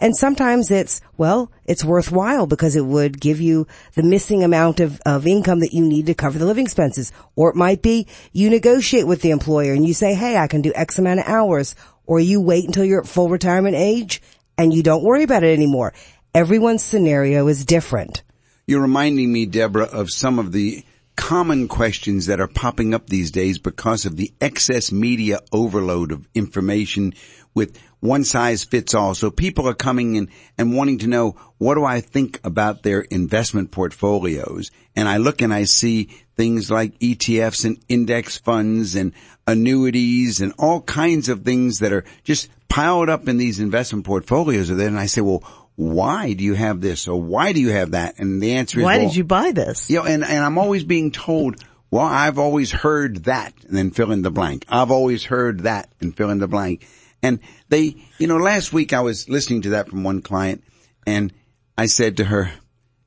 And 0.00 0.16
sometimes 0.16 0.70
it's, 0.70 1.00
well, 1.16 1.50
it's 1.64 1.84
worthwhile 1.84 2.46
because 2.46 2.76
it 2.76 2.84
would 2.84 3.20
give 3.20 3.40
you 3.40 3.66
the 3.94 4.02
missing 4.02 4.42
amount 4.42 4.80
of, 4.80 5.00
of 5.06 5.26
income 5.26 5.60
that 5.60 5.72
you 5.72 5.86
need 5.86 6.06
to 6.06 6.14
cover 6.14 6.38
the 6.38 6.46
living 6.46 6.64
expenses. 6.64 7.12
Or 7.36 7.50
it 7.50 7.56
might 7.56 7.80
be 7.80 8.06
you 8.32 8.50
negotiate 8.50 9.06
with 9.06 9.22
the 9.22 9.30
employer 9.30 9.72
and 9.72 9.86
you 9.86 9.94
say, 9.94 10.14
hey, 10.14 10.36
I 10.36 10.48
can 10.48 10.62
do 10.62 10.72
X 10.74 10.98
amount 10.98 11.20
of 11.20 11.26
hours. 11.26 11.74
Or 12.06 12.20
you 12.20 12.40
wait 12.40 12.66
until 12.66 12.84
you're 12.84 13.00
at 13.00 13.08
full 13.08 13.28
retirement 13.28 13.76
age 13.76 14.20
and 14.58 14.74
you 14.74 14.82
don't 14.82 15.04
worry 15.04 15.22
about 15.22 15.44
it 15.44 15.54
anymore. 15.54 15.94
Everyone's 16.34 16.82
scenario 16.82 17.46
is 17.46 17.64
different. 17.64 18.22
you're 18.66 18.82
reminding 18.82 19.32
me, 19.32 19.46
Deborah, 19.46 19.84
of 19.84 20.10
some 20.10 20.38
of 20.38 20.52
the 20.52 20.84
common 21.16 21.68
questions 21.68 22.26
that 22.26 22.40
are 22.40 22.48
popping 22.48 22.92
up 22.92 23.06
these 23.06 23.30
days 23.30 23.58
because 23.58 24.04
of 24.04 24.16
the 24.16 24.32
excess 24.40 24.90
media 24.90 25.38
overload 25.52 26.10
of 26.10 26.28
information 26.34 27.14
with 27.54 27.78
one 28.04 28.22
size 28.22 28.64
fits 28.64 28.92
all. 28.92 29.14
So 29.14 29.30
people 29.30 29.66
are 29.66 29.74
coming 29.74 30.16
in 30.16 30.28
and 30.58 30.76
wanting 30.76 30.98
to 30.98 31.06
know, 31.06 31.36
what 31.56 31.74
do 31.74 31.84
I 31.84 32.02
think 32.02 32.38
about 32.44 32.82
their 32.82 33.00
investment 33.00 33.70
portfolios? 33.70 34.70
And 34.94 35.08
I 35.08 35.16
look 35.16 35.40
and 35.40 35.54
I 35.54 35.64
see 35.64 36.10
things 36.36 36.70
like 36.70 36.98
ETFs 36.98 37.64
and 37.64 37.82
index 37.88 38.36
funds 38.36 38.94
and 38.94 39.14
annuities 39.46 40.42
and 40.42 40.52
all 40.58 40.82
kinds 40.82 41.30
of 41.30 41.44
things 41.44 41.78
that 41.78 41.92
are 41.92 42.04
just 42.24 42.50
piled 42.68 43.08
up 43.08 43.26
in 43.26 43.38
these 43.38 43.58
investment 43.58 44.04
portfolios. 44.04 44.68
And 44.68 44.98
I 44.98 45.06
say, 45.06 45.22
well, 45.22 45.42
why 45.76 46.34
do 46.34 46.44
you 46.44 46.54
have 46.54 46.82
this 46.82 47.08
or 47.08 47.20
why 47.20 47.54
do 47.54 47.60
you 47.60 47.70
have 47.70 47.92
that? 47.92 48.18
And 48.18 48.42
the 48.42 48.52
answer 48.52 48.80
is, 48.80 48.84
Why 48.84 48.98
well, 48.98 49.08
did 49.08 49.16
you 49.16 49.24
buy 49.24 49.52
this? 49.52 49.88
you 49.88 49.96
know, 49.96 50.04
and, 50.04 50.22
and 50.22 50.44
I'm 50.44 50.58
always 50.58 50.84
being 50.84 51.10
told, 51.10 51.56
well, 51.90 52.04
I've 52.04 52.38
always 52.38 52.70
heard 52.70 53.24
that 53.24 53.54
and 53.66 53.74
then 53.74 53.92
fill 53.92 54.12
in 54.12 54.20
the 54.20 54.30
blank. 54.30 54.66
I've 54.68 54.90
always 54.90 55.24
heard 55.24 55.60
that 55.60 55.88
and 56.02 56.14
fill 56.14 56.28
in 56.28 56.38
the 56.38 56.48
blank. 56.48 56.86
And 57.24 57.40
they, 57.70 57.96
you 58.18 58.26
know, 58.26 58.36
last 58.36 58.74
week 58.74 58.92
I 58.92 59.00
was 59.00 59.30
listening 59.30 59.62
to 59.62 59.70
that 59.70 59.88
from 59.88 60.04
one 60.04 60.20
client 60.20 60.62
and 61.06 61.32
I 61.76 61.86
said 61.86 62.18
to 62.18 62.24
her, 62.24 62.52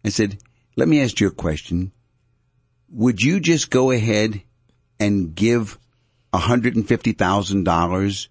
I 0.03 0.09
said, 0.09 0.39
let 0.75 0.87
me 0.87 1.03
ask 1.03 1.19
you 1.19 1.27
a 1.27 1.31
question. 1.31 1.91
Would 2.89 3.21
you 3.21 3.39
just 3.39 3.69
go 3.69 3.91
ahead 3.91 4.41
and 4.99 5.35
give 5.35 5.77
$150,000 6.33 8.27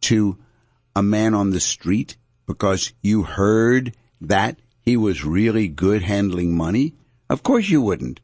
to 0.00 0.38
a 0.94 1.02
man 1.02 1.34
on 1.34 1.50
the 1.50 1.60
street 1.60 2.16
because 2.46 2.94
you 3.02 3.22
heard 3.22 3.94
that 4.22 4.58
he 4.80 4.96
was 4.96 5.22
really 5.22 5.68
good 5.68 6.00
handling 6.00 6.56
money? 6.56 6.94
Of 7.28 7.42
course 7.42 7.68
you 7.68 7.82
wouldn't. 7.82 8.20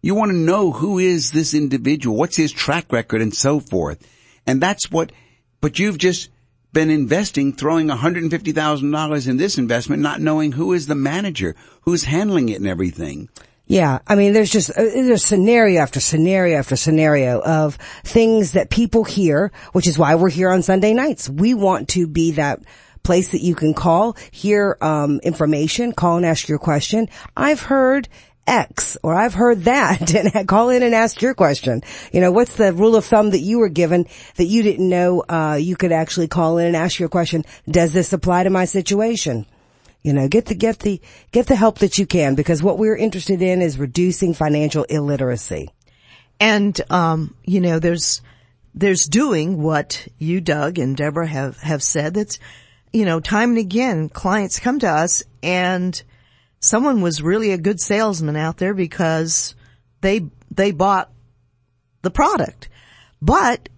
You 0.00 0.14
want 0.14 0.30
to 0.30 0.36
know 0.36 0.70
who 0.70 1.00
is 1.00 1.32
this 1.32 1.54
individual, 1.54 2.16
what's 2.16 2.36
his 2.36 2.52
track 2.52 2.92
record 2.92 3.20
and 3.20 3.34
so 3.34 3.58
forth. 3.58 4.06
And 4.46 4.62
that's 4.62 4.92
what, 4.92 5.10
but 5.60 5.80
you've 5.80 5.98
just 5.98 6.28
been 6.72 6.90
investing, 6.90 7.52
throwing 7.52 7.88
$150,000 7.88 9.28
in 9.28 9.36
this 9.36 9.58
investment, 9.58 10.02
not 10.02 10.20
knowing 10.20 10.52
who 10.52 10.72
is 10.72 10.86
the 10.86 10.94
manager, 10.94 11.54
who's 11.82 12.04
handling 12.04 12.48
it 12.48 12.58
and 12.58 12.66
everything. 12.66 13.28
Yeah, 13.66 14.00
I 14.06 14.16
mean, 14.16 14.32
there's 14.32 14.50
just 14.50 14.70
uh, 14.70 14.82
there's 14.82 15.24
scenario 15.24 15.80
after 15.80 16.00
scenario 16.00 16.58
after 16.58 16.76
scenario 16.76 17.40
of 17.40 17.76
things 18.04 18.52
that 18.52 18.70
people 18.70 19.04
hear, 19.04 19.52
which 19.72 19.86
is 19.86 19.98
why 19.98 20.16
we're 20.16 20.30
here 20.30 20.50
on 20.50 20.62
Sunday 20.62 20.92
nights. 20.92 21.28
We 21.28 21.54
want 21.54 21.88
to 21.90 22.06
be 22.06 22.32
that 22.32 22.60
place 23.02 23.30
that 23.30 23.40
you 23.40 23.54
can 23.54 23.74
call, 23.74 24.16
hear 24.30 24.76
um, 24.80 25.20
information, 25.22 25.92
call 25.92 26.16
and 26.16 26.26
ask 26.26 26.48
your 26.48 26.58
question. 26.58 27.08
I've 27.36 27.62
heard 27.62 28.08
X 28.46 28.96
or 29.02 29.14
I've 29.14 29.34
heard 29.34 29.64
that 29.64 30.14
and 30.36 30.48
call 30.48 30.70
in 30.70 30.82
and 30.82 30.94
ask 30.94 31.22
your 31.22 31.34
question. 31.34 31.82
You 32.12 32.20
know, 32.20 32.32
what's 32.32 32.56
the 32.56 32.72
rule 32.72 32.96
of 32.96 33.04
thumb 33.04 33.30
that 33.30 33.40
you 33.40 33.58
were 33.58 33.68
given 33.68 34.06
that 34.36 34.44
you 34.44 34.62
didn't 34.62 34.88
know 34.88 35.24
uh, 35.28 35.58
you 35.60 35.76
could 35.76 35.92
actually 35.92 36.28
call 36.28 36.58
in 36.58 36.66
and 36.66 36.76
ask 36.76 36.98
your 36.98 37.08
question? 37.08 37.44
Does 37.68 37.92
this 37.92 38.12
apply 38.12 38.44
to 38.44 38.50
my 38.50 38.64
situation? 38.64 39.46
You 40.02 40.12
know, 40.12 40.26
get 40.26 40.46
the, 40.46 40.56
get 40.56 40.80
the, 40.80 41.00
get 41.30 41.46
the 41.46 41.54
help 41.54 41.78
that 41.78 41.98
you 41.98 42.06
can 42.06 42.34
because 42.34 42.62
what 42.62 42.78
we're 42.78 42.96
interested 42.96 43.40
in 43.40 43.62
is 43.62 43.78
reducing 43.78 44.34
financial 44.34 44.82
illiteracy. 44.84 45.70
And, 46.40 46.80
um, 46.90 47.36
you 47.44 47.60
know, 47.60 47.78
there's, 47.78 48.20
there's 48.74 49.06
doing 49.06 49.62
what 49.62 50.08
you, 50.18 50.40
Doug 50.40 50.78
and 50.78 50.96
Deborah 50.96 51.28
have, 51.28 51.58
have 51.58 51.84
said. 51.84 52.14
That's, 52.14 52.40
you 52.92 53.04
know, 53.04 53.20
time 53.20 53.50
and 53.50 53.58
again, 53.58 54.08
clients 54.08 54.58
come 54.58 54.80
to 54.80 54.88
us 54.88 55.22
and 55.40 56.02
someone 56.62 57.02
was 57.02 57.20
really 57.20 57.52
a 57.52 57.58
good 57.58 57.80
salesman 57.80 58.36
out 58.36 58.56
there 58.56 58.72
because 58.72 59.54
they, 60.00 60.22
they 60.50 60.70
bought 60.70 61.10
the 62.00 62.10
product. 62.10 62.68
But 63.20 63.68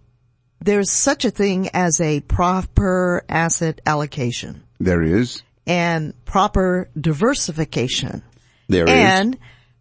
there's 0.61 0.91
such 0.91 1.24
a 1.24 1.30
thing 1.30 1.68
as 1.74 2.01
a 2.01 2.20
proper 2.20 3.24
asset 3.28 3.80
allocation 3.85 4.62
There 4.78 5.03
is. 5.03 5.43
and 5.66 6.14
proper 6.24 6.89
diversification. 6.99 8.22
There 8.68 8.85
is. 8.85 8.91
and 8.91 9.39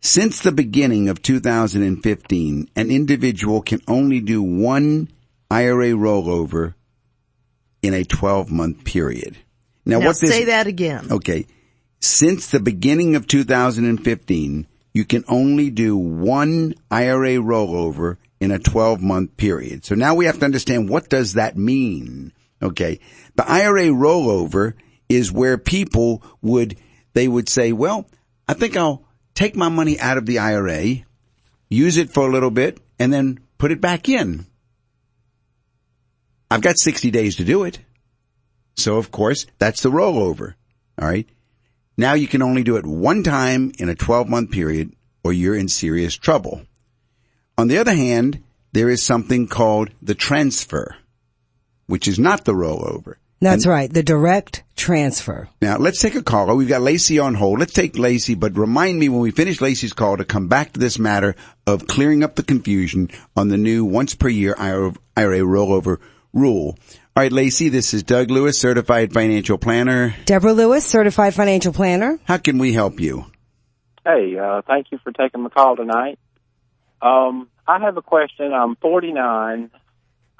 Since 0.00 0.40
the 0.40 0.52
beginning 0.52 1.08
of 1.08 1.22
2015, 1.22 2.70
an 2.74 2.90
individual 2.90 3.62
can 3.62 3.80
only 3.86 4.20
do 4.20 4.42
one 4.42 5.08
IRA 5.50 5.90
rollover 5.90 6.74
in 7.82 7.94
a 7.94 8.04
12 8.04 8.50
month 8.50 8.84
period. 8.84 9.38
Now, 9.84 9.98
Now 9.98 10.06
what 10.06 10.20
this, 10.20 10.30
say 10.30 10.44
that 10.46 10.66
again. 10.66 11.08
okay. 11.10 11.46
Since 12.00 12.48
the 12.48 12.60
beginning 12.60 13.14
of 13.14 13.26
2015, 13.26 14.66
you 14.92 15.04
can 15.04 15.24
only 15.28 15.70
do 15.70 15.96
one 15.96 16.74
IRA 16.90 17.36
rollover 17.36 18.16
in 18.40 18.50
a 18.50 18.58
12 18.58 19.00
month 19.00 19.36
period. 19.36 19.84
So 19.84 19.94
now 19.94 20.14
we 20.14 20.26
have 20.26 20.38
to 20.40 20.44
understand 20.44 20.88
what 20.88 21.08
does 21.08 21.34
that 21.34 21.56
mean? 21.56 22.32
Okay. 22.60 23.00
The 23.36 23.48
IRA 23.48 23.84
rollover 23.86 24.74
is 25.08 25.30
where 25.32 25.58
people 25.58 26.22
would, 26.42 26.76
they 27.12 27.28
would 27.28 27.48
say, 27.48 27.72
well, 27.72 28.06
I 28.48 28.54
think 28.54 28.76
I'll 28.76 29.04
take 29.34 29.54
my 29.56 29.68
money 29.68 29.98
out 29.98 30.18
of 30.18 30.26
the 30.26 30.38
IRA, 30.40 31.04
use 31.68 31.96
it 31.96 32.10
for 32.10 32.28
a 32.28 32.32
little 32.32 32.50
bit, 32.50 32.80
and 32.98 33.12
then 33.12 33.40
put 33.58 33.72
it 33.72 33.80
back 33.80 34.08
in. 34.08 34.46
I've 36.50 36.60
got 36.62 36.78
60 36.78 37.10
days 37.10 37.36
to 37.36 37.44
do 37.44 37.64
it. 37.64 37.78
So 38.76 38.96
of 38.96 39.10
course, 39.10 39.46
that's 39.58 39.82
the 39.82 39.90
rollover. 39.90 40.54
All 41.00 41.08
right. 41.08 41.28
Now 41.96 42.14
you 42.14 42.26
can 42.26 42.42
only 42.42 42.62
do 42.62 42.76
it 42.76 42.86
one 42.86 43.22
time 43.22 43.72
in 43.78 43.88
a 43.88 43.94
12 43.94 44.28
month 44.28 44.50
period 44.50 44.94
or 45.24 45.32
you're 45.32 45.56
in 45.56 45.68
serious 45.68 46.14
trouble. 46.14 46.62
On 47.58 47.68
the 47.68 47.78
other 47.78 47.94
hand, 47.94 48.42
there 48.72 48.88
is 48.88 49.02
something 49.02 49.46
called 49.46 49.90
the 50.00 50.14
transfer, 50.14 50.96
which 51.86 52.08
is 52.08 52.18
not 52.18 52.44
the 52.44 52.54
rollover. 52.54 53.16
That's 53.40 53.66
right. 53.66 53.92
The 53.92 54.04
direct 54.04 54.62
transfer. 54.76 55.48
Now 55.60 55.76
let's 55.76 56.00
take 56.00 56.14
a 56.14 56.22
caller. 56.22 56.54
We've 56.54 56.68
got 56.68 56.80
Lacey 56.80 57.18
on 57.18 57.34
hold. 57.34 57.58
Let's 57.58 57.72
take 57.72 57.98
Lacey, 57.98 58.36
but 58.36 58.56
remind 58.56 59.00
me 59.00 59.08
when 59.08 59.20
we 59.20 59.32
finish 59.32 59.60
Lacey's 59.60 59.92
call 59.92 60.16
to 60.16 60.24
come 60.24 60.46
back 60.46 60.72
to 60.72 60.80
this 60.80 60.96
matter 60.96 61.34
of 61.66 61.88
clearing 61.88 62.22
up 62.22 62.36
the 62.36 62.44
confusion 62.44 63.10
on 63.36 63.48
the 63.48 63.56
new 63.56 63.84
once 63.84 64.14
per 64.14 64.28
year 64.28 64.54
IRA 64.56 64.92
rollover 65.40 65.98
rule. 66.32 66.78
All 67.14 67.22
right, 67.22 67.30
Lacey, 67.30 67.68
this 67.68 67.92
is 67.92 68.02
Doug 68.02 68.30
Lewis, 68.30 68.58
certified 68.58 69.12
financial 69.12 69.58
planner. 69.58 70.14
Deborah 70.24 70.54
Lewis, 70.54 70.86
certified 70.86 71.34
financial 71.34 71.70
planner. 71.70 72.18
How 72.24 72.38
can 72.38 72.56
we 72.56 72.72
help 72.72 73.00
you? 73.00 73.26
Hey, 74.02 74.38
uh, 74.38 74.62
thank 74.66 74.86
you 74.90 74.96
for 75.04 75.12
taking 75.12 75.44
the 75.44 75.50
call 75.50 75.76
tonight. 75.76 76.18
Um, 77.02 77.50
I 77.68 77.80
have 77.80 77.98
a 77.98 78.02
question. 78.02 78.54
I'm 78.54 78.76
49. 78.76 79.70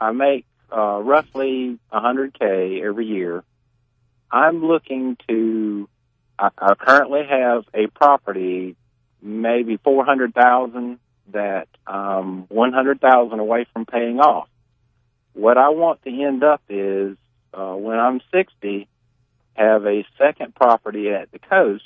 I 0.00 0.12
make 0.12 0.46
uh, 0.74 1.02
roughly 1.02 1.78
100k 1.92 2.82
every 2.82 3.04
year. 3.04 3.44
I'm 4.30 4.64
looking 4.64 5.18
to. 5.28 5.90
I, 6.38 6.48
I 6.56 6.74
currently 6.74 7.20
have 7.28 7.64
a 7.74 7.88
property, 7.88 8.76
maybe 9.20 9.76
400,000 9.76 10.98
that 11.32 11.68
um 11.86 12.46
100,000 12.48 13.38
away 13.38 13.66
from 13.74 13.84
paying 13.84 14.20
off. 14.20 14.48
What 15.34 15.58
I 15.58 15.70
want 15.70 16.02
to 16.02 16.10
end 16.10 16.44
up 16.44 16.62
is 16.68 17.16
uh, 17.54 17.74
when 17.74 17.98
I'm 17.98 18.20
60, 18.32 18.88
have 19.54 19.86
a 19.86 20.04
second 20.18 20.54
property 20.54 21.10
at 21.10 21.30
the 21.32 21.38
coast, 21.38 21.84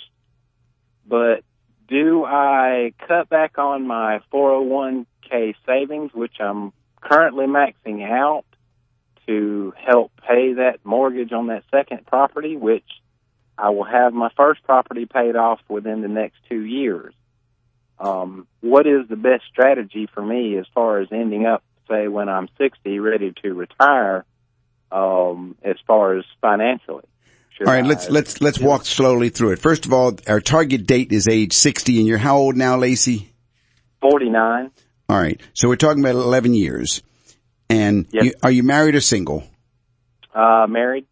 but 1.06 1.42
do 1.88 2.24
I 2.24 2.92
cut 3.06 3.28
back 3.28 3.58
on 3.58 3.86
my 3.86 4.20
401k 4.32 5.54
savings, 5.64 6.12
which 6.12 6.34
I'm 6.40 6.72
currently 7.00 7.46
maxing 7.46 8.02
out, 8.02 8.44
to 9.26 9.74
help 9.76 10.12
pay 10.26 10.54
that 10.54 10.78
mortgage 10.84 11.32
on 11.32 11.48
that 11.48 11.64
second 11.70 12.06
property, 12.06 12.56
which 12.56 12.84
I 13.58 13.70
will 13.70 13.84
have 13.84 14.12
my 14.12 14.30
first 14.36 14.62
property 14.64 15.06
paid 15.06 15.36
off 15.36 15.60
within 15.68 16.02
the 16.02 16.08
next 16.08 16.36
two 16.48 16.60
years? 16.60 17.14
Um, 17.98 18.46
what 18.60 18.86
is 18.86 19.08
the 19.08 19.16
best 19.16 19.44
strategy 19.50 20.08
for 20.12 20.24
me 20.24 20.58
as 20.58 20.66
far 20.74 21.00
as 21.00 21.08
ending 21.10 21.46
up, 21.46 21.64
say, 21.88 22.08
when 22.08 22.28
I'm 22.28 22.48
60, 22.58 22.98
ready 23.00 23.32
to 23.42 23.54
retire, 23.54 24.24
um, 24.92 25.56
as 25.62 25.76
far 25.86 26.16
as 26.16 26.24
financially? 26.40 27.04
All 27.60 27.72
right, 27.72 27.84
I- 27.84 27.86
let's 27.86 28.10
let's 28.10 28.40
let's 28.42 28.58
walk 28.60 28.84
slowly 28.84 29.30
through 29.30 29.52
it. 29.52 29.58
First 29.58 29.86
of 29.86 29.92
all, 29.92 30.12
our 30.28 30.40
target 30.40 30.86
date 30.86 31.10
is 31.10 31.26
age 31.26 31.54
60 31.54 31.98
and 31.98 32.06
you're 32.06 32.18
how 32.18 32.36
old 32.36 32.54
now, 32.54 32.76
Lacey? 32.76 33.32
49. 34.02 34.70
All 35.08 35.18
right. 35.18 35.40
So 35.54 35.68
we're 35.68 35.76
talking 35.76 36.02
about 36.04 36.16
11 36.16 36.52
years. 36.54 37.02
And 37.70 38.06
Yes. 38.12 38.24
you, 38.26 38.32
are 38.42 38.50
you 38.50 38.62
married 38.62 38.94
or 38.94 39.00
single? 39.00 39.42
Uh, 40.34 40.66
married. 40.68 41.06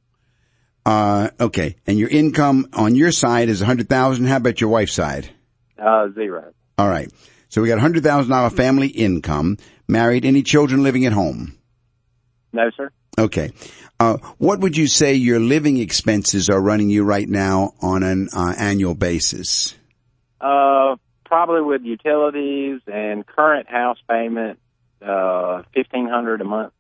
Uh, 0.85 1.31
okay. 1.41 1.77
And 1.87 1.99
your 1.99 2.11
income 2.11 2.67
on 2.75 2.95
your 2.95 3.11
side 3.11 3.49
is 3.49 3.61
100,000. 3.61 4.27
How 4.27 4.37
about 4.37 4.61
your 4.61 4.69
wife's 4.71 4.93
side? 4.93 5.31
Uh, 5.79 6.09
zero. 6.15 6.53
All 6.77 6.89
right. 6.89 7.11
So 7.49 7.63
we 7.63 7.69
got 7.69 7.79
$100,000 7.79 8.53
family 8.55 8.89
income, 8.89 9.57
married, 9.89 10.25
any 10.25 10.43
children 10.43 10.83
living 10.83 11.07
at 11.07 11.13
home? 11.13 11.59
No, 12.53 12.71
sir. 12.77 12.91
Okay. 13.19 13.51
Uh, 14.01 14.17
what 14.39 14.61
would 14.61 14.77
you 14.77 14.87
say 14.87 15.15
your 15.15 15.39
living 15.41 15.79
expenses 15.79 16.51
are 16.51 16.61
running 16.61 16.91
you 16.91 17.05
right 17.05 17.29
now 17.29 17.75
on 17.81 18.03
an 18.03 18.29
uh, 18.33 18.55
annual 18.59 18.95
basis? 18.95 19.75
Uh, 20.41 20.97
probably 21.25 21.63
with 21.63 21.83
utilities 21.83 22.81
and 22.87 23.27
current 23.27 23.69
house 23.69 23.99
payment, 24.09 24.59
uh, 25.01 25.63
fifteen 25.73 26.09
hundred 26.09 26.41
a 26.41 26.45
month. 26.45 26.73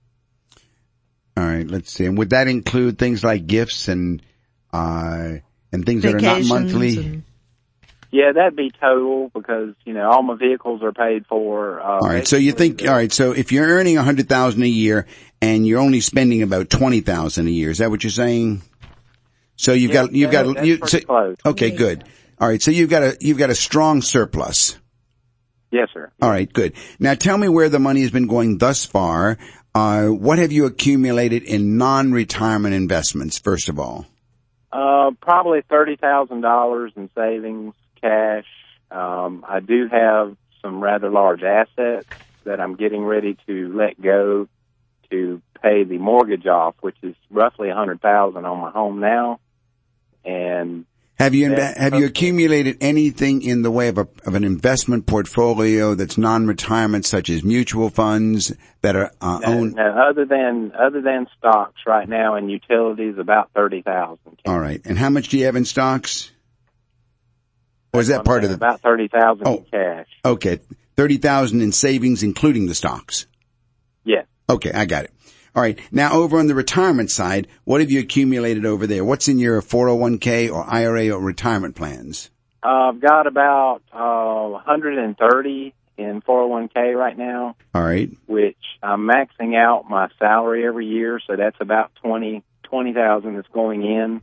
All 1.36 1.44
right, 1.44 1.66
let's 1.66 1.92
see. 1.92 2.04
And 2.04 2.18
would 2.18 2.30
that 2.30 2.46
include 2.48 2.98
things 2.98 3.24
like 3.24 3.46
gifts 3.46 3.88
and 3.88 4.22
uh, 4.72 5.34
and 5.72 5.86
things 5.86 6.02
that 6.02 6.14
are 6.14 6.20
not 6.20 6.44
monthly? 6.44 6.96
and- 6.98 7.22
Yeah, 8.14 8.30
that'd 8.32 8.54
be 8.54 8.70
total 8.70 9.28
because 9.34 9.74
you 9.84 9.92
know 9.92 10.08
all 10.08 10.22
my 10.22 10.36
vehicles 10.36 10.84
are 10.84 10.92
paid 10.92 11.26
for. 11.26 11.80
Uh, 11.80 11.84
All 11.98 12.08
right. 12.08 12.24
So 12.24 12.36
you 12.36 12.52
think, 12.52 12.86
all 12.86 12.94
right. 12.94 13.10
So 13.10 13.32
if 13.32 13.50
you're 13.50 13.66
earning 13.66 13.98
a 13.98 14.04
hundred 14.04 14.28
thousand 14.28 14.62
a 14.62 14.68
year 14.68 15.06
and 15.42 15.66
you're 15.66 15.80
only 15.80 15.98
spending 16.00 16.42
about 16.44 16.70
twenty 16.70 17.00
thousand 17.00 17.48
a 17.48 17.50
year, 17.50 17.70
is 17.70 17.78
that 17.78 17.90
what 17.90 18.04
you're 18.04 18.12
saying? 18.12 18.62
So 19.56 19.72
you've 19.72 19.90
Yeah, 19.90 20.02
got, 20.02 20.12
you've 20.12 20.32
yeah, 20.32 20.42
got, 20.44 20.64
you, 20.64 20.78
so- 20.86 21.34
okay, 21.44 21.72
good. 21.72 22.04
All 22.40 22.46
right. 22.46 22.62
So 22.62 22.70
you've 22.70 22.88
got 22.88 23.02
a, 23.02 23.16
you've 23.20 23.36
got 23.38 23.50
a 23.50 23.54
strong 23.56 24.00
surplus. 24.00 24.78
Yes, 25.72 25.88
sir. 25.92 26.12
All 26.22 26.30
right, 26.30 26.50
good. 26.52 26.74
Now 27.00 27.14
tell 27.14 27.36
me 27.36 27.48
where 27.48 27.68
the 27.68 27.80
money 27.80 28.02
has 28.02 28.12
been 28.12 28.28
going 28.28 28.58
thus 28.58 28.84
far. 28.84 29.38
Uh, 29.74 30.06
what 30.06 30.38
have 30.38 30.52
you 30.52 30.66
accumulated 30.66 31.42
in 31.42 31.78
non-retirement 31.78 32.76
investments, 32.76 33.40
first 33.40 33.68
of 33.68 33.80
all? 33.80 34.06
Uh, 34.70 35.10
probably 35.20 35.62
thirty 35.68 35.96
thousand 35.96 36.42
dollars 36.42 36.92
in 36.94 37.10
savings, 37.16 37.74
cash. 38.04 38.46
Um, 38.90 39.44
I 39.48 39.60
do 39.60 39.88
have 39.88 40.36
some 40.60 40.82
rather 40.82 41.10
large 41.10 41.42
assets 41.42 42.06
that 42.44 42.60
I'm 42.60 42.76
getting 42.76 43.04
ready 43.04 43.36
to 43.46 43.72
let 43.74 44.00
go 44.00 44.48
to 45.10 45.42
pay 45.62 45.84
the 45.84 45.98
mortgage 45.98 46.46
off, 46.46 46.74
which 46.80 46.96
is 47.02 47.14
roughly 47.30 47.70
a 47.70 47.74
hundred 47.74 48.00
thousand 48.00 48.44
on 48.44 48.58
my 48.60 48.70
home 48.70 49.00
now. 49.00 49.40
And 50.24 50.84
Have 51.16 51.34
you, 51.34 51.50
Yeah, 51.52 51.80
have 51.80 51.94
you 51.94 52.06
accumulated 52.06 52.78
anything 52.80 53.42
in 53.42 53.62
the 53.62 53.70
way 53.70 53.88
of 53.88 53.98
a, 53.98 54.08
of 54.26 54.34
an 54.34 54.44
investment 54.44 55.06
portfolio 55.06 55.94
that's 55.94 56.16
non-retirement, 56.18 57.04
such 57.04 57.28
as 57.30 57.42
mutual 57.44 57.88
funds 57.90 58.52
that 58.82 58.96
are 58.96 59.10
uh, 59.20 59.38
no, 59.40 59.46
owned? 59.46 59.74
no, 59.74 59.88
other 60.10 60.24
than 60.24 60.72
other 60.78 61.00
than 61.00 61.26
stocks 61.38 61.80
right 61.86 62.08
now 62.08 62.34
and 62.34 62.50
utilities, 62.50 63.16
about 63.18 63.50
thirty 63.54 63.82
thousand. 63.82 64.40
All 64.46 64.60
right. 64.60 64.80
And 64.84 64.98
how 64.98 65.10
much 65.10 65.28
do 65.28 65.38
you 65.38 65.46
have 65.46 65.56
in 65.56 65.64
stocks? 65.64 66.30
Is 68.00 68.08
that 68.08 68.24
part 68.24 68.44
of 68.44 68.50
the, 68.50 68.56
about 68.56 68.80
thirty 68.80 69.08
thousand 69.08 69.46
Oh. 69.46 69.56
in 69.58 69.64
cash? 69.70 70.06
okay, 70.24 70.60
30,000 70.96 71.60
in 71.60 71.72
savings, 71.72 72.22
including 72.22 72.66
the 72.66 72.74
stocks. 72.74 73.26
Yeah. 74.04 74.22
Okay, 74.48 74.70
I 74.72 74.84
got 74.84 75.04
it. 75.04 75.10
All 75.56 75.62
right. 75.62 75.78
Now 75.92 76.12
over 76.14 76.38
on 76.38 76.46
the 76.46 76.54
retirement 76.54 77.10
side, 77.10 77.48
what 77.64 77.80
have 77.80 77.90
you 77.90 78.00
accumulated 78.00 78.64
over 78.66 78.86
there? 78.86 79.04
What's 79.04 79.28
in 79.28 79.38
your 79.38 79.60
401k 79.62 80.52
or 80.52 80.64
IRA 80.68 81.10
or 81.10 81.20
retirement 81.20 81.74
plans? 81.76 82.30
Uh, 82.62 82.90
I've 82.90 83.00
got 83.00 83.26
about 83.26 83.82
uh, 83.92 84.48
130 84.50 85.74
in 85.96 86.22
401k 86.22 86.96
right 86.96 87.16
now, 87.16 87.56
All 87.74 87.82
right. 87.82 88.10
which 88.26 88.56
I'm 88.82 89.00
maxing 89.08 89.54
out 89.56 89.88
my 89.88 90.08
salary 90.18 90.66
every 90.66 90.86
year, 90.86 91.20
so 91.26 91.36
that's 91.36 91.56
about 91.60 91.92
20 92.02 92.42
20,000 92.64 93.36
that's 93.36 93.48
going 93.48 93.84
in 93.84 94.20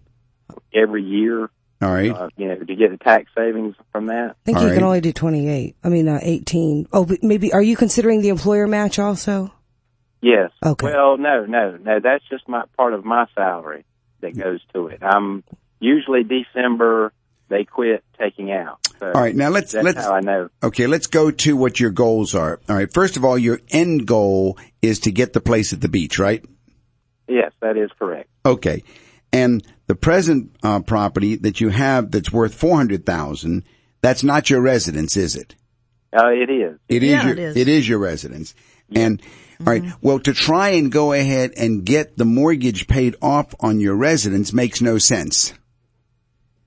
every 0.74 1.04
year. 1.04 1.50
All 1.82 1.92
right. 1.92 2.12
Uh, 2.12 2.30
you 2.38 2.48
know, 2.48 2.56
to 2.56 2.76
get 2.76 2.92
the 2.92 2.98
tax 2.98 3.32
savings 3.36 3.76
from 3.92 4.08
that. 4.08 4.32
I 4.32 4.34
think 4.46 4.58
All 4.58 4.64
you 4.64 4.70
right. 4.70 4.76
can 4.76 4.84
only 4.84 5.02
do 5.02 5.12
28. 5.12 5.76
I 5.84 5.90
mean, 5.90 6.08
uh, 6.08 6.20
18. 6.22 6.88
Oh, 6.94 7.06
but 7.06 7.24
maybe, 7.24 7.54
are 7.54 7.62
you 7.62 7.76
considering 7.76 8.22
the 8.22 8.30
employer 8.30 8.68
match 8.68 9.00
also? 9.00 9.52
Yes. 10.22 10.52
Okay. 10.64 10.86
Well, 10.86 11.18
no, 11.18 11.46
no, 11.46 11.78
no. 11.78 12.00
That's 12.00 12.24
just 12.30 12.48
my 12.48 12.64
part 12.78 12.94
of 12.94 13.04
my 13.04 13.26
salary 13.34 13.86
that 14.22 14.38
goes 14.38 14.60
to 14.74 14.88
it. 14.88 15.02
I'm 15.02 15.44
usually 15.80 16.24
December 16.24 17.12
they 17.50 17.66
quit 17.66 18.04
taking 18.20 18.52
out. 18.52 18.80
So 19.00 19.08
All 19.08 19.22
right. 19.22 19.36
Now 19.36 19.50
let's, 19.50 19.74
that's 19.74 19.84
let's, 19.84 20.06
how 20.06 20.14
I 20.14 20.22
know. 20.22 20.50
okay, 20.64 20.88
let's 20.88 21.08
go 21.08 21.32
to 21.32 21.58
what 21.58 21.80
your 21.80 21.92
goals 21.92 22.34
are. 22.36 22.60
All 22.70 22.76
right. 22.76 22.92
First 22.94 23.18
of 23.18 23.26
all, 23.26 23.38
your 23.38 23.60
end 23.70 24.06
goal 24.06 24.58
is 24.82 25.00
to 25.02 25.12
get 25.12 25.34
the 25.34 25.42
place 25.42 25.74
at 25.74 25.82
the 25.82 25.90
beach, 25.90 26.20
right? 26.20 26.46
Yes, 27.28 27.52
that 27.62 27.76
is 27.76 27.90
correct. 27.98 28.30
Okay. 28.46 28.84
And 29.34 29.66
the 29.88 29.96
present 29.96 30.56
uh, 30.64 30.82
property 30.82 31.36
that 31.38 31.62
you 31.62 31.70
have 31.70 32.12
that's 32.12 32.32
worth 32.32 32.54
400,000, 32.54 33.64
that's 34.02 34.24
not 34.24 34.50
your 34.50 34.62
residence, 34.62 35.16
is 35.16 35.36
it? 35.36 35.56
Uh, 36.14 36.28
it 36.30 36.50
is. 36.50 36.78
It 36.90 37.04
is 37.04 37.10
Yeah, 37.12 37.24
your 37.24 37.32
it 37.34 37.40
is. 37.40 37.58
it 37.58 37.68
is 37.70 37.88
your 37.88 38.00
residence. 38.00 38.54
And 38.94 39.22
all 39.62 39.68
right, 39.68 39.84
well 40.02 40.20
to 40.20 40.34
try 40.34 40.70
and 40.72 40.92
go 40.92 41.14
ahead 41.14 41.54
and 41.56 41.86
get 41.86 42.18
the 42.18 42.26
mortgage 42.26 42.88
paid 42.88 43.16
off 43.22 43.56
on 43.62 43.80
your 43.80 43.96
residence 43.96 44.52
makes 44.52 44.82
no 44.82 44.98
sense. 44.98 45.54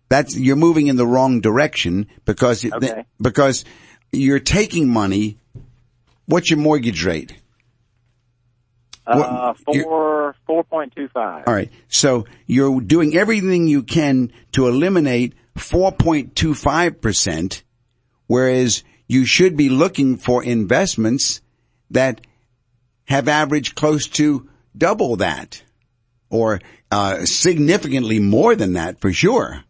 That's 0.09 0.35
you're 0.39 0.57
moving 0.57 0.87
in 0.87 0.97
the 0.97 1.07
wrong 1.07 1.41
direction 1.43 2.07
because 2.25 2.65
it- 2.65 2.73
Okay. 2.73 3.05
because 3.21 3.67
you're 4.13 4.39
taking 4.41 4.89
money. 4.89 5.39
What's 6.25 6.49
your 6.51 6.61
mortgage 6.61 7.05
rate? 7.05 7.35
Uh, 9.07 9.53
four 9.55 10.35
four 10.47 10.65
point 10.65 10.95
two 10.97 11.09
five. 11.09 11.45
All 11.47 11.55
right. 11.55 11.71
So 11.89 12.27
you're 12.47 12.81
doing 12.81 13.17
everything 13.17 13.67
you 13.67 13.83
can 13.83 14.33
to 14.53 14.67
eliminate 14.67 15.35
4.25%, 15.57 17.63
whereas 18.27 18.83
you 19.07 19.27
should 19.27 19.57
be 19.57 19.69
looking 19.69 20.17
for 20.17 20.43
investments 20.43 21.43
that 21.91 22.23
have 23.05 23.29
averaged 23.29 23.75
close 23.75 24.09
to 24.09 24.49
double 24.77 25.17
that 25.17 25.63
or 26.31 26.61
uh, 26.91 27.25
significantly 27.25 28.19
more 28.19 28.57
than 28.57 28.73
that 28.73 29.01
for 29.01 29.13
sure. 29.13 29.63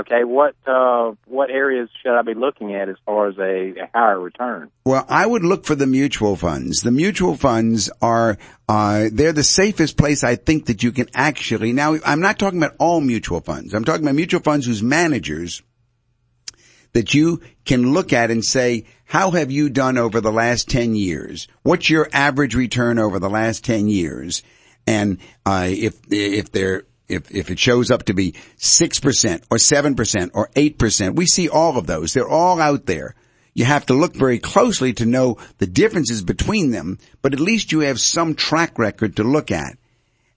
Okay, 0.00 0.24
what 0.24 0.54
uh, 0.66 1.12
what 1.26 1.50
areas 1.50 1.90
should 2.02 2.18
I 2.18 2.22
be 2.22 2.32
looking 2.32 2.74
at 2.74 2.88
as 2.88 2.96
far 3.04 3.28
as 3.28 3.36
a, 3.36 3.82
a 3.82 3.90
higher 3.92 4.18
return? 4.18 4.70
Well, 4.86 5.04
I 5.08 5.26
would 5.26 5.44
look 5.44 5.66
for 5.66 5.74
the 5.74 5.86
mutual 5.86 6.36
funds. 6.36 6.80
The 6.80 6.90
mutual 6.90 7.36
funds 7.36 7.90
are, 8.00 8.38
uh, 8.66 9.08
they're 9.12 9.34
the 9.34 9.44
safest 9.44 9.98
place 9.98 10.24
I 10.24 10.36
think 10.36 10.66
that 10.66 10.82
you 10.82 10.90
can 10.92 11.08
actually, 11.14 11.74
now 11.74 11.96
I'm 12.06 12.20
not 12.20 12.38
talking 12.38 12.58
about 12.58 12.76
all 12.78 13.02
mutual 13.02 13.42
funds. 13.42 13.74
I'm 13.74 13.84
talking 13.84 14.02
about 14.02 14.14
mutual 14.14 14.40
funds 14.40 14.64
whose 14.64 14.82
managers 14.82 15.62
that 16.92 17.12
you 17.12 17.42
can 17.66 17.92
look 17.92 18.14
at 18.14 18.30
and 18.30 18.42
say, 18.42 18.86
how 19.04 19.32
have 19.32 19.50
you 19.50 19.68
done 19.68 19.98
over 19.98 20.22
the 20.22 20.32
last 20.32 20.70
10 20.70 20.94
years? 20.94 21.46
What's 21.62 21.90
your 21.90 22.08
average 22.12 22.54
return 22.54 22.98
over 22.98 23.18
the 23.18 23.30
last 23.30 23.64
10 23.64 23.88
years? 23.88 24.42
And, 24.86 25.18
uh, 25.44 25.68
if, 25.68 26.00
if 26.10 26.50
they're, 26.52 26.84
if, 27.10 27.30
if 27.30 27.50
it 27.50 27.58
shows 27.58 27.90
up 27.90 28.04
to 28.04 28.14
be 28.14 28.32
6% 28.58 29.42
or 29.50 29.56
7% 29.56 30.30
or 30.34 30.48
8%, 30.48 31.16
we 31.16 31.26
see 31.26 31.48
all 31.48 31.76
of 31.76 31.86
those. 31.86 32.12
They're 32.12 32.28
all 32.28 32.60
out 32.60 32.86
there. 32.86 33.14
You 33.52 33.64
have 33.64 33.86
to 33.86 33.94
look 33.94 34.14
very 34.14 34.38
closely 34.38 34.92
to 34.94 35.06
know 35.06 35.36
the 35.58 35.66
differences 35.66 36.22
between 36.22 36.70
them, 36.70 36.98
but 37.20 37.32
at 37.34 37.40
least 37.40 37.72
you 37.72 37.80
have 37.80 38.00
some 38.00 38.34
track 38.34 38.78
record 38.78 39.16
to 39.16 39.24
look 39.24 39.50
at. 39.50 39.76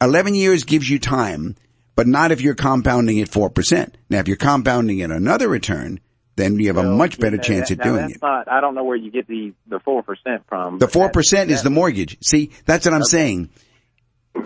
11 0.00 0.34
years 0.34 0.64
gives 0.64 0.90
you 0.90 0.98
time, 0.98 1.56
but 1.94 2.06
not 2.06 2.32
if 2.32 2.40
you're 2.40 2.54
compounding 2.54 3.20
at 3.20 3.28
4%. 3.28 3.92
Now 4.10 4.18
if 4.18 4.28
you're 4.28 4.36
compounding 4.36 5.02
at 5.02 5.10
another 5.10 5.48
return, 5.48 6.00
then 6.36 6.58
you 6.58 6.68
have 6.68 6.78
a 6.78 6.82
much 6.82 7.18
better 7.18 7.36
know, 7.36 7.42
chance 7.42 7.68
that- 7.68 7.80
at 7.80 7.84
doing 7.84 8.10
it. 8.10 8.18
Not, 8.22 8.50
I 8.50 8.60
don't 8.60 8.74
know 8.74 8.84
where 8.84 8.96
you 8.96 9.10
get 9.10 9.26
the 9.26 9.52
the 9.66 9.80
four 9.80 10.02
percent 10.02 10.42
from. 10.48 10.78
The 10.78 10.86
4% 10.88 11.30
that- 11.30 11.50
is 11.50 11.62
the 11.62 11.70
mortgage. 11.70 12.16
See, 12.22 12.50
that's 12.64 12.86
what 12.86 12.94
I'm 12.94 13.04
saying. 13.04 13.50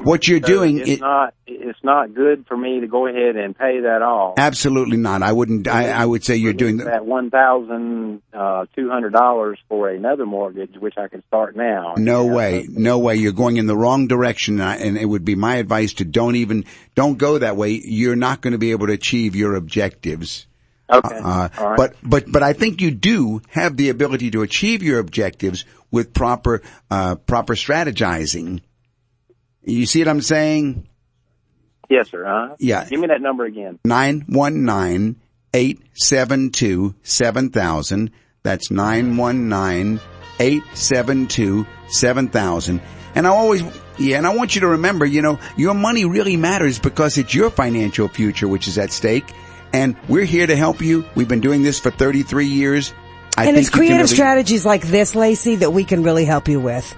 What 0.02 0.26
you're 0.26 0.40
so 0.40 0.46
doing, 0.48 0.78
It's 0.78 0.88
it, 0.90 1.00
not. 1.00 1.32
It's 1.46 1.78
not 1.84 2.12
good 2.12 2.44
for 2.48 2.56
me 2.56 2.80
to 2.80 2.88
go 2.88 3.06
ahead 3.06 3.36
and 3.36 3.56
pay 3.56 3.80
that 3.82 4.02
off. 4.02 4.34
absolutely 4.36 4.96
not. 4.96 5.22
I 5.22 5.32
wouldn't, 5.32 5.68
I, 5.68 5.90
I 5.90 6.04
would 6.04 6.24
say 6.24 6.34
you're 6.36 6.52
doing 6.52 6.78
the, 6.78 6.84
that 6.86 7.06
one 7.06 7.30
thousand 7.30 8.20
uh, 8.32 8.66
two 8.74 8.90
hundred 8.90 9.12
dollars 9.12 9.58
for 9.68 9.88
another 9.88 10.26
mortgage, 10.26 10.74
which 10.76 10.94
I 10.98 11.06
can 11.06 11.22
start 11.28 11.54
now. 11.54 11.94
No 11.96 12.24
You 12.24 12.30
know, 12.30 12.36
way, 12.36 12.66
no 12.68 12.98
way. 12.98 13.14
You're 13.16 13.30
going 13.32 13.58
in 13.58 13.66
the 13.66 13.76
wrong 13.76 14.08
direction, 14.08 14.54
and 14.54 14.62
I- 14.68 14.76
and 14.76 14.98
it 14.98 15.04
would 15.04 15.24
be 15.24 15.36
my 15.36 15.56
advice 15.56 15.94
to 15.94 16.04
don't 16.04 16.34
even 16.34 16.64
don't 16.96 17.16
go 17.16 17.38
that 17.38 17.56
way. 17.56 17.70
You're 17.84 18.16
not 18.16 18.40
going 18.40 18.52
to 18.52 18.58
be 18.58 18.72
able 18.72 18.88
to 18.88 18.92
achieve 18.92 19.36
your 19.36 19.54
objectives. 19.54 20.46
Okay. 20.90 21.16
Uh, 21.16 21.48
All 21.58 21.68
right. 21.70 21.76
But 21.76 21.94
but 22.02 22.24
but 22.30 22.42
I 22.42 22.52
think 22.52 22.80
you 22.80 22.90
do 22.92 23.42
have 23.48 23.76
the 23.76 23.88
ability 23.88 24.30
to 24.32 24.42
achieve 24.42 24.82
your 24.82 24.98
objectives 25.00 25.64
with 25.90 26.14
proper 26.14 26.62
uh, 26.90 27.16
proper 27.16 27.54
strategizing. 27.54 28.60
You 29.62 29.86
see 29.86 30.00
what 30.00 30.08
I'm 30.08 30.20
saying? 30.20 30.86
yes, 31.88 32.10
sir. 32.10 32.24
Uh, 32.26 32.56
Yeah. 32.58 32.84
Give 32.88 33.00
me 33.00 33.08
that 33.08 33.20
number 33.20 33.44
again. 33.44 33.78
Nine 33.84 34.24
one 34.28 34.64
nine 34.64 35.16
eight 35.54 35.80
seven 35.94 36.50
two 36.50 36.94
seven 37.02 37.50
thousand. 37.50 38.12
That's 38.42 38.70
nine 38.70 39.16
one 39.16 39.48
nine 39.48 40.00
eight 40.38 40.62
seven 40.74 41.26
two 41.26 41.66
seven 41.88 42.28
thousand. 42.28 42.80
And 43.16 43.26
I 43.26 43.30
always, 43.30 43.62
yeah, 43.98 44.18
and 44.18 44.26
I 44.26 44.36
want 44.36 44.54
you 44.54 44.60
to 44.60 44.68
remember, 44.68 45.06
you 45.06 45.22
know, 45.22 45.38
your 45.56 45.72
money 45.74 46.04
really 46.04 46.36
matters 46.36 46.78
because 46.78 47.16
it's 47.18 47.34
your 47.34 47.50
financial 47.50 48.08
future 48.08 48.46
which 48.46 48.68
is 48.68 48.78
at 48.78 48.92
stake. 48.92 49.24
And 49.72 49.96
we're 50.08 50.24
here 50.24 50.46
to 50.46 50.56
help 50.56 50.80
you. 50.80 51.04
We've 51.14 51.28
been 51.28 51.40
doing 51.40 51.62
this 51.62 51.78
for 51.78 51.90
33 51.90 52.46
years. 52.46 52.94
I 53.36 53.44
and 53.44 53.54
think 53.54 53.66
it's 53.66 53.70
creative 53.70 53.96
really- 53.96 54.08
strategies 54.08 54.64
like 54.64 54.82
this, 54.82 55.14
Lacey, 55.14 55.56
that 55.56 55.72
we 55.72 55.84
can 55.84 56.02
really 56.02 56.24
help 56.24 56.48
you 56.48 56.60
with. 56.60 56.96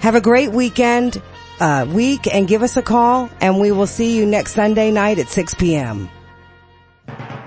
Have 0.00 0.14
a 0.14 0.20
great 0.20 0.52
weekend, 0.52 1.20
uh, 1.60 1.86
week 1.88 2.26
and 2.32 2.48
give 2.48 2.62
us 2.62 2.76
a 2.76 2.82
call 2.82 3.28
and 3.40 3.60
we 3.60 3.70
will 3.70 3.86
see 3.86 4.16
you 4.16 4.26
next 4.26 4.54
Sunday 4.54 4.90
night 4.90 5.18
at 5.18 5.28
6 5.28 5.54
p.m. 5.54 6.08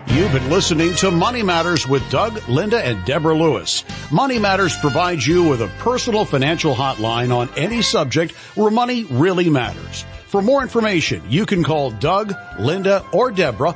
You've 0.08 0.32
been 0.32 0.50
listening 0.50 0.94
to 0.96 1.10
Money 1.10 1.42
Matters 1.42 1.88
with 1.88 2.08
Doug, 2.12 2.48
Linda, 2.48 2.84
and 2.86 3.04
Deborah 3.06 3.34
Lewis. 3.34 3.84
Money 4.12 4.38
Matters 4.38 4.78
provides 4.78 5.26
you 5.26 5.44
with 5.44 5.62
a 5.62 5.70
personal 5.80 6.26
financial 6.26 6.76
hotline 6.76 7.36
on 7.36 7.50
any 7.58 7.82
subject 7.82 8.34
where 8.56 8.70
money 8.70 9.06
really 9.06 9.50
matters. 9.50 10.06
For 10.28 10.42
more 10.42 10.62
information, 10.62 11.24
you 11.30 11.46
can 11.48 11.64
call 11.64 11.90
Doug, 11.90 12.34
Linda, 12.60 13.04
or 13.12 13.32
Deborah 13.32 13.76